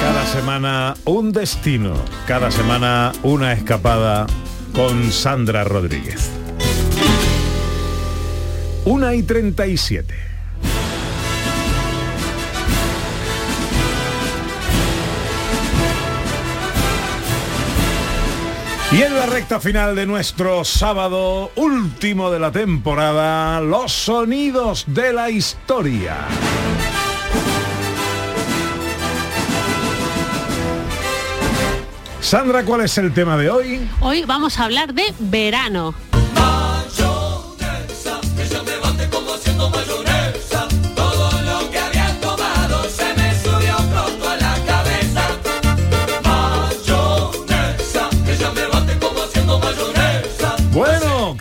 Cada 0.00 0.26
semana 0.26 0.94
un 1.04 1.32
destino, 1.32 1.94
cada 2.26 2.50
semana 2.50 3.12
una 3.22 3.52
escapada 3.52 4.26
con 4.72 5.10
Sandra 5.12 5.64
Rodríguez. 5.64 6.30
Una 8.84 9.14
y 9.14 9.22
37. 9.22 10.25
Y 18.96 19.02
en 19.02 19.14
la 19.14 19.26
recta 19.26 19.60
final 19.60 19.94
de 19.94 20.06
nuestro 20.06 20.64
sábado 20.64 21.50
último 21.56 22.30
de 22.30 22.38
la 22.38 22.50
temporada, 22.50 23.60
los 23.60 23.92
sonidos 23.92 24.84
de 24.86 25.12
la 25.12 25.28
historia. 25.28 26.16
Sandra, 32.22 32.64
¿cuál 32.64 32.80
es 32.80 32.96
el 32.96 33.12
tema 33.12 33.36
de 33.36 33.50
hoy? 33.50 33.86
Hoy 34.00 34.24
vamos 34.24 34.58
a 34.58 34.64
hablar 34.64 34.94
de 34.94 35.04
verano. 35.18 35.94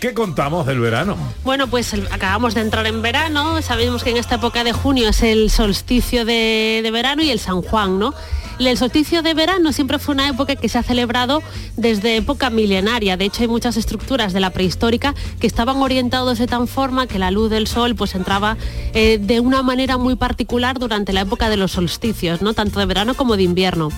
¿Qué 0.05 0.13
contamos 0.13 0.67
del 0.67 0.79
verano? 0.79 1.17
Bueno, 1.43 1.65
pues 1.65 1.91
acabamos 2.11 2.53
de 2.53 2.61
entrar 2.61 2.85
en 2.85 3.01
verano, 3.01 3.59
sabemos 3.63 4.03
que 4.03 4.11
en 4.11 4.17
esta 4.17 4.35
época 4.35 4.63
de 4.63 4.71
junio 4.71 5.09
es 5.09 5.23
el 5.23 5.49
solsticio 5.49 6.25
de, 6.25 6.87
verano 6.93 7.23
y 7.23 7.31
el 7.31 7.39
San 7.39 7.63
Juan, 7.63 7.97
¿no? 7.97 8.13
El 8.59 8.77
solsticio 8.77 9.23
de 9.23 9.33
verano 9.33 9.71
siempre 9.71 9.97
fue 9.97 10.13
una 10.13 10.29
época 10.29 10.55
que 10.57 10.69
se 10.69 10.77
ha 10.77 10.83
celebrado 10.83 11.41
desde 11.75 12.17
época 12.17 12.51
milenaria. 12.51 13.17
De 13.17 13.25
hecho, 13.25 13.41
hay 13.41 13.47
muchas 13.47 13.77
estructuras 13.77 14.31
de 14.31 14.39
la 14.41 14.51
prehistórica 14.51 15.15
que 15.39 15.47
estaban 15.47 15.77
orientados 15.77 16.37
de 16.37 16.45
tal 16.45 16.67
forma 16.67 17.07
que 17.07 17.17
la 17.17 17.31
luz 17.31 17.49
del 17.49 17.65
sol 17.65 17.95
pues 17.95 18.13
entraba 18.13 18.57
eh, 18.93 19.17
de 19.19 19.39
una 19.39 19.63
manera 19.63 19.97
muy 19.97 20.15
particular 20.15 20.77
durante 20.77 21.13
la 21.13 21.21
época 21.21 21.49
de 21.49 21.57
los 21.57 21.71
solsticios, 21.71 22.43
¿no? 22.43 22.53
Tanto 22.53 22.79
de 22.79 22.85
verano 22.85 23.15
como 23.15 23.37
de 23.37 23.43
invierno. 23.43 23.89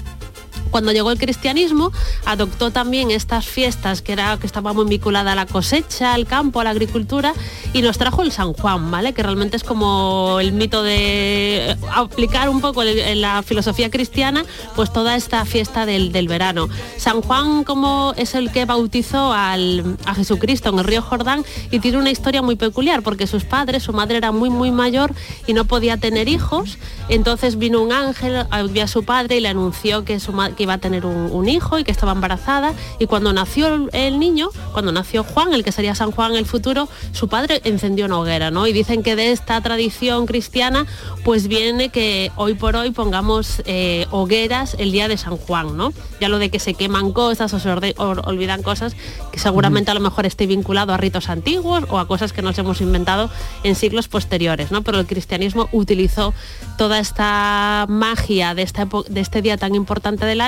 Cuando 0.70 0.92
llegó 0.92 1.12
el 1.12 1.18
cristianismo, 1.20 1.92
adoptó 2.26 2.72
también 2.72 3.12
estas 3.12 3.46
fiestas 3.48 4.02
que, 4.02 4.14
era, 4.14 4.38
que 4.38 4.46
estaba 4.48 4.74
muy 4.74 4.86
vinculada 4.86 5.32
a 5.32 5.36
la 5.36 5.46
cosecha, 5.46 6.14
al 6.14 6.26
campo, 6.26 6.60
a 6.60 6.64
la 6.64 6.70
agricultura, 6.72 7.34
y 7.74 7.82
nos 7.82 7.98
trajo 7.98 8.22
el 8.24 8.32
San 8.32 8.54
Juan, 8.54 8.92
¿vale? 8.92 9.14
Que 9.14 9.24
realmente 9.24 9.58
es 9.58 9.64
como 9.64 10.38
el 10.40 10.52
mito 10.54 10.84
de 10.84 11.76
aplicar 11.94 12.50
un 12.50 12.62
poco 12.62 12.84
en 12.84 13.22
la 13.22 13.44
filosofía 13.44 13.90
cristiana, 13.90 14.46
pues 14.76 14.92
toda 14.92 15.16
esta 15.16 15.46
fiesta 15.46 15.86
del, 15.86 16.12
del 16.12 16.28
verano. 16.28 16.70
San 16.98 17.22
Juan 17.22 17.64
como 17.64 18.14
es 18.18 18.36
el 18.36 18.52
que 18.52 18.66
bautizó 18.66 19.34
al- 19.34 19.98
a 20.06 20.16
Jesucristo 20.16 20.70
en 20.70 20.80
el 20.80 20.86
río 20.86 21.02
Jordán 21.02 21.44
y 21.72 21.80
tiene 21.80 21.98
una 21.98 22.10
historia 22.12 22.42
muy 22.42 22.56
peculiar, 22.56 23.02
porque 23.02 23.28
sus 23.28 23.44
padres, 23.44 23.84
su 23.84 23.94
madre 23.94 24.18
era 24.18 24.32
muy, 24.32 24.50
muy 24.50 24.72
mayor 24.72 25.14
y 25.46 25.54
no 25.54 25.66
podía 25.66 25.98
tener 25.98 26.28
hijos, 26.28 26.78
entonces 27.10 27.58
vino 27.58 27.82
un 27.82 27.92
ángel, 27.92 28.46
vio 28.72 28.84
a 28.84 28.88
su 28.88 29.04
padre 29.04 29.38
y 29.38 29.40
le 29.42 29.50
anunció 29.50 30.04
que, 30.06 30.20
su 30.20 30.32
ma- 30.34 30.52
que 30.58 30.64
iba 30.64 30.74
a 30.74 30.78
tener 30.80 31.06
un, 31.06 31.30
un 31.32 31.48
hijo 31.48 31.80
y 31.80 31.86
que 31.86 31.92
estaba 31.92 32.12
embarazada. 32.12 32.74
Y 33.00 33.06
cuando 33.06 33.32
nació 33.32 33.88
el, 33.94 34.20
niño, 34.20 34.50
cuando 34.74 34.92
nació 34.92 35.24
Juan, 35.24 35.54
el 35.54 35.64
que 35.64 35.72
sería 35.72 35.96
San 35.96 36.12
Juan 36.12 36.32
en 36.32 36.38
el 36.40 36.46
futuro, 36.46 36.90
su 37.14 37.30
padre 37.30 37.62
encendió 37.64 38.06
una 38.08 38.20
hoguera, 38.20 38.52
¿no? 38.52 38.68
Y 38.68 38.74
dicen 38.74 39.04
que 39.04 39.16
de 39.16 39.32
esta 39.32 39.62
tradición 39.62 40.26
cristiana, 40.26 40.86
pues 41.24 41.48
viene 41.48 41.90
que 41.90 42.32
hoy 42.36 42.56
por 42.56 42.76
hoy 42.76 42.92
pongamos 42.92 43.62
eh, 43.66 44.08
hogueras 44.12 44.76
el 44.80 44.92
día 44.92 45.08
de 45.08 45.18
San 45.18 45.38
Juan, 45.38 45.78
¿no? 45.78 45.94
Ya 46.20 46.28
lo 46.28 46.40
de 46.40 46.50
que 46.50 46.60
se 46.60 46.74
queman 46.74 47.12
cosas 47.12 47.54
o 47.54 47.60
se 47.60 47.70
orde- 47.70 47.96
o 47.98 48.16
olvidan 48.28 48.64
cosas, 48.64 48.96
que 49.32 49.40
seguramente 49.40 49.92
a 49.92 49.94
lo 49.94 50.00
mejor 50.00 50.26
esté 50.26 50.48
vinculado 50.48 50.92
a 50.94 50.98
ritos 50.98 51.30
antiguos 51.30 51.86
o 51.90 52.00
a 52.00 52.08
cosas 52.08 52.34
que 52.34 52.42
nos 52.42 52.58
hemos 52.58 52.82
inventado 52.82 53.30
en 53.64 53.76
siglos 53.76 54.08
posteriores, 54.08 54.72
¿no? 54.72 54.82
Pero 54.82 55.00
el 55.00 55.06
cristianismo 55.06 55.70
utilizó 55.72 56.34
toda 56.78 56.98
esta 57.00 57.86
magia 57.88 58.56
de, 58.56 58.64
esta 58.64 58.88
de 59.10 59.22
este 59.22 59.42
día 59.44 59.58
tan 59.58 59.76
importante 59.76 60.26
del 60.26 60.42
año 60.42 60.47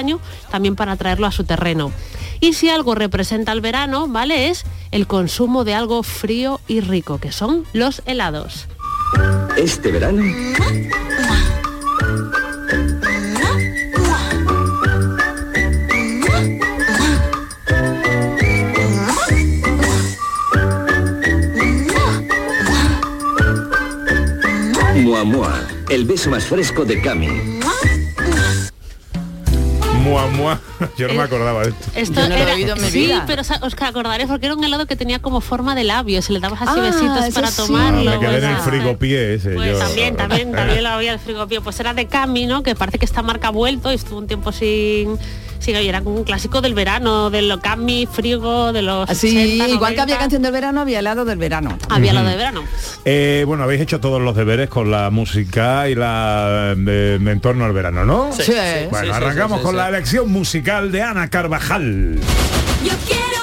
también 0.50 0.76
para 0.76 0.96
traerlo 0.96 1.28
a 1.28 1.32
su 1.32 1.44
terreno. 1.44 1.92
Y 2.40 2.54
si 2.54 2.70
algo 2.70 2.96
representa 2.96 3.52
el 3.52 3.62
verano, 3.62 4.08
¿vale? 4.08 4.50
Es 4.50 4.64
el 4.92 5.08
consumo 5.08 5.64
de 5.66 5.74
algo 5.74 6.04
frío 6.04 6.62
y 6.68 6.80
rico, 6.80 7.20
que 7.20 7.32
son 7.32 7.66
los 7.74 8.02
helados. 8.06 8.68
Este 9.58 9.92
verano, 9.92 10.24
Mua 24.96 25.24
Mua, 25.24 25.68
el 25.90 26.06
beso 26.06 26.30
más 26.30 26.46
fresco 26.46 26.86
de 26.86 27.02
Cami. 27.02 27.59
Mua, 30.04 30.28
mua. 30.28 30.60
Yo 30.98 31.08
no 31.08 31.14
me 31.16 31.22
acordaba 31.24 31.64
de 31.64 31.70
esto. 31.70 31.92
Esto 31.96 32.22
Yo 32.22 32.30
no 32.30 32.30
lo 32.30 32.36
he 32.36 32.42
era, 32.44 32.54
oído 32.54 32.76
en 32.76 32.82
mi 32.82 32.90
sí, 32.90 33.00
vida. 33.00 33.24
pero 33.28 33.42
os 33.42 33.74
acordaréis 33.82 34.30
porque 34.30 34.46
era 34.46 34.56
un 34.56 34.64
helado 34.64 34.86
que 34.86 34.96
tenía 34.96 35.20
como 35.20 35.42
forma 35.42 35.76
de 35.76 35.84
labios 35.84 36.30
y 36.30 36.34
le 36.34 36.40
dabas 36.40 36.62
así 36.62 36.80
Ah, 36.80 36.82
besitos 36.82 37.34
para 37.34 37.48
sí. 37.52 37.58
tomarlo. 37.68 38.12
me 38.12 38.20
quedé 38.20 38.38
en 38.38 38.44
el 38.46 38.52
pues, 38.56 38.64
frigopié 38.64 39.34
ese. 39.36 39.50
Pues 39.52 39.72
yo. 39.72 39.80
también, 39.80 40.16
también, 40.16 40.52
también 40.54 40.84
lo 40.84 40.90
había 40.90 41.14
el 41.14 41.20
frigopié. 41.20 41.62
Pues 41.62 41.80
era 41.80 41.94
de 41.94 42.08
Camino, 42.08 42.64
que 42.64 42.76
parece 42.76 42.98
que 43.00 43.06
esta 43.06 43.22
marca 43.22 43.48
ha 43.50 43.52
vuelto 43.52 43.92
y 43.92 43.96
estuvo 43.96 44.20
un 44.20 44.28
tiempo 44.28 44.52
sin. 44.52 45.18
Sin 45.60 45.76
y 45.76 45.88
era 45.88 46.02
como 46.02 46.16
un 46.18 46.24
clásico 46.24 46.62
del 46.62 46.74
verano, 46.74 47.30
de 47.30 47.42
lo 47.42 47.60
Cami, 47.60 48.08
frigo, 48.12 48.72
de 48.74 48.82
los. 48.82 49.10
Así, 49.10 49.28
80, 49.38 49.68
igual 49.70 49.94
que 49.96 50.02
había 50.02 50.16
90. 50.16 50.20
canción 50.20 50.42
del 50.42 50.52
verano, 50.52 50.82
había 50.82 51.00
helado 51.00 51.26
del 51.26 51.38
verano. 51.38 51.78
Había 51.90 52.12
helado 52.12 52.28
de 52.30 52.36
verano. 52.38 52.64
Eh, 53.06 53.44
bueno, 53.48 53.64
habéis 53.64 53.82
hecho 53.82 54.00
todos 54.00 54.22
los 54.22 54.36
deberes 54.36 54.70
con 54.70 54.90
la 54.92 55.10
música 55.10 55.88
y 55.90 55.96
la 55.96 56.74
de, 56.76 57.20
de 57.20 57.32
en 57.32 57.40
torno 57.42 57.66
al 57.66 57.74
verano, 57.74 58.06
¿no? 58.06 58.32
Sí. 58.34 58.44
Sí. 58.44 58.54
Bueno, 58.90 59.06
Sí, 59.06 59.12
sí, 59.12 59.12
arrancamos 59.12 59.58
sí, 59.58 59.62
sí, 59.62 59.64
con 59.66 59.72
sí. 59.72 59.78
la 59.78 59.90
elección 59.90 60.32
musical 60.32 60.92
de 60.92 61.02
Ana 61.04 61.30
Carvajal. 61.30 62.20
Yo 62.84 62.94
quiero 63.08 63.39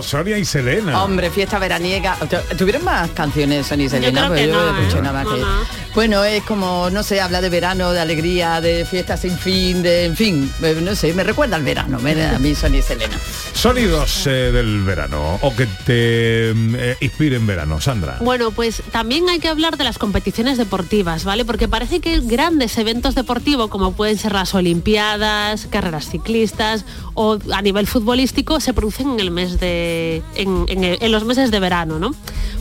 Bueno, 0.00 0.08
Sonia 0.08 0.38
y 0.38 0.44
Selena. 0.46 1.04
Hombre, 1.04 1.30
fiesta 1.30 1.58
veraniega. 1.58 2.16
¿Tu- 2.16 2.56
¿Tuvieron 2.56 2.84
más 2.84 3.10
canciones, 3.10 3.66
Sonny 3.66 3.84
y 3.84 3.88
Selena? 3.90 4.20
creo 4.20 4.28
Pues 4.28 4.40
que 4.40 4.46
yo 4.48 4.54
no, 4.54 4.78
escuché 4.80 4.98
¿eh? 4.98 5.02
nada 5.02 5.12
más 5.12 5.24
No, 5.24 5.34
que- 5.34 5.40
no. 5.42 5.80
Bueno, 5.94 6.24
es 6.24 6.42
como, 6.44 6.88
no 6.90 7.02
sé, 7.02 7.20
habla 7.20 7.40
de 7.40 7.48
verano, 7.50 7.90
de 7.92 8.00
alegría, 8.00 8.60
de 8.60 8.84
fiesta 8.84 9.16
sin 9.16 9.36
fin, 9.36 9.82
de, 9.82 10.04
en 10.04 10.16
fin, 10.16 10.50
eh, 10.62 10.78
no 10.80 10.94
sé, 10.94 11.12
me 11.14 11.24
recuerda 11.24 11.56
al 11.56 11.64
verano, 11.64 11.98
me- 11.98 12.12
a 12.24 12.38
mí 12.38 12.54
Sonny 12.54 12.78
y 12.78 12.82
Selena. 12.82 13.18
Sonidos 13.52 14.24
eh, 14.28 14.30
del 14.52 14.82
verano 14.84 15.38
o 15.42 15.54
que 15.54 15.66
te 15.66 16.50
eh, 16.52 16.96
inspiren 17.00 17.44
verano, 17.46 17.80
Sandra. 17.80 18.18
Bueno, 18.20 18.52
pues 18.52 18.82
también 18.92 19.28
hay 19.28 19.40
que 19.40 19.48
hablar 19.48 19.76
de 19.76 19.82
las 19.84 19.98
competiciones 19.98 20.56
deportivas, 20.58 21.24
¿vale? 21.24 21.44
Porque 21.44 21.66
parece 21.68 21.98
que 22.00 22.20
grandes 22.20 22.78
eventos 22.78 23.14
deportivos, 23.16 23.68
como 23.68 23.92
pueden 23.92 24.16
ser 24.16 24.32
las 24.32 24.54
Olimpiadas, 24.54 25.66
carreras 25.70 26.08
ciclistas 26.08 26.84
o 27.14 27.36
a 27.52 27.62
nivel 27.62 27.86
futbolístico, 27.88 28.60
se 28.60 28.72
producen 28.72 29.10
en 29.10 29.20
el 29.20 29.30
mes 29.32 29.58
de. 29.58 29.89
En, 30.34 30.66
en 30.68 31.12
los 31.12 31.24
meses 31.24 31.50
de 31.50 31.60
verano, 31.60 31.98
¿no? 31.98 32.14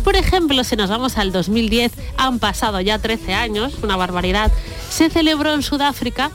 Por 0.03 0.15
ejemplo, 0.15 0.63
si 0.63 0.75
nos 0.75 0.89
vamos 0.89 1.17
al 1.17 1.31
2010, 1.31 1.91
han 2.17 2.39
pasado 2.39 2.79
ya 2.81 2.99
13 2.99 3.33
años, 3.33 3.75
una 3.83 3.97
barbaridad. 3.97 4.51
Se 4.89 5.09
celebró 5.09 5.53
en 5.53 5.61
Sudáfrica 5.61 6.31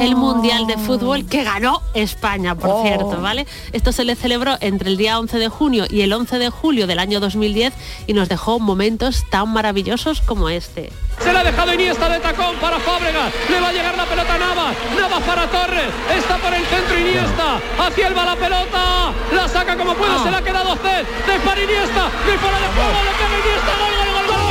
el 0.00 0.16
Mundial 0.16 0.66
de 0.66 0.76
Fútbol 0.76 1.26
que 1.26 1.44
ganó 1.44 1.82
España, 1.94 2.54
por 2.54 2.70
Oh. 2.70 2.82
cierto, 2.82 3.20
¿vale? 3.20 3.46
Esto 3.72 3.92
se 3.92 4.04
le 4.04 4.14
celebró 4.16 4.56
entre 4.60 4.88
el 4.90 4.96
día 4.96 5.18
11 5.18 5.38
de 5.38 5.48
junio 5.48 5.86
y 5.88 6.02
el 6.02 6.12
11 6.12 6.38
de 6.38 6.50
julio 6.50 6.86
del 6.86 6.98
año 6.98 7.20
2010 7.20 7.72
y 8.06 8.12
nos 8.12 8.28
dejó 8.28 8.58
momentos 8.60 9.24
tan 9.30 9.52
maravillosos 9.52 10.20
como 10.20 10.48
este. 10.48 10.92
Se 11.20 11.32
la 11.32 11.40
ha 11.40 11.44
dejado 11.44 11.74
Iniesta 11.74 12.08
de 12.08 12.18
tacón 12.20 12.56
para 12.56 12.78
Fábregas. 12.80 13.32
Le 13.50 13.60
va 13.60 13.68
a 13.68 13.72
llegar 13.72 13.96
la 13.96 14.04
pelota 14.06 14.34
a 14.34 14.38
Navas. 14.38 14.76
Navas 14.98 15.22
para 15.22 15.46
Torres. 15.50 15.88
Está 16.16 16.36
por 16.38 16.54
el 16.54 16.64
centro 16.64 16.98
Iniesta. 16.98 17.60
Hacia 17.78 18.08
él 18.08 18.16
va 18.16 18.24
la 18.24 18.36
pelota. 18.36 19.12
La 19.34 19.46
saca 19.48 19.76
como 19.76 19.94
puede. 19.94 20.18
Se 20.22 20.30
la 20.30 20.38
ha 20.38 20.42
quedado 20.42 20.74
Ced. 20.76 21.04
De 21.26 21.40
para 21.44 21.62
Iniesta. 21.62 22.08
Dispara 22.24 22.58
de 22.58 22.68
fuego. 22.72 22.98
Le 23.04 23.12
pega 23.20 23.36
Iniesta. 23.36 23.72
Gol, 23.80 23.94
gol, 24.00 24.26
gol. 24.28 24.49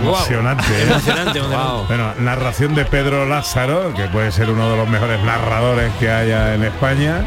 Emocionante. 0.00 0.64
¿eh? 0.64 0.82
Emocionante. 0.82 1.40
Bueno, 1.88 2.14
narración 2.20 2.74
de 2.74 2.84
Pedro 2.84 3.26
Lázaro, 3.26 3.92
que 3.94 4.04
puede 4.06 4.32
ser 4.32 4.50
uno 4.50 4.70
de 4.70 4.76
los 4.76 4.88
mejores 4.88 5.22
narradores 5.24 5.92
que 5.98 6.10
haya 6.10 6.54
en 6.54 6.64
España. 6.64 7.26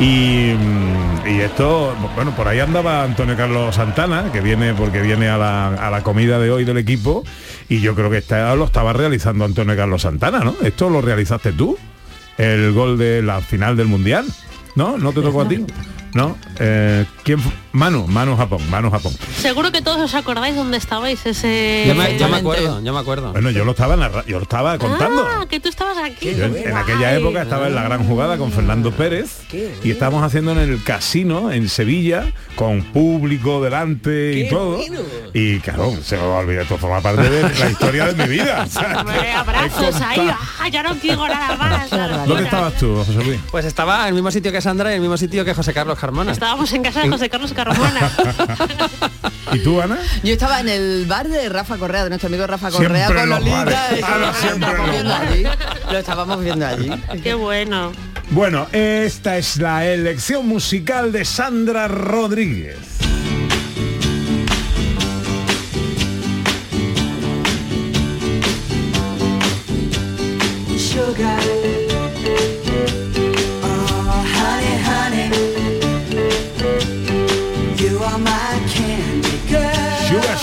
Y, 0.00 0.54
mm, 0.58 1.28
y 1.28 1.40
esto, 1.40 1.94
bueno, 2.16 2.32
por 2.32 2.48
ahí 2.48 2.58
andaba 2.58 3.04
Antonio 3.04 3.36
Carlos 3.36 3.76
Santana, 3.76 4.32
que 4.32 4.40
viene 4.40 4.74
porque 4.74 5.00
viene 5.00 5.28
a 5.28 5.38
la, 5.38 5.68
a 5.68 5.90
la 5.90 6.02
comida 6.02 6.38
de 6.40 6.50
hoy 6.50 6.64
del 6.64 6.78
equipo, 6.78 7.22
y 7.68 7.80
yo 7.80 7.94
creo 7.94 8.10
que 8.10 8.18
está, 8.18 8.54
lo 8.56 8.64
estaba 8.64 8.92
realizando 8.92 9.44
Antonio 9.44 9.76
Carlos 9.76 10.02
Santana, 10.02 10.40
¿no? 10.40 10.54
Esto 10.62 10.90
lo 10.90 11.00
realizaste 11.00 11.52
tú, 11.52 11.78
el 12.38 12.72
gol 12.72 12.98
de 12.98 13.22
la 13.22 13.40
final 13.40 13.76
del 13.76 13.86
Mundial, 13.86 14.26
¿no? 14.74 14.98
¿No 14.98 15.12
te 15.12 15.22
tocó 15.22 15.42
a 15.42 15.48
ti? 15.48 15.64
¿No? 16.12 16.36
Eh, 16.58 17.04
¿Quién 17.22 17.38
Manu, 17.74 18.06
Manu 18.06 18.36
Japón, 18.36 18.60
Manu 18.70 18.88
Japón. 18.88 19.12
Seguro 19.36 19.72
que 19.72 19.82
todos 19.82 20.00
os 20.00 20.14
acordáis 20.14 20.54
dónde 20.54 20.76
estabais 20.76 21.26
ese... 21.26 21.84
Yo 21.88 21.94
me, 21.96 22.36
acuerdo, 22.36 22.80
yo 22.80 22.92
me 22.92 23.00
acuerdo. 23.00 23.32
Bueno, 23.32 23.50
yo 23.50 23.64
lo 23.64 23.72
estaba 23.72 23.96
narra- 23.96 24.24
yo 24.26 24.36
lo 24.38 24.44
estaba 24.44 24.78
contando. 24.78 25.26
Ah, 25.28 25.44
que 25.50 25.58
tú 25.58 25.68
estabas 25.70 25.98
aquí. 25.98 26.36
Yo 26.36 26.44
en, 26.44 26.56
en 26.56 26.76
aquella 26.76 27.12
época 27.16 27.42
estaba 27.42 27.66
en 27.66 27.74
la 27.74 27.82
gran 27.82 28.06
jugada 28.06 28.38
con 28.38 28.52
Fernando 28.52 28.92
Pérez 28.92 29.40
y 29.82 29.90
estábamos 29.90 30.22
haciendo 30.22 30.52
en 30.52 30.58
el 30.58 30.84
casino 30.84 31.50
en 31.50 31.68
Sevilla 31.68 32.32
con 32.54 32.80
público 32.84 33.60
delante 33.60 34.38
y 34.38 34.48
todo. 34.48 34.78
Y 35.32 35.58
claro, 35.58 35.92
se 36.00 36.16
me 36.16 36.22
va 36.28 36.36
a 36.36 36.38
olvidar, 36.38 36.62
esto 36.62 36.78
forma 36.78 37.00
parte 37.00 37.28
de 37.28 37.42
la 37.58 37.70
historia 37.70 38.12
de 38.12 38.24
mi 38.24 38.34
vida. 38.36 38.62
O 38.64 38.70
sea, 38.70 39.00
Hombre, 39.00 39.32
abrazos 39.32 40.00
ahí. 40.00 40.30
Ah, 40.60 40.68
ya 40.68 40.84
no 40.84 40.94
quiero 41.00 41.26
nada 41.26 41.56
más. 41.56 41.90
¿Dónde 42.28 42.44
estabas 42.44 42.74
tú, 42.74 42.94
José 43.04 43.14
Luis? 43.24 43.40
Pues 43.50 43.64
estaba 43.64 44.02
en 44.02 44.08
el 44.10 44.14
mismo 44.14 44.30
sitio 44.30 44.52
que 44.52 44.60
Sandra 44.60 44.90
y 44.90 44.92
en 44.92 44.96
el 44.98 45.00
mismo 45.02 45.16
sitio 45.16 45.44
que 45.44 45.54
José 45.54 45.74
Carlos 45.74 45.98
Carmona. 45.98 46.30
Estábamos 46.30 46.72
en 46.72 46.84
casa 46.84 47.02
de 47.02 47.08
José 47.08 47.28
Carlos 47.28 47.50
Carmona. 47.52 47.63
¿Y 49.52 49.58
tú, 49.60 49.80
Ana? 49.80 49.98
Yo 50.22 50.32
estaba 50.32 50.60
en 50.60 50.68
el 50.68 51.06
bar 51.06 51.28
de 51.28 51.48
Rafa 51.48 51.76
Correa, 51.76 52.04
de 52.04 52.10
nuestro 52.10 52.28
amigo 52.28 52.46
Rafa 52.46 52.70
Correa, 52.70 53.06
Siempre 53.06 53.20
con 53.20 53.30
los 53.30 53.38
Lolita. 53.40 53.64
bares. 53.64 54.00
y 54.00 54.02
Ana 54.02 54.32
lo. 55.84 55.92
Lo 55.92 55.98
estábamos 55.98 56.40
viendo 56.42 56.66
allí. 56.66 56.90
Qué 57.22 57.34
bueno. 57.34 57.92
Bueno, 58.30 58.66
esta 58.72 59.36
es 59.36 59.58
la 59.58 59.84
elección 59.86 60.46
musical 60.48 61.12
de 61.12 61.24
Sandra 61.24 61.88
Rodríguez. 61.88 62.78
Sugar. 70.78 71.83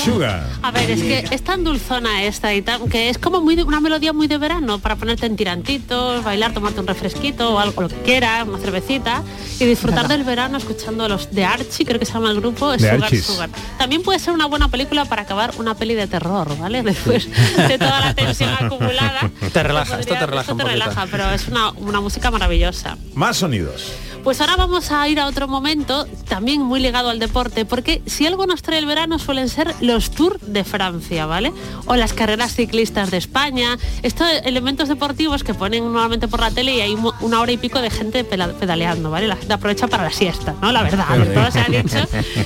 Sugar. 0.04 0.48
A 0.62 0.72
ver, 0.72 0.90
es 0.92 1.02
que 1.02 1.26
es 1.36 1.44
tan 1.44 1.64
dulzona 1.64 2.24
esta 2.24 2.54
y 2.54 2.62
tan, 2.62 2.90
que 2.90 3.10
es 3.10 3.18
como 3.18 3.42
muy 3.42 3.56
de- 3.56 3.64
una 3.64 3.80
melodía 3.80 4.14
muy 4.14 4.28
de 4.28 4.38
verano 4.38 4.80
para 4.80 4.96
ponerte 4.96 5.26
en 5.26 5.36
tirantitos, 5.36 6.24
bailar, 6.24 6.54
tomarte 6.54 6.80
un 6.80 6.88
refresquito 6.88 7.54
o 7.54 7.60
algo 7.60 7.84
lo 7.84 7.90
que 7.90 7.96
quieras, 8.02 8.48
una 8.48 8.58
cervecita 8.58 9.24
y 9.60 9.66
disfrutar 9.66 10.08
del 10.08 10.24
verano 10.24 10.58
escuchando 10.58 11.08
los 11.08 11.32
de 11.32 11.46
Archie, 11.46 11.86
creo 11.86 12.00
que 12.00 12.06
se 12.06 12.14
llama 12.14 12.32
el 12.32 12.38
grupo, 12.42 12.74
es 12.74 12.82
Sugar 12.82 13.04
Archies. 13.04 13.26
Sugar. 13.26 13.50
También 13.78 14.02
puede 14.04 14.20
ser 14.20 14.34
una 14.34 14.46
buena 14.48 14.68
película 14.70 15.06
para 15.06 15.22
acabar 15.24 15.52
una 15.58 15.76
peli 15.76 15.94
de 15.96 16.08
terror, 16.08 16.58
¿vale? 16.58 16.84
Después 16.84 17.28
de 17.68 17.78
toda 17.78 18.00
la 18.00 18.14
tensión 18.16 18.50
acumulada. 18.60 19.30
Te 19.54 19.64
relaja, 19.64 20.00
esto 20.00 20.16
te 20.16 20.26
relaja 20.26 20.52
esto 20.52 20.56
te 20.58 20.64
relaja, 20.72 21.08
pero 21.10 21.30
es 21.32 21.48
una, 21.48 21.72
una 21.72 22.02
música 22.02 22.32
maravillosa. 22.32 22.98
Más 23.14 23.38
sonidos. 23.38 23.92
Pues 24.24 24.40
ahora 24.40 24.56
vamos 24.56 24.92
a 24.92 25.08
ir 25.08 25.20
a 25.20 25.26
otro 25.26 25.48
momento, 25.48 26.06
también 26.30 26.62
muy 26.62 26.80
ligado 26.80 27.10
al 27.10 27.18
deporte, 27.18 27.66
porque 27.66 28.04
si 28.06 28.28
algo 28.28 28.46
nos 28.46 28.62
trae 28.62 28.78
el 28.78 28.86
verano 28.86 29.18
suelen 29.18 29.50
ser 29.50 29.74
los 29.82 30.12
Tours 30.12 30.38
de 30.54 30.64
Francia, 30.64 31.26
¿vale? 31.26 31.52
O 31.88 31.96
las 31.96 32.14
carreras 32.14 32.54
ciclistas 32.56 33.10
de 33.10 33.18
España, 33.18 33.80
estos 34.04 34.28
elementos 34.46 34.90
deportivos 34.90 35.44
que 35.44 35.56
ponen 35.56 35.86
normalmente 35.86 36.28
por 36.28 36.40
la 36.40 36.52
tele 36.52 36.76
y 36.76 36.82
hay 36.82 36.96
una 37.22 37.42
hora 37.42 37.52
y 37.52 37.58
pico 37.58 37.82
de 37.82 37.90
gente 37.90 38.24
pedaleando, 38.24 39.10
¿vale? 39.10 39.28
La 39.28 39.38
gente 39.38 39.54
aprovecha 39.54 39.88
para 39.88 40.04
la 40.04 40.12
siesta, 40.12 40.54
¿no? 40.62 40.72
La 40.72 40.84
verdad, 40.84 41.06
todo 41.34 41.52
se 41.52 41.60
ha 41.60 41.66
dicho 41.66 41.98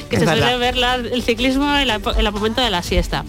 que 0.09 0.17
se 0.19 0.25
suele 0.25 0.57
ver 0.57 0.77
la- 0.77 0.95
el 0.95 1.23
ciclismo 1.23 1.75
en, 1.75 1.89
la- 1.89 1.95
en 1.95 2.25
el 2.25 2.31
momento 2.31 2.61
de 2.61 2.69
la 2.69 2.83
siesta. 2.83 3.25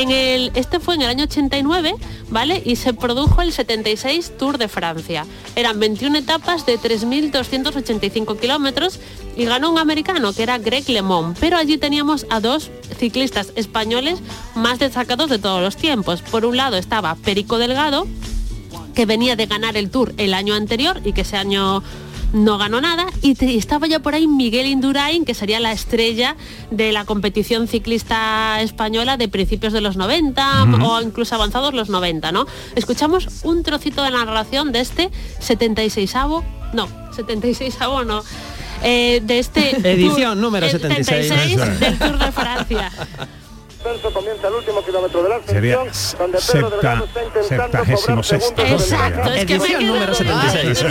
Este 0.00 0.78
fue 0.78 0.94
en 0.94 1.02
el 1.02 1.08
año 1.08 1.24
89, 1.24 1.92
¿vale? 2.30 2.62
Y 2.64 2.76
se 2.76 2.94
produjo 2.94 3.42
el 3.42 3.52
76 3.52 4.38
Tour 4.38 4.56
de 4.56 4.68
Francia. 4.68 5.26
Eran 5.56 5.80
21 5.80 6.18
etapas 6.18 6.64
de 6.66 6.78
3.285 6.78 8.38
kilómetros 8.38 9.00
y 9.36 9.44
ganó 9.44 9.72
un 9.72 9.78
americano 9.78 10.32
que 10.32 10.44
era 10.44 10.58
Greg 10.58 10.88
LeMond. 10.88 11.36
Pero 11.40 11.56
allí 11.56 11.78
teníamos 11.78 12.26
a 12.30 12.38
dos 12.38 12.70
ciclistas 12.96 13.52
españoles 13.56 14.20
más 14.54 14.78
destacados 14.78 15.30
de 15.30 15.40
todos 15.40 15.60
los 15.60 15.76
tiempos. 15.76 16.22
Por 16.22 16.44
un 16.44 16.56
lado 16.56 16.76
estaba 16.76 17.16
Perico 17.16 17.58
Delgado, 17.58 18.06
que 18.94 19.04
venía 19.04 19.34
de 19.34 19.46
ganar 19.46 19.76
el 19.76 19.90
Tour 19.90 20.14
el 20.16 20.32
año 20.32 20.54
anterior 20.54 21.00
y 21.04 21.12
que 21.12 21.22
ese 21.22 21.36
año 21.36 21.82
no 22.32 22.58
ganó 22.58 22.80
nada 22.80 23.06
y 23.22 23.34
te- 23.34 23.56
estaba 23.56 23.86
ya 23.86 24.00
por 24.00 24.14
ahí 24.14 24.26
Miguel 24.26 24.66
Indurain 24.66 25.24
que 25.24 25.32
sería 25.34 25.60
la 25.60 25.72
estrella 25.72 26.36
de 26.70 26.92
la 26.92 27.04
competición 27.04 27.68
ciclista 27.68 28.60
española 28.60 29.16
de 29.16 29.28
principios 29.28 29.72
de 29.72 29.80
los 29.80 29.96
90 29.96 30.64
Ujú. 30.64 30.84
o 30.84 31.00
incluso 31.00 31.34
avanzados 31.34 31.72
los 31.74 31.88
90 31.88 32.30
¿no? 32.32 32.46
escuchamos 32.74 33.28
un 33.44 33.62
trocito 33.62 34.02
de 34.02 34.10
la 34.10 34.24
narración 34.24 34.72
de 34.72 34.80
este 34.80 35.10
76avo 35.40 36.44
no 36.74 36.86
76avo 37.16 38.04
no 38.04 38.22
eh, 38.82 39.20
de 39.24 39.38
este 39.38 39.70
Edición 39.90 40.34
Tour- 40.34 40.36
número 40.42 40.66
el 40.66 40.72
76. 40.72 41.28
76 41.28 41.80
del 41.80 41.98
Tour 41.98 42.18
de 42.18 42.32
Francia 42.32 42.92
Ascenso 43.88 44.12
comienza 44.12 44.48
el 44.48 44.54
último 44.54 44.82
kilómetro 44.84 45.22
de 45.22 45.28
la 45.28 45.40
Sería 45.46 45.80
ascensión, 45.80 46.18
donde 46.20 46.38
septa- 46.38 46.52
Pedro 46.58 46.70
Delgado 46.70 47.04
está 47.04 47.22
intentando 47.24 47.62
septagésimo 47.64 47.98
cobrar 48.06 48.24
sexta. 48.24 48.62
segundos 48.62 48.82
sobre 48.88 48.98
el 48.98 49.12
Exacto, 49.12 49.32
es 49.32 49.46
que 49.46 49.58
me 49.58 49.64
Edición 49.64 49.80
quedo 49.80 49.92
número 49.92 50.06
con- 50.12 50.14
76. 50.26 50.84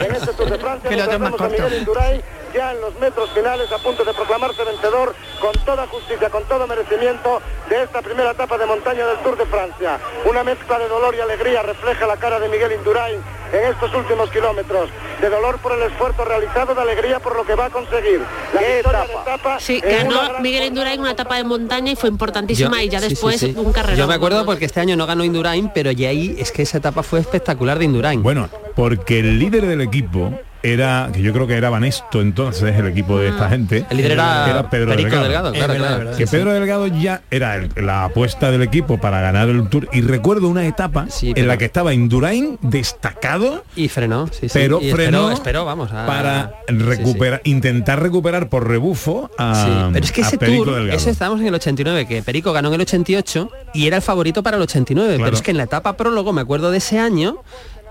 En 0.00 0.14
este 0.14 0.32
Tour 0.32 0.50
de 0.50 0.58
Francia 0.58 0.90
Que 0.90 0.96
lo 0.96 1.04
tengo 1.08 1.18
más 1.18 1.28
encontramos 1.28 1.34
a 1.34 1.38
corto. 1.38 1.62
Miguel 1.64 1.78
Indurain 1.78 2.22
ya 2.52 2.72
en 2.72 2.80
los 2.80 2.98
metros 3.00 3.30
finales 3.30 3.70
a 3.72 3.78
punto 3.78 4.04
de 4.04 4.12
proclamarse 4.12 4.64
vencedor 4.64 5.14
con 5.40 5.52
toda 5.64 5.86
justicia, 5.86 6.30
con 6.30 6.44
todo 6.44 6.66
merecimiento 6.66 7.40
de 7.68 7.82
esta 7.82 8.02
primera 8.02 8.32
etapa 8.32 8.58
de 8.58 8.66
montaña 8.66 9.06
del 9.06 9.18
Tour 9.18 9.36
de 9.36 9.46
Francia. 9.46 9.98
Una 10.28 10.44
mezcla 10.44 10.78
de 10.78 10.88
dolor 10.88 11.14
y 11.14 11.20
alegría 11.20 11.62
refleja 11.62 12.06
la 12.06 12.16
cara 12.16 12.38
de 12.38 12.48
Miguel 12.48 12.72
Indurain 12.72 13.20
en 13.52 13.72
estos 13.72 13.94
últimos 13.94 14.30
kilómetros. 14.30 14.88
De 15.20 15.28
dolor 15.28 15.58
por 15.58 15.72
el 15.72 15.82
esfuerzo 15.82 16.24
realizado, 16.24 16.74
de 16.74 16.82
alegría 16.82 17.20
por 17.20 17.36
lo 17.36 17.44
que 17.44 17.54
va 17.54 17.66
a 17.66 17.70
conseguir. 17.70 18.20
La 18.54 18.60
de 18.60 18.80
etapa 18.80 19.60
Sí, 19.60 19.80
ganó 19.80 20.40
Miguel 20.40 20.64
Indurain 20.64 21.00
una 21.00 21.12
etapa 21.12 21.36
de 21.36 21.44
montaña 21.44 21.92
y 21.92 21.96
fue 21.96 22.08
importantísima 22.08 22.82
y 22.82 22.88
ya 22.88 22.98
sí, 22.98 23.04
sí, 23.04 23.10
después 23.10 23.40
sí. 23.40 23.54
un 23.56 23.72
carrerón. 23.72 23.98
Yo 23.98 24.06
me 24.06 24.14
acuerdo 24.14 24.44
porque 24.44 24.64
este 24.64 24.80
año 24.80 24.96
no 24.96 25.06
ganó 25.06 25.24
Indurain, 25.24 25.70
pero 25.74 25.92
ya 25.92 26.08
ahí 26.08 26.36
es 26.38 26.50
que 26.52 26.62
esa 26.62 26.78
etapa 26.78 27.02
fue 27.02 27.20
espectacular 27.20 27.78
de 27.78 27.84
Indurain. 27.84 28.22
Bueno, 28.22 28.48
porque 28.74 29.20
el 29.20 29.38
líder 29.38 29.66
del 29.66 29.80
equipo 29.80 30.32
era, 30.62 31.10
que 31.12 31.22
yo 31.22 31.32
creo 31.32 31.46
que 31.46 31.54
era 31.56 31.70
Banesto 31.70 32.20
entonces, 32.20 32.76
el 32.76 32.86
equipo 32.86 33.18
de 33.18 33.28
esta 33.28 33.48
gente. 33.48 33.84
El 33.90 33.96
líder 33.96 34.12
era 34.12 34.68
Pedro 34.70 34.90
Perico 34.90 35.16
Delgado. 35.18 35.52
Claro, 35.52 35.72
verdad, 35.74 36.00
claro. 36.00 36.16
Que. 36.16 36.26
Pedro 36.26 36.52
Delgado 36.52 36.86
ya 36.86 37.22
era 37.30 37.56
el- 37.56 37.70
la 37.76 38.04
apuesta 38.04 38.50
del 38.50 38.62
equipo 38.62 38.98
para 38.98 39.20
ganar 39.20 39.48
el 39.48 39.68
Tour. 39.68 39.88
Y 39.92 40.00
recuerdo 40.02 40.48
una 40.48 40.66
etapa 40.66 41.06
en 41.22 41.34
pero- 41.34 41.46
la 41.46 41.56
que 41.58 41.64
estaba 41.64 41.92
Indurain 41.94 42.58
destacado. 42.62 43.64
Y 43.76 43.88
frenó, 43.88 44.26
sí, 44.28 44.48
sí. 44.48 44.50
Pero 44.52 44.80
Y 44.80 44.90
frenó 44.92 45.18
esperó, 45.30 45.32
esperó, 45.32 45.64
vamos, 45.64 45.90
a- 45.92 46.06
para 46.06 46.54
recuperar, 46.68 47.40
intentar 47.44 48.00
recuperar 48.02 48.48
por 48.48 48.68
rebufo 48.68 49.30
a, 49.38 49.54
Sí, 49.64 49.90
pero 49.92 50.04
es 50.04 50.12
que 50.12 50.20
ese 50.22 50.38
Perico 50.38 50.64
tour, 50.64 50.74
Delgado. 50.76 50.96
ese 50.98 51.10
estábamos 51.10 51.40
en 51.40 51.46
el 51.48 51.54
89, 51.54 52.06
que 52.06 52.22
Perico 52.22 52.52
ganó 52.52 52.68
en 52.68 52.74
el 52.74 52.80
88 52.82 53.50
y 53.74 53.86
era 53.86 53.96
el 53.96 54.02
favorito 54.02 54.42
para 54.42 54.56
el 54.56 54.62
89, 54.62 55.14
Claro. 55.16 55.24
pero 55.24 55.36
es 55.36 55.42
que 55.42 55.50
en 55.50 55.56
la 55.56 55.64
etapa 55.64 55.96
prólogo, 55.96 56.32
me 56.32 56.40
acuerdo 56.40 56.70
de 56.70 56.78
ese 56.78 56.98
año, 56.98 57.36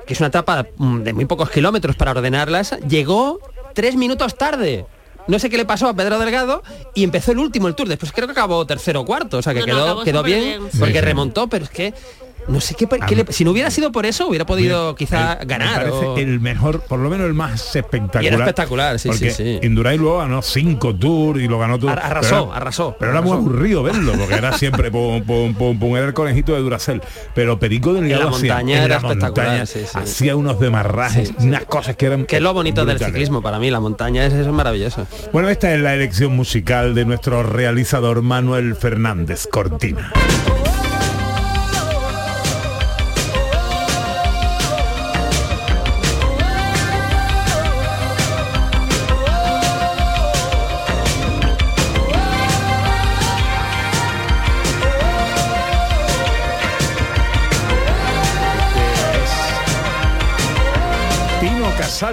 que 0.06 0.14
es 0.14 0.20
una 0.20 0.28
etapa 0.28 0.68
mm, 0.78 1.00
de 1.02 1.14
muy 1.14 1.26
pocos 1.26 1.50
kilómetros 1.50 1.96
para 1.96 2.12
ordenarlas, 2.12 2.78
llegó 2.88 3.40
tres 3.74 3.96
minutos 3.96 4.38
tarde. 4.38 4.86
No 5.28 5.40
sé 5.40 5.50
qué 5.50 5.58
le 5.58 5.66
pasó 5.66 5.88
a 5.88 5.94
Pedro 5.94 6.18
Delgado 6.20 6.64
y 6.96 7.04
empezó 7.04 7.32
el 7.32 7.40
último 7.40 7.68
el 7.68 7.76
tour. 7.76 7.88
Después 7.88 8.12
creo 8.12 8.28
que 8.28 8.32
acabó 8.32 8.66
tercero 8.66 9.02
o 9.02 9.06
cuarto, 9.06 9.38
o 9.38 9.42
sea 9.42 9.54
que 9.54 9.60
No, 9.60 9.66
quedó, 9.66 10.04
quedó 10.04 10.24
bien, 10.24 10.64
porque 10.80 11.00
remontó, 11.02 11.48
pero 11.48 11.66
es 11.66 11.72
que 11.72 11.94
no 12.48 12.60
sé 12.62 12.76
qué, 12.76 12.88
qué 13.08 13.16
le- 13.16 13.26
si 13.32 13.44
no 13.46 13.52
hubiera 13.52 13.70
sido 13.72 13.92
por 13.92 14.06
eso 14.06 14.28
hubiera 14.28 14.46
podido 14.46 14.96
quizá 14.96 15.34
El- 15.34 15.48
ganar. 15.48 15.86
Me 15.86 15.90
parece 15.92 16.06
o- 16.08 16.18
el 16.18 16.40
mejor, 16.40 16.82
por 16.82 17.00
lo 17.00 17.10
menos 17.10 17.28
el 17.28 17.34
más 17.34 17.76
espectacular. 17.76 18.24
Y 18.24 18.28
era 18.28 18.38
espectacular, 18.38 19.00
sí, 19.00 19.10
porque 19.10 19.32
sí, 19.32 19.60
sí. 19.60 19.66
Indurain 19.66 20.00
luego 20.02 20.20
ganó 20.20 20.42
cinco 20.42 20.96
tours 20.96 21.40
y 21.42 21.48
lo 21.48 21.60
ganó 21.60 21.78
todo. 21.80 21.92
Ar- 21.92 22.00
arrasó, 22.00 22.30
pero 22.30 22.46
era- 22.48 22.58
arrasó, 22.58 22.96
Pero 23.00 23.12
era 23.12 23.22
muy 23.22 23.32
aburrido 23.34 23.84
verlo, 23.84 24.14
porque 24.18 24.36
era 24.36 24.54
siempre 24.58 24.92
pum, 24.92 25.24
pum, 25.24 25.54
pum, 25.54 25.78
pum, 25.80 25.96
era 25.98 26.08
el 26.08 26.14
conejito 26.14 26.54
de 26.54 26.60
Duracel. 26.60 27.02
Pero 27.34 27.60
Perico 27.60 27.94
Delgado 27.94 28.24
la 28.24 28.30
hacía, 28.32 28.54
montaña 28.56 28.78
era 28.84 28.88
la 28.88 28.96
espectacular, 29.08 29.48
montaña 29.48 29.66
sí, 29.66 29.80
sí. 29.82 29.98
hacía 29.98 30.36
unos 30.36 30.60
demarrajes, 30.60 31.34
unas 31.40 31.66
cosas 31.66 31.96
que 31.96 32.06
eran 32.08 32.26
Que 32.26 32.38
es 32.38 32.42
lo 32.42 32.54
bonito 32.54 32.86
del 32.86 33.00
ciclismo 33.00 33.42
para 33.42 33.60
mí, 33.60 33.70
la 33.72 33.80
montaña 33.80 34.26
es, 34.26 34.34
eso 34.34 34.50
es 34.50 34.56
maravilloso. 34.56 35.08
Bueno, 35.32 35.50
esta 35.50 35.74
es 35.74 35.80
la 35.82 35.94
elección 35.94 36.36
musical 36.36 36.96
de 36.96 37.06
nuestro 37.06 37.44
realizador 37.44 38.22
Manuel 38.22 38.76
Fernández 38.76 39.48
Cortina. 39.48 40.12
Ah, 62.04 62.12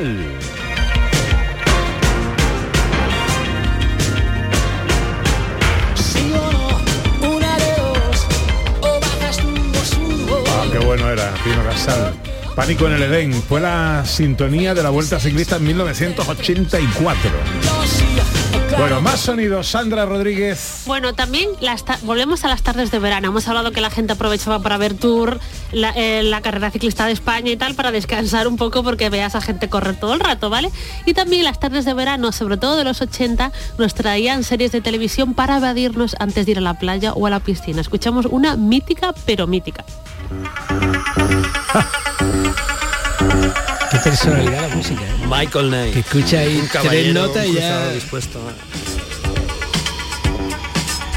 qué 10.70 10.78
bueno 10.84 11.11
era, 11.11 11.32
Tino 11.43 11.64
Casal. 11.64 12.12
Pánico 12.55 12.86
en 12.86 12.93
el 12.93 13.03
Edén 13.05 13.32
fue 13.32 13.62
la 13.62 14.05
sintonía 14.05 14.74
de 14.74 14.82
la 14.82 14.91
Vuelta 14.91 15.18
Ciclista 15.18 15.57
en 15.57 15.64
1984. 15.64 18.38
Bueno, 18.78 19.00
más 19.00 19.20
sonidos, 19.20 19.66
Sandra 19.66 20.06
Rodríguez. 20.06 20.84
Bueno, 20.86 21.12
también 21.12 21.50
las 21.61 21.84
volvemos 22.02 22.44
a 22.44 22.48
las 22.48 22.62
tardes 22.62 22.90
de 22.90 22.98
verano. 22.98 23.28
Hemos 23.28 23.48
hablado 23.48 23.72
que 23.72 23.80
la 23.80 23.90
gente 23.90 24.12
aprovechaba 24.12 24.61
para 24.61 24.78
ver 24.78 24.94
tour, 24.94 25.40
la, 25.72 25.90
eh, 25.96 26.22
la 26.22 26.40
carrera 26.42 26.70
ciclista 26.70 27.06
de 27.06 27.12
España 27.12 27.50
y 27.50 27.56
tal, 27.56 27.74
para 27.74 27.90
descansar 27.90 28.46
un 28.46 28.56
poco 28.56 28.84
porque 28.84 29.11
veas 29.11 29.34
a 29.34 29.40
gente 29.40 29.68
correr 29.68 29.98
todo 29.98 30.14
el 30.14 30.20
rato, 30.20 30.48
¿vale? 30.48 30.70
Y 31.06 31.14
también 31.14 31.44
las 31.44 31.59
tardes 31.59 31.84
de 31.84 31.94
verano, 31.94 32.32
sobre 32.32 32.56
todo 32.56 32.76
de 32.76 32.84
los 32.84 33.00
80, 33.00 33.52
nos 33.78 33.94
traían 33.94 34.44
series 34.44 34.72
de 34.72 34.80
televisión 34.80 35.34
para 35.34 35.56
evadirnos 35.56 36.14
antes 36.20 36.46
de 36.46 36.52
ir 36.52 36.59
a 36.59 36.62
la 36.62 36.74
playa 36.74 37.12
o 37.12 37.26
a 37.26 37.30
la 37.30 37.40
piscina. 37.40 37.80
Escuchamos 37.80 38.26
una 38.26 38.56
mítica, 38.56 39.12
pero 39.26 39.46
mítica. 39.46 39.84
Qué 43.91 43.99
personalidad 43.99 44.68
la 44.68 44.76
música. 44.76 45.01
¿eh? 45.03 45.26
Michael 45.26 45.68
Knight. 45.68 45.95
Que 45.95 46.01
escucha 46.01 46.39
ahí 46.41 46.59
Un 46.59 46.68
tres 46.89 47.14
notas 47.14 47.47
y 47.47 47.55
ya... 47.55 47.91
dispuesto. 47.91 48.39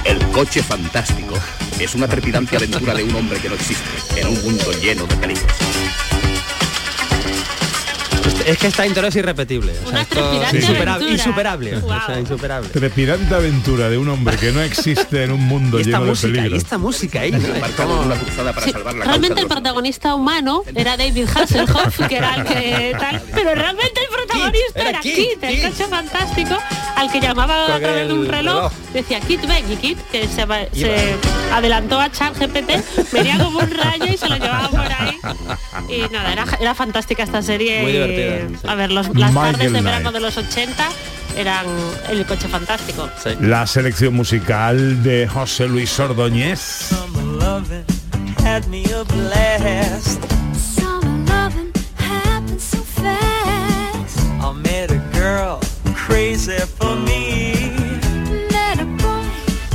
El 0.06 0.20
coche 0.32 0.64
fantástico 0.64 1.36
es 1.80 1.96
una 1.96 2.08
trepidante 2.08 2.56
aventura 2.56 2.94
de 2.94 3.04
un 3.04 3.16
hombre 3.16 3.40
que 3.40 3.50
no 3.50 3.56
existe 3.56 4.20
en 4.20 4.28
un 4.28 4.42
mundo 4.44 4.72
lleno 4.82 5.06
de 5.06 5.16
peligros. 5.18 5.52
Es 8.46 8.58
que 8.58 8.68
esta 8.68 8.86
intro 8.86 9.06
es 9.08 9.16
irrepetible. 9.16 9.74
o 9.86 9.90
sea, 9.90 10.02
esto- 10.02 10.56
insuperable, 10.56 11.12
insuperable. 11.12 11.76
O 11.78 12.06
sea, 12.06 12.20
insuperable. 12.20 12.70
Trepidante 12.70 13.34
aventura 13.36 13.90
de 13.90 13.98
un 13.98 14.10
hombre 14.10 14.38
que 14.38 14.52
no 14.52 14.62
existe 14.62 15.24
en 15.24 15.32
un 15.32 15.42
mundo 15.42 15.78
Y 15.80 15.82
esta 15.82 15.92
lleno 16.00 16.04
de 16.06 16.10
música, 16.12 16.28
y 16.30 16.34
peligro. 16.36 16.58
esta 16.58 16.78
música 16.78 17.20
ahí, 17.22 17.32
¿no? 17.32 17.38
Es 17.38 17.46
Embarcado 17.46 17.84
en 17.92 17.98
como- 17.98 18.02
una 18.12 18.16
cruzada 18.16 18.54
para 18.54 18.66
Sí, 18.66 18.72
salvar 18.72 18.96
la 18.96 19.06
realmente 19.06 19.42
el 19.42 19.48
de 19.48 19.54
protagonista 19.54 20.16
humano 20.16 20.64
era 20.76 20.98
David 20.98 21.26
Hasselhoff, 21.36 22.08
que 22.08 22.16
era 22.18 22.36
el 22.36 22.44
que 22.46 22.96
tal, 23.00 23.22
pero 23.34 23.56
realmente 23.56 24.00
el 24.02 24.08
protagonista 24.08 24.80
era 24.80 24.90
era, 24.90 25.00
Kit, 25.00 25.16
Kit, 25.16 25.44
el 25.44 25.62
coche 25.72 25.86
fantástico, 25.90 26.58
al 26.96 27.12
que 27.12 27.20
llamaba 27.20 27.76
a 27.76 27.80
través 27.80 28.08
de 28.08 28.14
un 28.14 28.22
el 28.22 28.28
reloj, 28.28 28.56
reloj. 28.56 28.74
decía 28.94 29.20
Kit 29.20 29.46
ven 29.48 29.72
y 29.72 29.76
Kit, 29.76 30.00
que 30.12 30.28
se, 30.28 30.46
adelantó 31.52 32.00
a 32.00 32.12
ChatGPT, 32.12 33.12
venía 33.12 33.38
como 33.38 33.60
un 33.60 33.72
rayo 33.72 34.06
y 34.06 34.18
se 34.18 34.30
lo 34.30 34.36
llevaba 34.36 34.70
por 34.70 34.80
ahí. 34.80 35.20
Y 35.90 36.12
nada, 36.12 36.32
era, 36.32 36.46
era 36.60 36.76
fantástica 36.76 37.24
esta 37.24 37.42
serie. 37.42 37.82
Muy 37.82 37.92
y, 37.92 37.94
divertida, 37.94 38.60
sí. 38.62 38.68
A 38.68 38.76
ver, 38.76 38.92
los, 38.92 39.08
las 39.10 39.32
Michael 39.32 39.54
tardes 39.54 39.60
de 39.60 39.70
Knight. 39.70 39.86
verano 39.86 40.12
de 40.12 40.20
los 40.20 40.38
80 40.38 40.90
eran 41.38 41.66
el 42.10 42.26
coche 42.26 42.48
fantástico. 42.48 43.10
La 43.40 43.66
selección 43.68 44.14
musical 44.14 45.04
de 45.04 45.28
José 45.28 45.68
Luis 45.68 46.00
Ordóñez. 46.00 46.90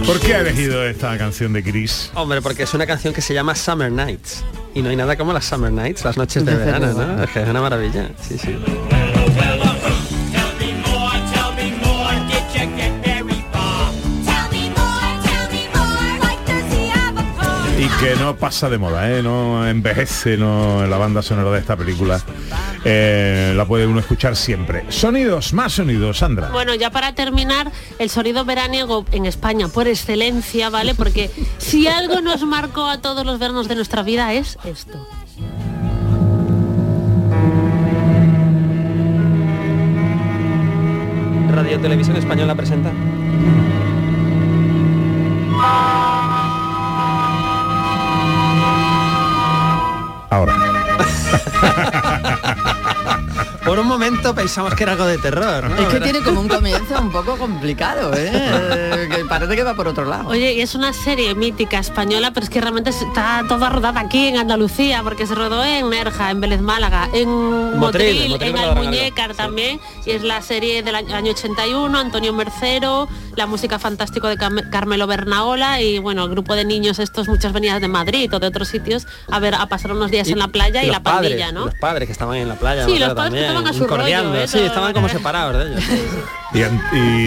¿Por 0.06 0.20
qué 0.20 0.34
ha 0.36 0.40
elegido 0.40 0.84
esta 0.84 1.18
canción 1.18 1.52
de 1.52 1.64
Chris? 1.64 2.12
Hombre, 2.14 2.40
porque 2.40 2.62
es 2.62 2.72
una 2.74 2.86
canción 2.86 3.12
que 3.12 3.20
se 3.20 3.34
llama 3.34 3.56
Summer 3.56 3.90
Nights. 3.90 4.44
Y 4.72 4.80
no 4.80 4.88
hay 4.90 4.96
nada 4.96 5.16
como 5.16 5.32
las 5.32 5.44
Summer 5.44 5.72
Nights, 5.72 6.04
las 6.04 6.16
noches 6.16 6.44
de 6.44 6.54
verano. 6.54 6.92
¿no? 6.92 7.24
Es 7.24 7.48
una 7.48 7.60
maravilla. 7.60 8.10
Sí, 8.20 8.38
sí. 8.38 8.56
Que 18.00 18.14
no 18.16 18.36
pasa 18.36 18.68
de 18.68 18.78
moda, 18.78 19.10
¿eh? 19.10 19.22
no 19.22 19.66
envejece 19.66 20.36
no, 20.36 20.86
la 20.86 20.98
banda 20.98 21.22
sonora 21.22 21.50
de 21.50 21.60
esta 21.60 21.76
película. 21.76 22.20
Eh, 22.84 23.54
la 23.56 23.64
puede 23.64 23.86
uno 23.86 24.00
escuchar 24.00 24.36
siempre. 24.36 24.84
Sonidos, 24.90 25.52
más 25.52 25.72
sonidos, 25.72 26.18
Sandra. 26.18 26.50
Bueno, 26.50 26.74
ya 26.74 26.90
para 26.90 27.14
terminar, 27.14 27.72
el 27.98 28.10
sonido 28.10 28.44
veraniego 28.44 29.04
en 29.12 29.26
España 29.26 29.68
por 29.68 29.88
excelencia, 29.88 30.68
¿vale? 30.68 30.94
Porque 30.94 31.30
si 31.58 31.86
algo 31.86 32.20
nos 32.20 32.42
marcó 32.42 32.86
a 32.86 33.00
todos 33.00 33.24
los 33.24 33.38
veranos 33.38 33.68
de 33.68 33.76
nuestra 33.76 34.02
vida 34.02 34.34
es 34.34 34.58
esto. 34.64 35.06
Radio 41.50 41.80
Televisión 41.80 42.16
Española 42.16 42.54
presenta. 42.54 42.92
Ahora. 50.30 50.52
Por 53.66 53.78
un 53.78 53.86
momento 53.86 54.34
pensamos 54.34 54.74
que 54.74 54.84
era 54.84 54.92
algo 54.92 55.06
de 55.06 55.18
terror. 55.18 55.68
¿no? 55.68 55.76
Es 55.76 55.88
que 55.88 56.00
tiene 56.00 56.20
como 56.20 56.40
un 56.40 56.48
comienzo 56.56 57.00
un 57.00 57.10
poco 57.10 57.36
complicado, 57.36 58.12
¿eh? 58.16 59.08
Que 59.16 59.24
parece 59.24 59.54
que 59.56 59.62
va 59.62 59.74
por 59.74 59.88
otro 59.88 60.04
lado. 60.04 60.28
Oye, 60.28 60.54
y 60.54 60.60
es 60.60 60.74
una 60.74 60.92
serie 60.92 61.34
mítica 61.34 61.78
española, 61.78 62.30
pero 62.32 62.44
es 62.44 62.50
que 62.50 62.60
realmente 62.60 62.90
está 62.90 63.42
toda 63.48 63.68
rodada 63.70 64.00
aquí 64.00 64.28
en 64.28 64.36
Andalucía, 64.38 65.02
porque 65.02 65.26
se 65.26 65.34
rodó 65.34 65.64
en 65.64 65.88
Nerja, 65.90 66.30
en 66.30 66.40
Vélez 66.40 66.60
Málaga, 66.60 67.08
en 67.12 67.28
Motril, 67.28 68.28
Motril, 68.28 68.28
Motril 68.30 68.48
en 68.50 68.58
Almuñécar 68.58 69.34
también, 69.34 69.80
y 70.04 70.10
es 70.10 70.22
la 70.22 70.42
serie 70.42 70.82
del 70.82 70.94
año 70.94 71.14
año 71.16 71.32
81, 71.32 71.98
Antonio 71.98 72.32
Mercero, 72.32 73.08
la 73.36 73.46
música 73.46 73.78
fantástico 73.78 74.28
de 74.28 74.36
Cam- 74.36 74.70
Carmelo 74.70 75.06
Bernaola 75.06 75.80
y 75.80 75.98
bueno, 75.98 76.24
el 76.24 76.30
grupo 76.30 76.54
de 76.54 76.64
niños 76.64 76.98
estos 76.98 77.28
muchas 77.28 77.52
venían 77.52 77.80
de 77.80 77.88
Madrid 77.88 78.32
o 78.34 78.38
de 78.38 78.46
otros 78.46 78.68
sitios 78.68 79.06
a 79.30 79.38
ver 79.38 79.54
a 79.54 79.66
pasar 79.66 79.92
unos 79.92 80.10
días 80.10 80.28
en 80.28 80.38
la 80.38 80.48
playa 80.48 80.82
y, 80.84 80.86
la 80.90 81.02
pandilla, 81.02 81.52
¿no? 81.52 81.66
Los 81.66 81.74
padres 81.74 82.06
que 82.06 82.12
estaban 82.12 82.36
en 82.36 82.48
la 82.48 82.54
playa. 82.56 82.84
Sí, 82.86 82.98
los 82.98 83.14
padres 83.14 83.46
que 83.46 83.52
estaban 83.58 83.66
a 83.66 83.72
su 83.72 83.86
rollo, 83.86 84.34
¿eh? 84.34 84.48
Sí, 84.48 84.58
estaban 84.60 84.92
como 84.92 85.08
separados 85.08 85.64
de 85.64 85.72
ellos. 85.72 85.84
Y, 86.54 86.60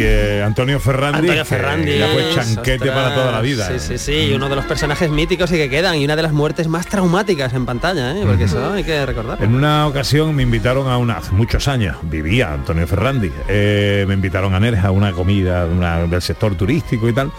eh, 0.02 0.42
Antonio 0.44 0.80
Ferrandi, 0.80 1.20
Antonio 1.20 1.44
que 1.44 1.46
Ferrandi. 1.46 1.98
ya 2.00 2.08
fue 2.08 2.32
chanquete 2.34 2.90
ostras, 2.90 2.96
para 3.04 3.16
toda 3.16 3.32
la 3.34 3.42
vida. 3.42 3.68
Sí, 3.68 3.80
sí, 3.80 3.98
sí, 3.98 4.12
y 4.14 4.34
uno 4.34 4.50
de 4.50 4.56
los 4.56 4.66
personajes 4.66 5.10
míticos 5.12 5.52
y 5.52 5.56
que 5.56 5.70
quedan 5.70 5.96
y 5.98 6.06
una 6.06 6.16
de 6.16 6.24
las 6.24 6.32
muertes 6.32 6.68
más 6.68 6.88
traumáticas 6.88 7.54
en 7.54 7.66
pantalla, 7.66 8.14
¿eh? 8.18 8.24
porque 8.26 8.46
eso 8.46 8.72
hay 8.74 8.84
que 8.84 9.06
recordar. 9.06 9.44
En 9.44 9.54
una 9.54 9.86
ocasión 9.88 10.34
me 10.36 10.44
invitaron 10.44 10.88
a 10.90 10.98
una, 10.98 11.18
hace 11.18 11.32
muchos 11.34 11.68
años, 11.68 11.98
vivía 12.04 12.54
Antonio 12.54 12.88
Ferrandi, 12.88 13.32
eh, 13.48 14.06
me 14.08 14.14
invitaron 14.16 14.56
a 14.56 14.60
Nerja 14.60 14.88
a 14.88 14.92
una 14.92 15.12
comida 15.12 15.66
una- 15.66 16.08
del 16.08 16.22
sector 16.22 16.56
turístico 16.56 17.08
y 17.10 17.14
tal. 17.14 17.32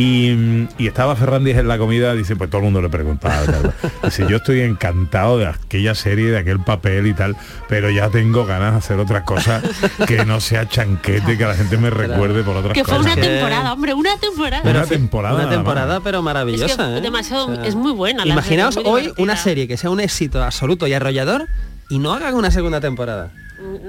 Y, 0.00 0.68
y 0.78 0.86
estaba 0.86 1.16
Ferrandi 1.16 1.50
en 1.50 1.66
la 1.66 1.76
comida, 1.76 2.14
dice, 2.14 2.36
pues 2.36 2.48
todo 2.50 2.58
el 2.60 2.66
mundo 2.66 2.80
le 2.80 2.88
preguntaba. 2.88 3.42
tal. 3.44 3.74
Dice, 4.04 4.26
yo 4.28 4.36
estoy 4.36 4.60
encantado 4.60 5.38
de 5.38 5.46
aquella 5.48 5.96
serie, 5.96 6.30
de 6.30 6.38
aquel 6.38 6.60
papel 6.60 7.08
y 7.08 7.14
tal, 7.14 7.36
pero 7.68 7.90
ya 7.90 8.08
tengo 8.08 8.46
ganas 8.46 8.72
de 8.74 8.78
hacer 8.78 8.98
otras 9.00 9.24
cosas 9.24 9.62
que 10.06 10.24
no 10.24 10.40
sea 10.40 10.68
chanquete, 10.68 11.36
que 11.36 11.44
la 11.44 11.54
gente 11.56 11.76
me 11.78 11.90
recuerde 11.90 12.44
por 12.44 12.56
otras 12.58 12.74
Que 12.74 12.84
fue 12.84 12.96
cosas. 12.96 13.12
una 13.16 13.20
temporada, 13.20 13.72
hombre, 13.72 13.94
una 13.94 14.16
temporada. 14.18 14.70
Una 14.70 14.86
temporada. 14.86 15.34
Una 15.34 15.50
temporada 15.50 16.00
pero 16.00 16.18
es 16.18 16.24
maravillosa. 16.24 16.76
que 16.92 16.98
¿eh? 16.98 17.00
demasiado, 17.00 17.46
O 17.48 17.54
sea, 17.56 17.64
es 17.66 17.74
muy 17.74 17.90
buena. 17.90 18.24
la 18.24 18.34
Imaginaos 18.34 18.74
serie, 18.74 18.88
muy 18.88 19.00
hoy 19.08 19.12
una 19.18 19.36
serie 19.36 19.66
que 19.66 19.76
sea 19.76 19.90
un 19.90 19.98
éxito 19.98 20.40
absoluto 20.44 20.86
y 20.86 20.92
arrollador 20.92 21.46
y 21.90 21.98
no 21.98 22.12
hagan 22.12 22.34
una 22.34 22.52
segunda 22.52 22.80
temporada. 22.80 23.32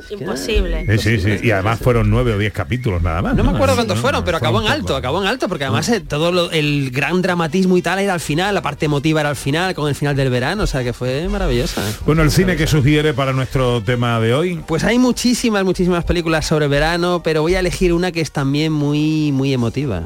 Imposible. 0.10 0.86
Sí, 0.98 1.20
sí, 1.20 1.20
sí. 1.20 1.48
Y 1.48 1.52
además 1.52 1.80
fueron 1.80 2.10
nueve 2.10 2.34
o 2.34 2.38
diez 2.38 2.52
capítulos 2.54 3.02
nada 3.02 3.22
más. 3.22 3.36
No 3.36 3.44
me 3.44 3.52
acuerdo 3.52 3.76
cuántos 3.76 3.98
No, 3.98 4.02
fueron, 4.02 4.24
pero 4.24 4.38
acabó 4.38 4.62
en 4.62 4.68
alto, 4.68 4.96
acabó 4.96 5.22
en 5.22 5.28
alto, 5.28 5.48
porque 5.48 5.66
además 5.66 5.88
eh, 5.90 6.00
todo 6.02 6.32
lo- 6.32 6.52
el 6.52 6.92
gran 6.92 7.22
dramatismo 7.22 7.78
y 7.78 7.82
tal 7.82 8.00
era 8.00 8.14
al 8.14 8.20
final, 8.20 8.56
la 8.56 8.62
parte 8.62 8.86
emotiva 8.86 9.20
era 9.22 9.30
al 9.30 9.36
final, 9.36 9.74
con 9.76 9.88
el 9.88 9.96
final 9.96 10.16
del 10.16 10.30
verano, 10.30 10.64
o 10.64 10.68
sea 10.68 10.84
que 10.84 10.94
fue 10.94 11.28
maravillosa. 11.30 11.82
Bueno, 12.06 12.24
el 12.24 12.32
cine 12.32 12.56
que 12.56 12.68
sugiere 12.68 13.14
para 13.14 13.34
nuestro 13.34 13.82
tema 13.84 14.20
de 14.20 14.34
hoy. 14.34 14.62
Pues 14.68 14.84
hay 14.84 14.98
muchísimas, 14.98 15.64
muchísimas 15.64 16.04
películas 16.04 16.46
sobre 16.48 16.68
verano, 16.68 17.22
pero 17.24 17.42
voy 17.42 17.56
a 17.56 17.60
elegir 17.60 17.94
una 17.94 18.12
que 18.12 18.22
es 18.22 18.32
también 18.32 18.72
muy, 18.72 19.32
muy 19.32 19.54
emotiva. 19.54 20.04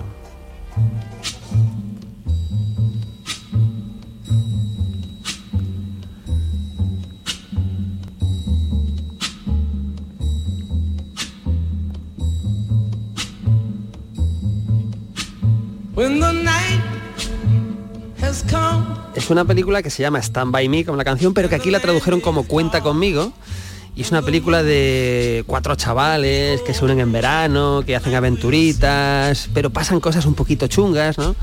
Es 19.16 19.30
una 19.30 19.45
película 19.45 19.84
que 19.84 19.89
se 19.89 20.01
llama 20.01 20.20
Stand 20.20 20.51
By 20.51 20.68
Me, 20.68 20.86
como 20.86 20.97
la 20.97 21.04
canción, 21.04 21.34
pero 21.34 21.49
que 21.49 21.56
aquí 21.56 21.72
la 21.72 21.80
tradujeron 21.80 22.20
como 22.20 22.43
Cuenta 22.43 22.82
conmigo. 22.82 23.32
Y 23.95 24.01
es 24.01 24.12
una 24.12 24.24
película 24.24 24.64
de 24.64 25.43
cuatro 25.45 25.76
chavales 25.76 26.62
que 26.62 26.74
se 26.74 26.84
unen 26.84 26.99
en 26.99 27.12
verano, 27.12 27.84
que 27.86 27.95
hacen 27.95 28.16
aventuritas, 28.16 29.49
pero 29.54 29.70
pasan 29.70 29.99
cosas 29.99 30.26
un 30.26 30.34
poquito 30.34 30.68
chungas, 30.68 31.20
¿no? 31.20 31.36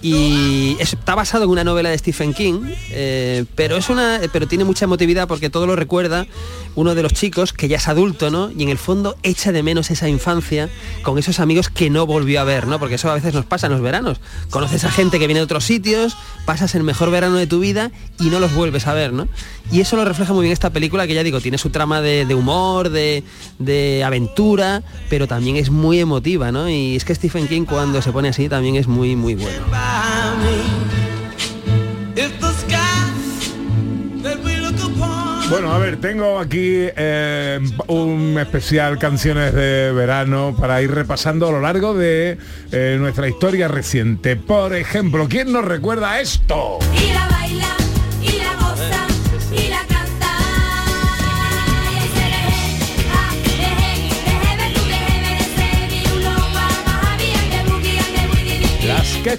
Y 0.00 0.76
es- 0.78 0.92
está 0.92 1.14
basado 1.14 1.44
en 1.44 1.50
una 1.50 1.64
novela 1.64 1.90
de 1.90 1.98
Stephen 1.98 2.32
King, 2.32 2.60
eh, 2.90 3.44
pero 3.56 3.76
es 3.76 3.88
una, 3.88 4.20
pero 4.32 4.46
tiene 4.46 4.64
mucha 4.64 4.84
emotividad 4.84 5.26
porque 5.26 5.50
todo 5.50 5.66
lo 5.66 5.74
recuerda 5.76 6.26
uno 6.76 6.94
de 6.94 7.02
los 7.02 7.12
chicos 7.12 7.52
que 7.52 7.66
ya 7.66 7.78
es 7.78 7.88
adulto, 7.88 8.30
¿no? 8.30 8.50
Y 8.56 8.62
en 8.62 8.68
el 8.68 8.78
fondo 8.78 9.16
echa 9.24 9.50
de 9.50 9.64
menos 9.64 9.90
esa 9.90 10.08
infancia 10.08 10.68
con 11.02 11.18
esos 11.18 11.40
amigos 11.40 11.68
que 11.70 11.90
no 11.90 12.06
volvió 12.06 12.40
a 12.40 12.44
ver, 12.44 12.68
¿no? 12.68 12.78
Porque 12.78 12.94
eso 12.94 13.10
a 13.10 13.14
veces 13.14 13.34
nos 13.34 13.44
pasa 13.44 13.66
en 13.66 13.72
los 13.72 13.80
veranos. 13.82 14.20
Conoces 14.50 14.84
a 14.84 14.90
gente 14.92 15.18
que 15.18 15.26
viene 15.26 15.40
de 15.40 15.44
otros 15.44 15.64
sitios, 15.64 16.16
pasas 16.46 16.76
el 16.76 16.84
mejor 16.84 17.10
verano 17.10 17.34
de 17.34 17.48
tu 17.48 17.58
vida 17.58 17.90
y 18.20 18.26
no 18.26 18.38
los 18.38 18.54
vuelves 18.54 18.86
a 18.86 18.94
ver, 18.94 19.12
¿no? 19.12 19.26
Y 19.72 19.80
eso 19.80 19.96
lo 19.96 20.04
refleja 20.04 20.32
muy 20.32 20.42
bien 20.42 20.52
esta 20.52 20.70
película 20.70 21.08
que 21.08 21.14
ya 21.14 21.24
digo, 21.24 21.40
tiene 21.40 21.58
su 21.58 21.70
trama 21.70 22.00
de 22.00 22.32
humor, 22.34 22.90
de, 22.90 23.24
de 23.58 24.04
aventura, 24.04 24.84
pero 25.10 25.26
también 25.26 25.56
es 25.56 25.70
muy 25.70 25.98
emotiva, 25.98 26.52
¿no? 26.52 26.68
Y 26.70 26.94
es 26.94 27.04
que 27.04 27.14
Stephen 27.14 27.48
King 27.48 27.64
cuando 27.64 28.00
se 28.00 28.12
pone 28.12 28.28
así 28.28 28.48
también 28.48 28.76
es 28.76 28.86
muy, 28.86 29.16
muy 29.16 29.34
bueno. 29.34 29.64
Bueno, 35.50 35.72
a 35.72 35.78
ver, 35.78 35.96
tengo 35.98 36.38
aquí 36.38 36.88
eh, 36.94 37.58
un 37.86 38.36
especial 38.38 38.98
canciones 38.98 39.54
de 39.54 39.92
verano 39.92 40.54
para 40.58 40.82
ir 40.82 40.90
repasando 40.90 41.48
a 41.48 41.52
lo 41.52 41.60
largo 41.62 41.94
de 41.94 42.36
eh, 42.70 42.96
nuestra 43.00 43.28
historia 43.28 43.66
reciente. 43.66 44.36
Por 44.36 44.74
ejemplo, 44.74 45.26
¿quién 45.26 45.50
nos 45.50 45.64
recuerda 45.64 46.20
esto? 46.20 46.78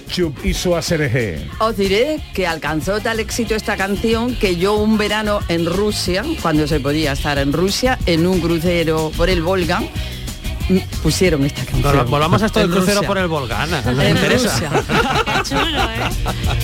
Ketchup 0.09 0.43
y 0.43 0.53
su 0.55 0.75
ASRG. 0.75 1.37
Os 1.59 1.77
diré 1.77 2.19
que 2.33 2.47
alcanzó 2.47 2.99
tal 2.99 3.19
éxito 3.19 3.53
esta 3.55 3.77
canción 3.77 4.35
que 4.35 4.55
yo 4.55 4.73
un 4.75 4.97
verano 4.97 5.39
en 5.49 5.65
Rusia, 5.67 6.23
cuando 6.41 6.67
se 6.67 6.79
podía 6.79 7.11
estar 7.11 7.37
en 7.37 7.53
Rusia, 7.53 7.97
en 8.07 8.25
un 8.25 8.39
crucero 8.41 9.11
por 9.15 9.29
el 9.29 9.43
Volga, 9.43 9.83
pusieron 11.03 11.45
esta 11.45 11.63
canción. 11.63 11.83
Vol- 11.83 12.09
Volvamos 12.09 12.41
a 12.41 12.47
esto 12.47 12.59
del 12.59 12.69
En 12.69 12.75
crucero 12.75 12.95
Rusia. 13.01 13.07
por 13.07 13.17
el 13.19 13.27
Volgana. 13.27 13.81
¿Nos 13.81 14.03
En 14.03 14.09
interesa? 14.17 14.49
Rusia. 14.49 14.71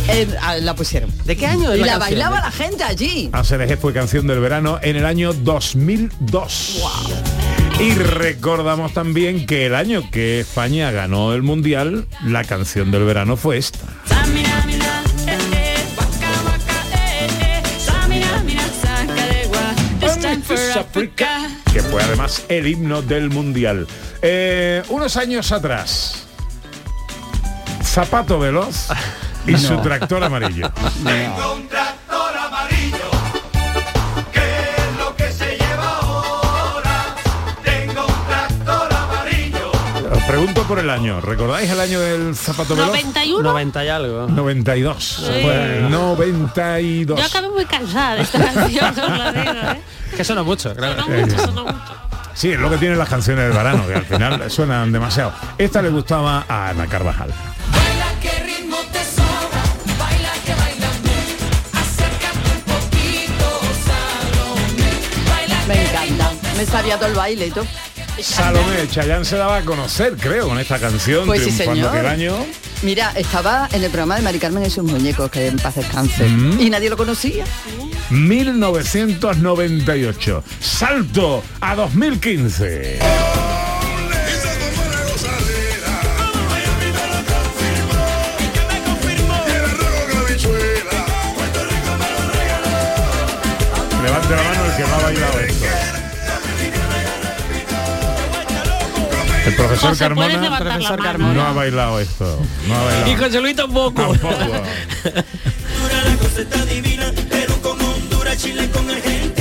En- 0.08 0.36
ah, 0.42 0.58
la 0.58 0.76
pusieron. 0.76 1.12
¿De 1.26 1.36
qué 1.36 1.46
año 1.48 1.76
Y 1.76 1.80
la 1.80 1.98
bailaba 2.00 2.40
la 2.42 2.52
gente 2.52 2.84
allí. 2.84 3.30
ASRG 3.32 3.78
fue 3.78 3.94
canción 3.94 4.26
del 4.28 4.40
verano 4.40 4.80
en 4.82 4.96
el 4.96 5.06
año 5.06 5.34
2002. 5.34 6.82
Y 7.80 7.94
recordamos 7.94 8.94
también 8.94 9.46
que 9.46 9.66
el 9.66 9.76
año 9.76 10.10
que 10.10 10.40
España 10.40 10.92
ganó 10.92 11.34
el 11.34 11.44
Mundial, 11.44 12.08
la 12.24 12.44
canción 12.44 12.90
del 12.90 13.04
verano 13.04 13.36
fue 13.36 13.58
esta. 13.58 13.80
que 21.74 21.82
fue 21.82 22.02
además 22.02 22.44
el 22.48 22.68
himno 22.68 23.02
del 23.02 23.30
Mundial. 23.30 23.88
Eh, 24.22 24.82
unos 24.90 25.18
años 25.18 25.52
atrás, 25.52 26.26
Zapato 27.84 28.40
Veloz 28.40 28.88
y 29.46 29.58
su 29.58 29.78
tractor 29.84 30.24
amarillo. 30.24 30.72
Pregunto 40.36 40.64
por 40.64 40.80
el 40.80 40.90
año. 40.90 41.22
¿Recordáis 41.22 41.70
el 41.70 41.80
año 41.80 42.00
del 42.02 42.36
Zapato 42.36 42.76
Veloz? 42.76 42.90
91. 42.90 43.42
90 43.42 43.86
y 43.86 43.88
algo. 43.88 44.28
92. 44.28 45.04
Sí. 45.04 45.24
Fue 45.42 45.78
el 45.78 45.90
92. 45.90 47.18
Yo 47.18 47.26
acabé 47.26 47.50
muy 47.50 47.66
cansada 47.66 48.16
de 48.16 48.22
esta 48.24 48.44
canción, 48.44 48.90
os 48.90 48.98
lo 48.98 49.32
digo, 49.32 49.52
¿eh? 49.52 49.82
Que 50.18 50.24
suena 50.26 50.44
mucho, 50.44 50.76
claro. 50.76 51.04
Sí, 52.34 52.52
es 52.52 52.60
lo 52.60 52.70
que 52.70 52.78
tienen 52.78 52.98
las 52.98 53.08
canciones 53.08 53.46
del 53.46 53.54
verano, 53.54 53.88
que 53.88 53.94
al 53.94 54.06
final 54.06 54.52
suenan 54.52 54.92
demasiado. 54.92 55.32
Esta 55.58 55.82
le 55.82 55.90
gustaba 55.90 56.46
a 56.50 56.70
Ana 56.70 56.86
Carvajal. 56.88 57.34
Me 65.68 65.82
encanta. 65.82 66.32
Me 66.58 66.66
sabía 66.66 66.98
todo 66.98 67.08
el 67.08 67.16
baile 67.16 67.48
y 67.48 67.52
todo. 67.52 67.66
Salomé 68.22 68.88
Chayán 68.90 69.26
se 69.26 69.36
daba 69.38 69.58
a 69.58 69.62
conocer, 69.62 70.16
creo, 70.18 70.48
con 70.48 70.58
esta 70.60 70.80
canción, 70.80 71.26
Pues 71.26 71.42
sí, 71.42 71.46
triunfando 71.52 71.74
señor. 71.90 71.96
aquel 71.96 72.06
año. 72.08 72.36
Mira, 72.82 73.12
estaba 73.16 73.68
en 73.72 73.84
el 73.84 73.90
programa 73.90 74.16
de 74.16 74.22
Mari 74.22 74.40
Carmen 74.40 74.66
y 74.66 74.70
sus 74.70 74.84
muñecos, 74.84 75.30
que 75.32 75.48
en 75.48 75.58
paz 75.58 75.76
descanse. 75.76 76.28
Mm. 76.28 76.60
Y 76.62 76.70
nadie 76.70 76.90
lo 76.90 76.98
conocía. 76.98 77.46
1998. 78.10 80.44
Salto 80.60 81.42
a 81.62 81.76
2015. 81.76 83.00
Profesor 99.80 99.90
José, 99.90 100.04
Carmona, 100.06 100.28
levantar 100.28 100.66
la 100.66 100.74
Profesor 100.74 100.98
mano. 101.00 101.04
Carmona. 101.12 101.34
no 101.34 101.42
ha 101.48 101.52
bailado 101.54 102.00
esto. 102.00 102.40
No 102.68 102.76
ha 102.76 102.84
bailado. 102.84 103.12
Y 103.12 103.16
José 103.16 103.42
Luis 103.42 103.56
tampoco. 103.56 104.02
Tampoco. 104.02 104.36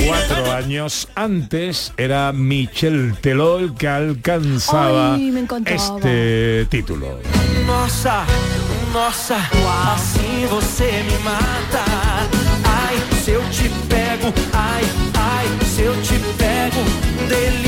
Cuatro 0.07 0.51
años 0.53 1.07
antes 1.15 1.91
era 1.97 2.31
Michel 2.31 3.15
Teló 3.21 3.59
el 3.59 3.73
que 3.73 3.87
alcanzaba 3.87 5.15
Ay, 5.15 5.33
este 5.65 6.67
título. 6.69 7.19
Nossa, 7.65 8.25
nossa, 8.93 9.37
assim 9.93 10.45
você 10.49 11.03
me 11.09 11.17
mata. 11.23 11.83
Ai, 12.63 12.97
se 13.23 13.31
eu 13.31 13.41
te 13.49 13.69
pego, 13.89 14.33
ai, 14.53 14.83
ai, 15.15 15.47
se 15.65 15.81
eu 15.81 15.93
te 16.01 16.19
pego, 16.37 16.83
delícia. 17.27 17.64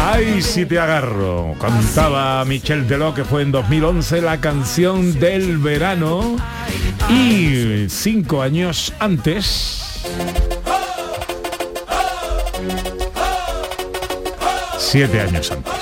Ay, 0.00 0.42
si 0.42 0.66
te 0.66 0.78
agarro. 0.78 1.54
Cantaba 1.60 2.44
Michel 2.44 2.86
Teló 2.86 3.14
que 3.14 3.24
fue 3.24 3.42
en 3.42 3.52
2011 3.52 4.20
la 4.22 4.40
canción 4.40 5.18
del 5.18 5.58
verano. 5.58 6.36
Y 7.08 7.88
cinco 7.88 8.42
años 8.42 8.92
antes... 8.98 10.02
Siete 14.78 15.20
años 15.20 15.50
antes. 15.52 15.72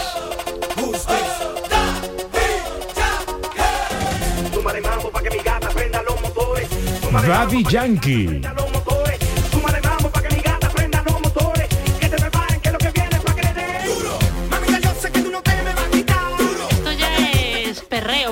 Daddy 7.26 7.62
Yankee. 7.64 8.67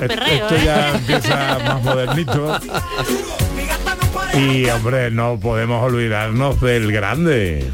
Perreo, 0.07 0.47
Esto 0.47 0.55
¿eh? 0.55 0.61
ya 0.65 0.95
empieza 0.95 1.59
más 1.65 1.83
modernito. 1.83 2.59
Y 4.33 4.69
hombre, 4.69 5.09
no 5.11 5.39
podemos 5.39 5.83
olvidarnos 5.83 6.61
del 6.61 6.91
grande. 6.91 7.71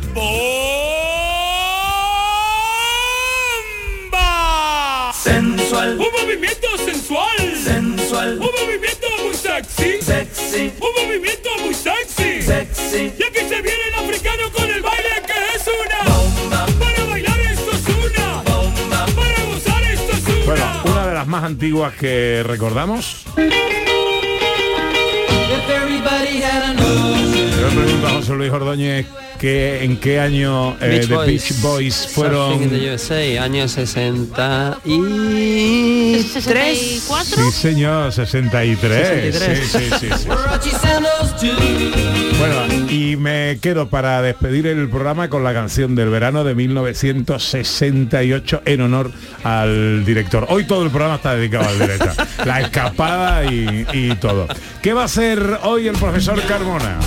Sensual. 5.24 5.98
Un 6.00 6.08
movimiento 6.22 6.68
sensual. 6.86 7.56
Sensual. 7.64 8.34
Un 8.40 8.50
movimiento 8.62 9.08
muy 9.24 9.34
sexy. 9.34 10.02
Sexy. 10.02 10.74
Un 10.80 11.06
movimiento 11.06 11.50
muy 11.64 11.74
sexy. 11.74 12.42
Sexy. 12.42 13.14
Y 13.18 13.24
aquí 13.24 13.40
se 13.48 13.62
viene 13.62 13.73
más 21.34 21.44
antiguas 21.46 21.96
que 21.96 22.44
recordamos. 22.46 23.26
Yo 23.36 23.42
le 27.70 27.76
pregunto 27.76 28.08
a 28.08 28.10
José 28.12 28.34
Luis 28.34 28.52
Ordóñez 28.52 29.08
que 29.44 29.84
en 29.84 29.98
qué 29.98 30.22
año 30.22 30.78
eh, 30.80 30.88
Beach 30.88 31.10
The 31.10 31.16
Boys. 31.16 31.28
Beach 31.28 31.54
Boys 31.62 32.08
fueron. 32.08 32.64
in 32.64 32.70
the 32.70 32.94
USA, 32.94 33.44
año 33.44 33.68
63. 33.68 34.78
Sí, 37.26 37.52
señor, 37.52 38.14
63. 38.14 39.34
63. 39.34 39.60
Sí, 39.60 39.68
sí, 39.68 39.90
sí, 40.00 40.08
sí. 40.18 40.30
Bueno, 42.40 42.56
y 42.90 43.18
me 43.18 43.58
quedo 43.62 43.90
para 43.90 44.22
despedir 44.22 44.66
el 44.66 44.88
programa 44.88 45.30
con 45.30 45.44
la 45.44 45.54
canción 45.54 45.94
del 45.94 46.08
verano 46.08 46.46
de 46.46 46.56
1968 46.56 48.62
en 48.64 48.80
honor 48.80 49.12
al 49.44 50.06
director. 50.06 50.46
Hoy 50.48 50.66
todo 50.66 50.84
el 50.84 50.90
programa 50.90 51.16
está 51.16 51.36
dedicado 51.36 51.68
al 51.68 51.80
director. 51.80 52.14
La 52.46 52.62
escapada 52.62 53.44
y, 53.44 53.86
y 53.92 54.16
todo. 54.16 54.48
¿Qué 54.82 54.94
va 54.94 55.02
a 55.02 55.06
hacer 55.06 55.60
hoy 55.64 55.90
el 55.90 55.98
profesor 55.98 56.42
Carmona? 56.44 56.98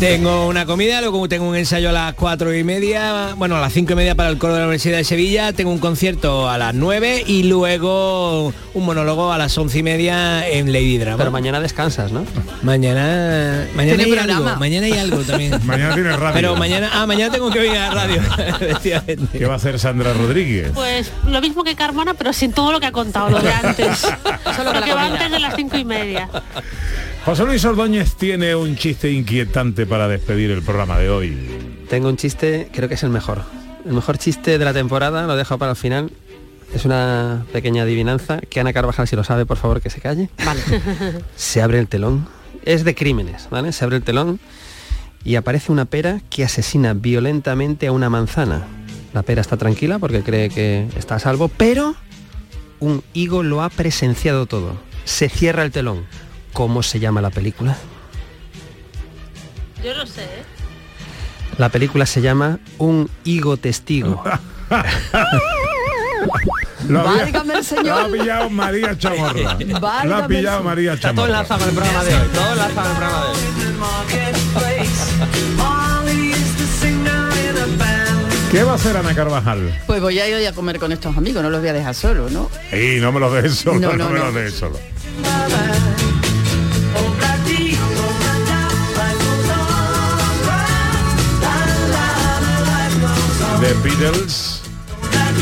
Tengo 0.00 0.46
una 0.46 0.53
comida, 0.62 1.00
luego 1.00 1.28
tengo 1.28 1.48
un 1.48 1.56
ensayo 1.56 1.90
a 1.90 1.92
las 1.92 2.14
cuatro 2.14 2.54
y 2.54 2.62
media, 2.62 3.34
bueno, 3.36 3.56
a 3.56 3.60
las 3.60 3.72
cinco 3.72 3.92
y 3.92 3.96
media 3.96 4.14
para 4.14 4.28
el 4.28 4.38
coro 4.38 4.54
de 4.54 4.60
la 4.60 4.66
Universidad 4.66 4.98
de 4.98 5.04
Sevilla, 5.04 5.52
tengo 5.52 5.72
un 5.72 5.78
concierto 5.78 6.48
a 6.48 6.56
las 6.56 6.74
nueve 6.74 7.24
y 7.26 7.42
luego 7.42 8.52
un 8.72 8.84
monólogo 8.84 9.32
a 9.32 9.38
las 9.38 9.58
once 9.58 9.78
y 9.78 9.82
media 9.82 10.48
en 10.48 10.72
Lady 10.72 10.98
Drama. 10.98 11.18
Pero 11.18 11.30
mañana 11.30 11.60
descansas, 11.60 12.12
¿no? 12.12 12.24
Mañana, 12.62 13.66
mañana 13.74 14.04
hay 14.04 14.16
algo, 14.16 14.56
mañana 14.56 14.86
hay 14.86 14.92
algo 14.92 15.18
también. 15.22 15.60
Mañana 15.66 15.94
tiene 15.94 16.16
radio. 16.16 16.34
Pero 16.34 16.56
mañana, 16.56 16.90
ah, 16.92 17.06
mañana 17.06 17.32
tengo 17.32 17.50
que 17.50 17.58
venir 17.58 17.78
a 17.78 17.88
la 17.88 17.94
radio. 17.94 18.22
¿Qué 19.32 19.46
va 19.46 19.54
a 19.54 19.56
hacer 19.56 19.78
Sandra 19.78 20.12
Rodríguez? 20.12 20.70
Pues 20.74 21.10
lo 21.26 21.40
mismo 21.40 21.64
que 21.64 21.74
Carmona, 21.74 22.14
pero 22.14 22.32
sin 22.32 22.52
todo 22.52 22.72
lo 22.72 22.80
que 22.80 22.86
ha 22.86 22.92
contado, 22.92 23.30
lo 23.30 23.40
de 23.40 23.52
antes. 23.52 23.98
Solo 24.56 24.72
que 24.82 24.94
va 24.94 25.06
antes 25.06 25.30
de 25.30 25.40
las 25.40 25.56
cinco 25.56 25.76
y 25.76 25.84
media. 25.84 26.28
José 27.24 27.46
Luis 27.46 27.64
Ordóñez 27.64 28.16
tiene 28.16 28.54
un 28.54 28.76
chiste 28.76 29.10
inquietante 29.10 29.86
para 29.86 30.08
despedir 30.08 30.50
el 30.50 30.60
programa 30.60 30.98
de 30.98 31.08
hoy. 31.08 31.34
Tengo 31.88 32.10
un 32.10 32.18
chiste, 32.18 32.68
creo 32.70 32.86
que 32.86 32.96
es 32.96 33.02
el 33.02 33.08
mejor. 33.08 33.40
El 33.86 33.94
mejor 33.94 34.18
chiste 34.18 34.58
de 34.58 34.64
la 34.64 34.74
temporada, 34.74 35.26
lo 35.26 35.34
dejo 35.34 35.56
para 35.56 35.70
el 35.70 35.76
final. 35.76 36.12
Es 36.74 36.84
una 36.84 37.46
pequeña 37.50 37.84
adivinanza 37.84 38.40
que 38.40 38.60
Ana 38.60 38.74
Carvajal, 38.74 39.08
si 39.08 39.16
lo 39.16 39.24
sabe, 39.24 39.46
por 39.46 39.56
favor, 39.56 39.80
que 39.80 39.88
se 39.88 40.02
calle. 40.02 40.28
Se 41.36 41.62
abre 41.62 41.78
el 41.78 41.88
telón. 41.88 42.28
Es 42.66 42.84
de 42.84 42.94
crímenes, 42.94 43.48
¿vale? 43.50 43.72
Se 43.72 43.84
abre 43.84 43.96
el 43.96 44.02
telón 44.02 44.38
y 45.24 45.36
aparece 45.36 45.72
una 45.72 45.86
pera 45.86 46.20
que 46.28 46.44
asesina 46.44 46.92
violentamente 46.92 47.86
a 47.86 47.92
una 47.92 48.10
manzana. 48.10 48.66
La 49.14 49.22
pera 49.22 49.40
está 49.40 49.56
tranquila 49.56 49.98
porque 49.98 50.22
cree 50.22 50.50
que 50.50 50.88
está 50.94 51.14
a 51.14 51.18
salvo, 51.20 51.48
pero 51.48 51.94
un 52.80 53.02
higo 53.14 53.42
lo 53.42 53.62
ha 53.62 53.70
presenciado 53.70 54.44
todo. 54.44 54.74
Se 55.06 55.30
cierra 55.30 55.62
el 55.62 55.70
telón. 55.70 56.04
¿Cómo 56.54 56.82
se 56.82 56.98
llama 57.00 57.20
la 57.20 57.28
película? 57.30 57.76
Yo 59.84 59.94
no 59.94 60.06
sé, 60.06 60.22
¿eh? 60.22 60.44
La 61.58 61.68
película 61.68 62.06
se 62.06 62.22
llama 62.22 62.58
Un 62.78 63.10
higo 63.24 63.56
testigo. 63.58 64.22
Lo 66.88 67.00
había- 67.00 67.22
Válgame 67.24 67.54
el 67.54 67.64
señor. 67.64 67.84
Lo 67.84 67.96
ha 67.96 68.08
pillado 68.08 68.50
María 68.50 68.96
Chamorra. 68.98 69.56
Lo 70.04 70.16
ha 70.16 70.26
pillado 70.26 70.58
el- 70.60 70.64
María 70.64 70.92
Está 70.94 71.12
todo 71.12 71.26
Chamorra. 71.26 71.40
enlazado 71.40 71.60
con 71.60 71.68
el 71.68 71.74
programa 71.74 72.04
de 72.04 72.14
hoy. 72.14 72.28
Todo 72.32 72.52
enlazado 72.52 72.74
con 72.74 72.86
el 72.86 72.96
programa 72.96 73.24
de 73.24 73.30
hoy. 73.30 74.44
¿Qué 78.50 78.62
va 78.62 78.72
a 78.72 78.74
hacer 78.76 78.96
Ana 78.96 79.14
Carvajal? 79.14 79.80
Pues 79.86 80.00
voy 80.00 80.18
a 80.20 80.28
ir 80.28 80.34
hoy 80.36 80.44
a 80.46 80.52
comer 80.52 80.78
con 80.78 80.92
estos 80.92 81.16
amigos, 81.16 81.42
no 81.42 81.50
los 81.50 81.58
voy 81.60 81.70
a 81.70 81.72
dejar 81.72 81.94
solos, 81.94 82.30
¿no? 82.30 82.48
Y 82.72 83.00
no 83.00 83.10
me 83.10 83.18
lo 83.18 83.32
dejes 83.32 83.56
solo, 83.56 83.80
no, 83.80 83.92
No, 83.96 84.04
no, 84.04 84.10
me 84.10 84.18
no. 84.20 84.24
lo 84.26 84.32
dejes 84.32 84.54
solo. 84.54 84.78
The 93.64 93.72
Beatles, 93.82 94.60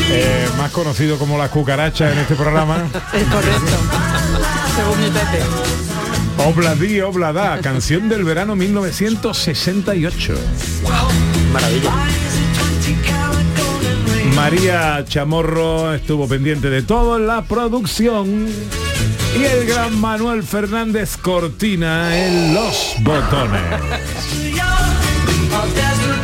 eh, 0.09 0.47
más 0.57 0.71
conocido 0.71 1.17
como 1.17 1.37
la 1.37 1.49
cucaracha 1.49 2.09
en 2.09 2.19
este 2.19 2.35
programa. 2.35 2.77
Es 3.13 3.23
correcto. 3.25 3.75
Según 4.77 5.01
mi 5.01 5.09
Pepe. 5.09 5.43
Obladí, 6.37 7.01
Oblada, 7.01 7.59
canción 7.59 8.07
del 8.07 8.23
verano 8.23 8.55
1968. 8.55 10.35
Maravilla. 11.51 11.91
María 14.33 15.03
Chamorro 15.05 15.93
estuvo 15.93 16.25
pendiente 16.25 16.69
de 16.69 16.81
todo 16.81 17.17
en 17.17 17.27
la 17.27 17.43
producción 17.43 18.47
y 19.37 19.43
el 19.43 19.67
gran 19.67 19.99
Manuel 19.99 20.43
Fernández 20.43 21.17
Cortina 21.17 22.17
en 22.17 22.53
los 22.53 22.95
botones. 23.01 23.61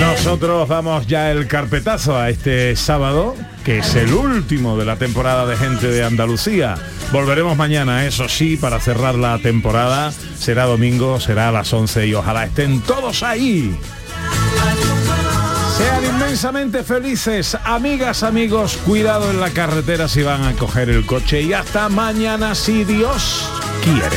Nosotros 0.00 0.68
damos 0.68 1.06
ya 1.06 1.30
el 1.30 1.46
carpetazo 1.46 2.18
a 2.18 2.28
este 2.28 2.76
sábado, 2.76 3.34
que 3.64 3.78
es 3.78 3.94
el 3.94 4.12
último 4.12 4.76
de 4.76 4.84
la 4.84 4.96
temporada 4.96 5.46
de 5.46 5.56
Gente 5.56 5.88
de 5.88 6.04
Andalucía. 6.04 6.76
Volveremos 7.12 7.56
mañana, 7.56 8.06
eso 8.06 8.28
sí, 8.28 8.56
para 8.56 8.78
cerrar 8.78 9.14
la 9.14 9.38
temporada. 9.38 10.12
Será 10.38 10.64
domingo, 10.64 11.18
será 11.18 11.48
a 11.48 11.52
las 11.52 11.72
11 11.72 12.06
y 12.06 12.14
ojalá 12.14 12.44
estén 12.44 12.80
todos 12.82 13.22
ahí. 13.22 13.78
Sean 15.76 16.04
inmensamente 16.04 16.82
felices, 16.82 17.56
amigas, 17.64 18.22
amigos, 18.22 18.78
cuidado 18.78 19.30
en 19.30 19.40
la 19.40 19.50
carretera 19.50 20.08
si 20.08 20.22
van 20.22 20.42
a 20.44 20.52
coger 20.54 20.90
el 20.90 21.04
coche 21.04 21.42
y 21.42 21.52
hasta 21.52 21.88
mañana 21.88 22.54
si 22.54 22.84
Dios 22.84 23.50
quiere. 23.82 24.16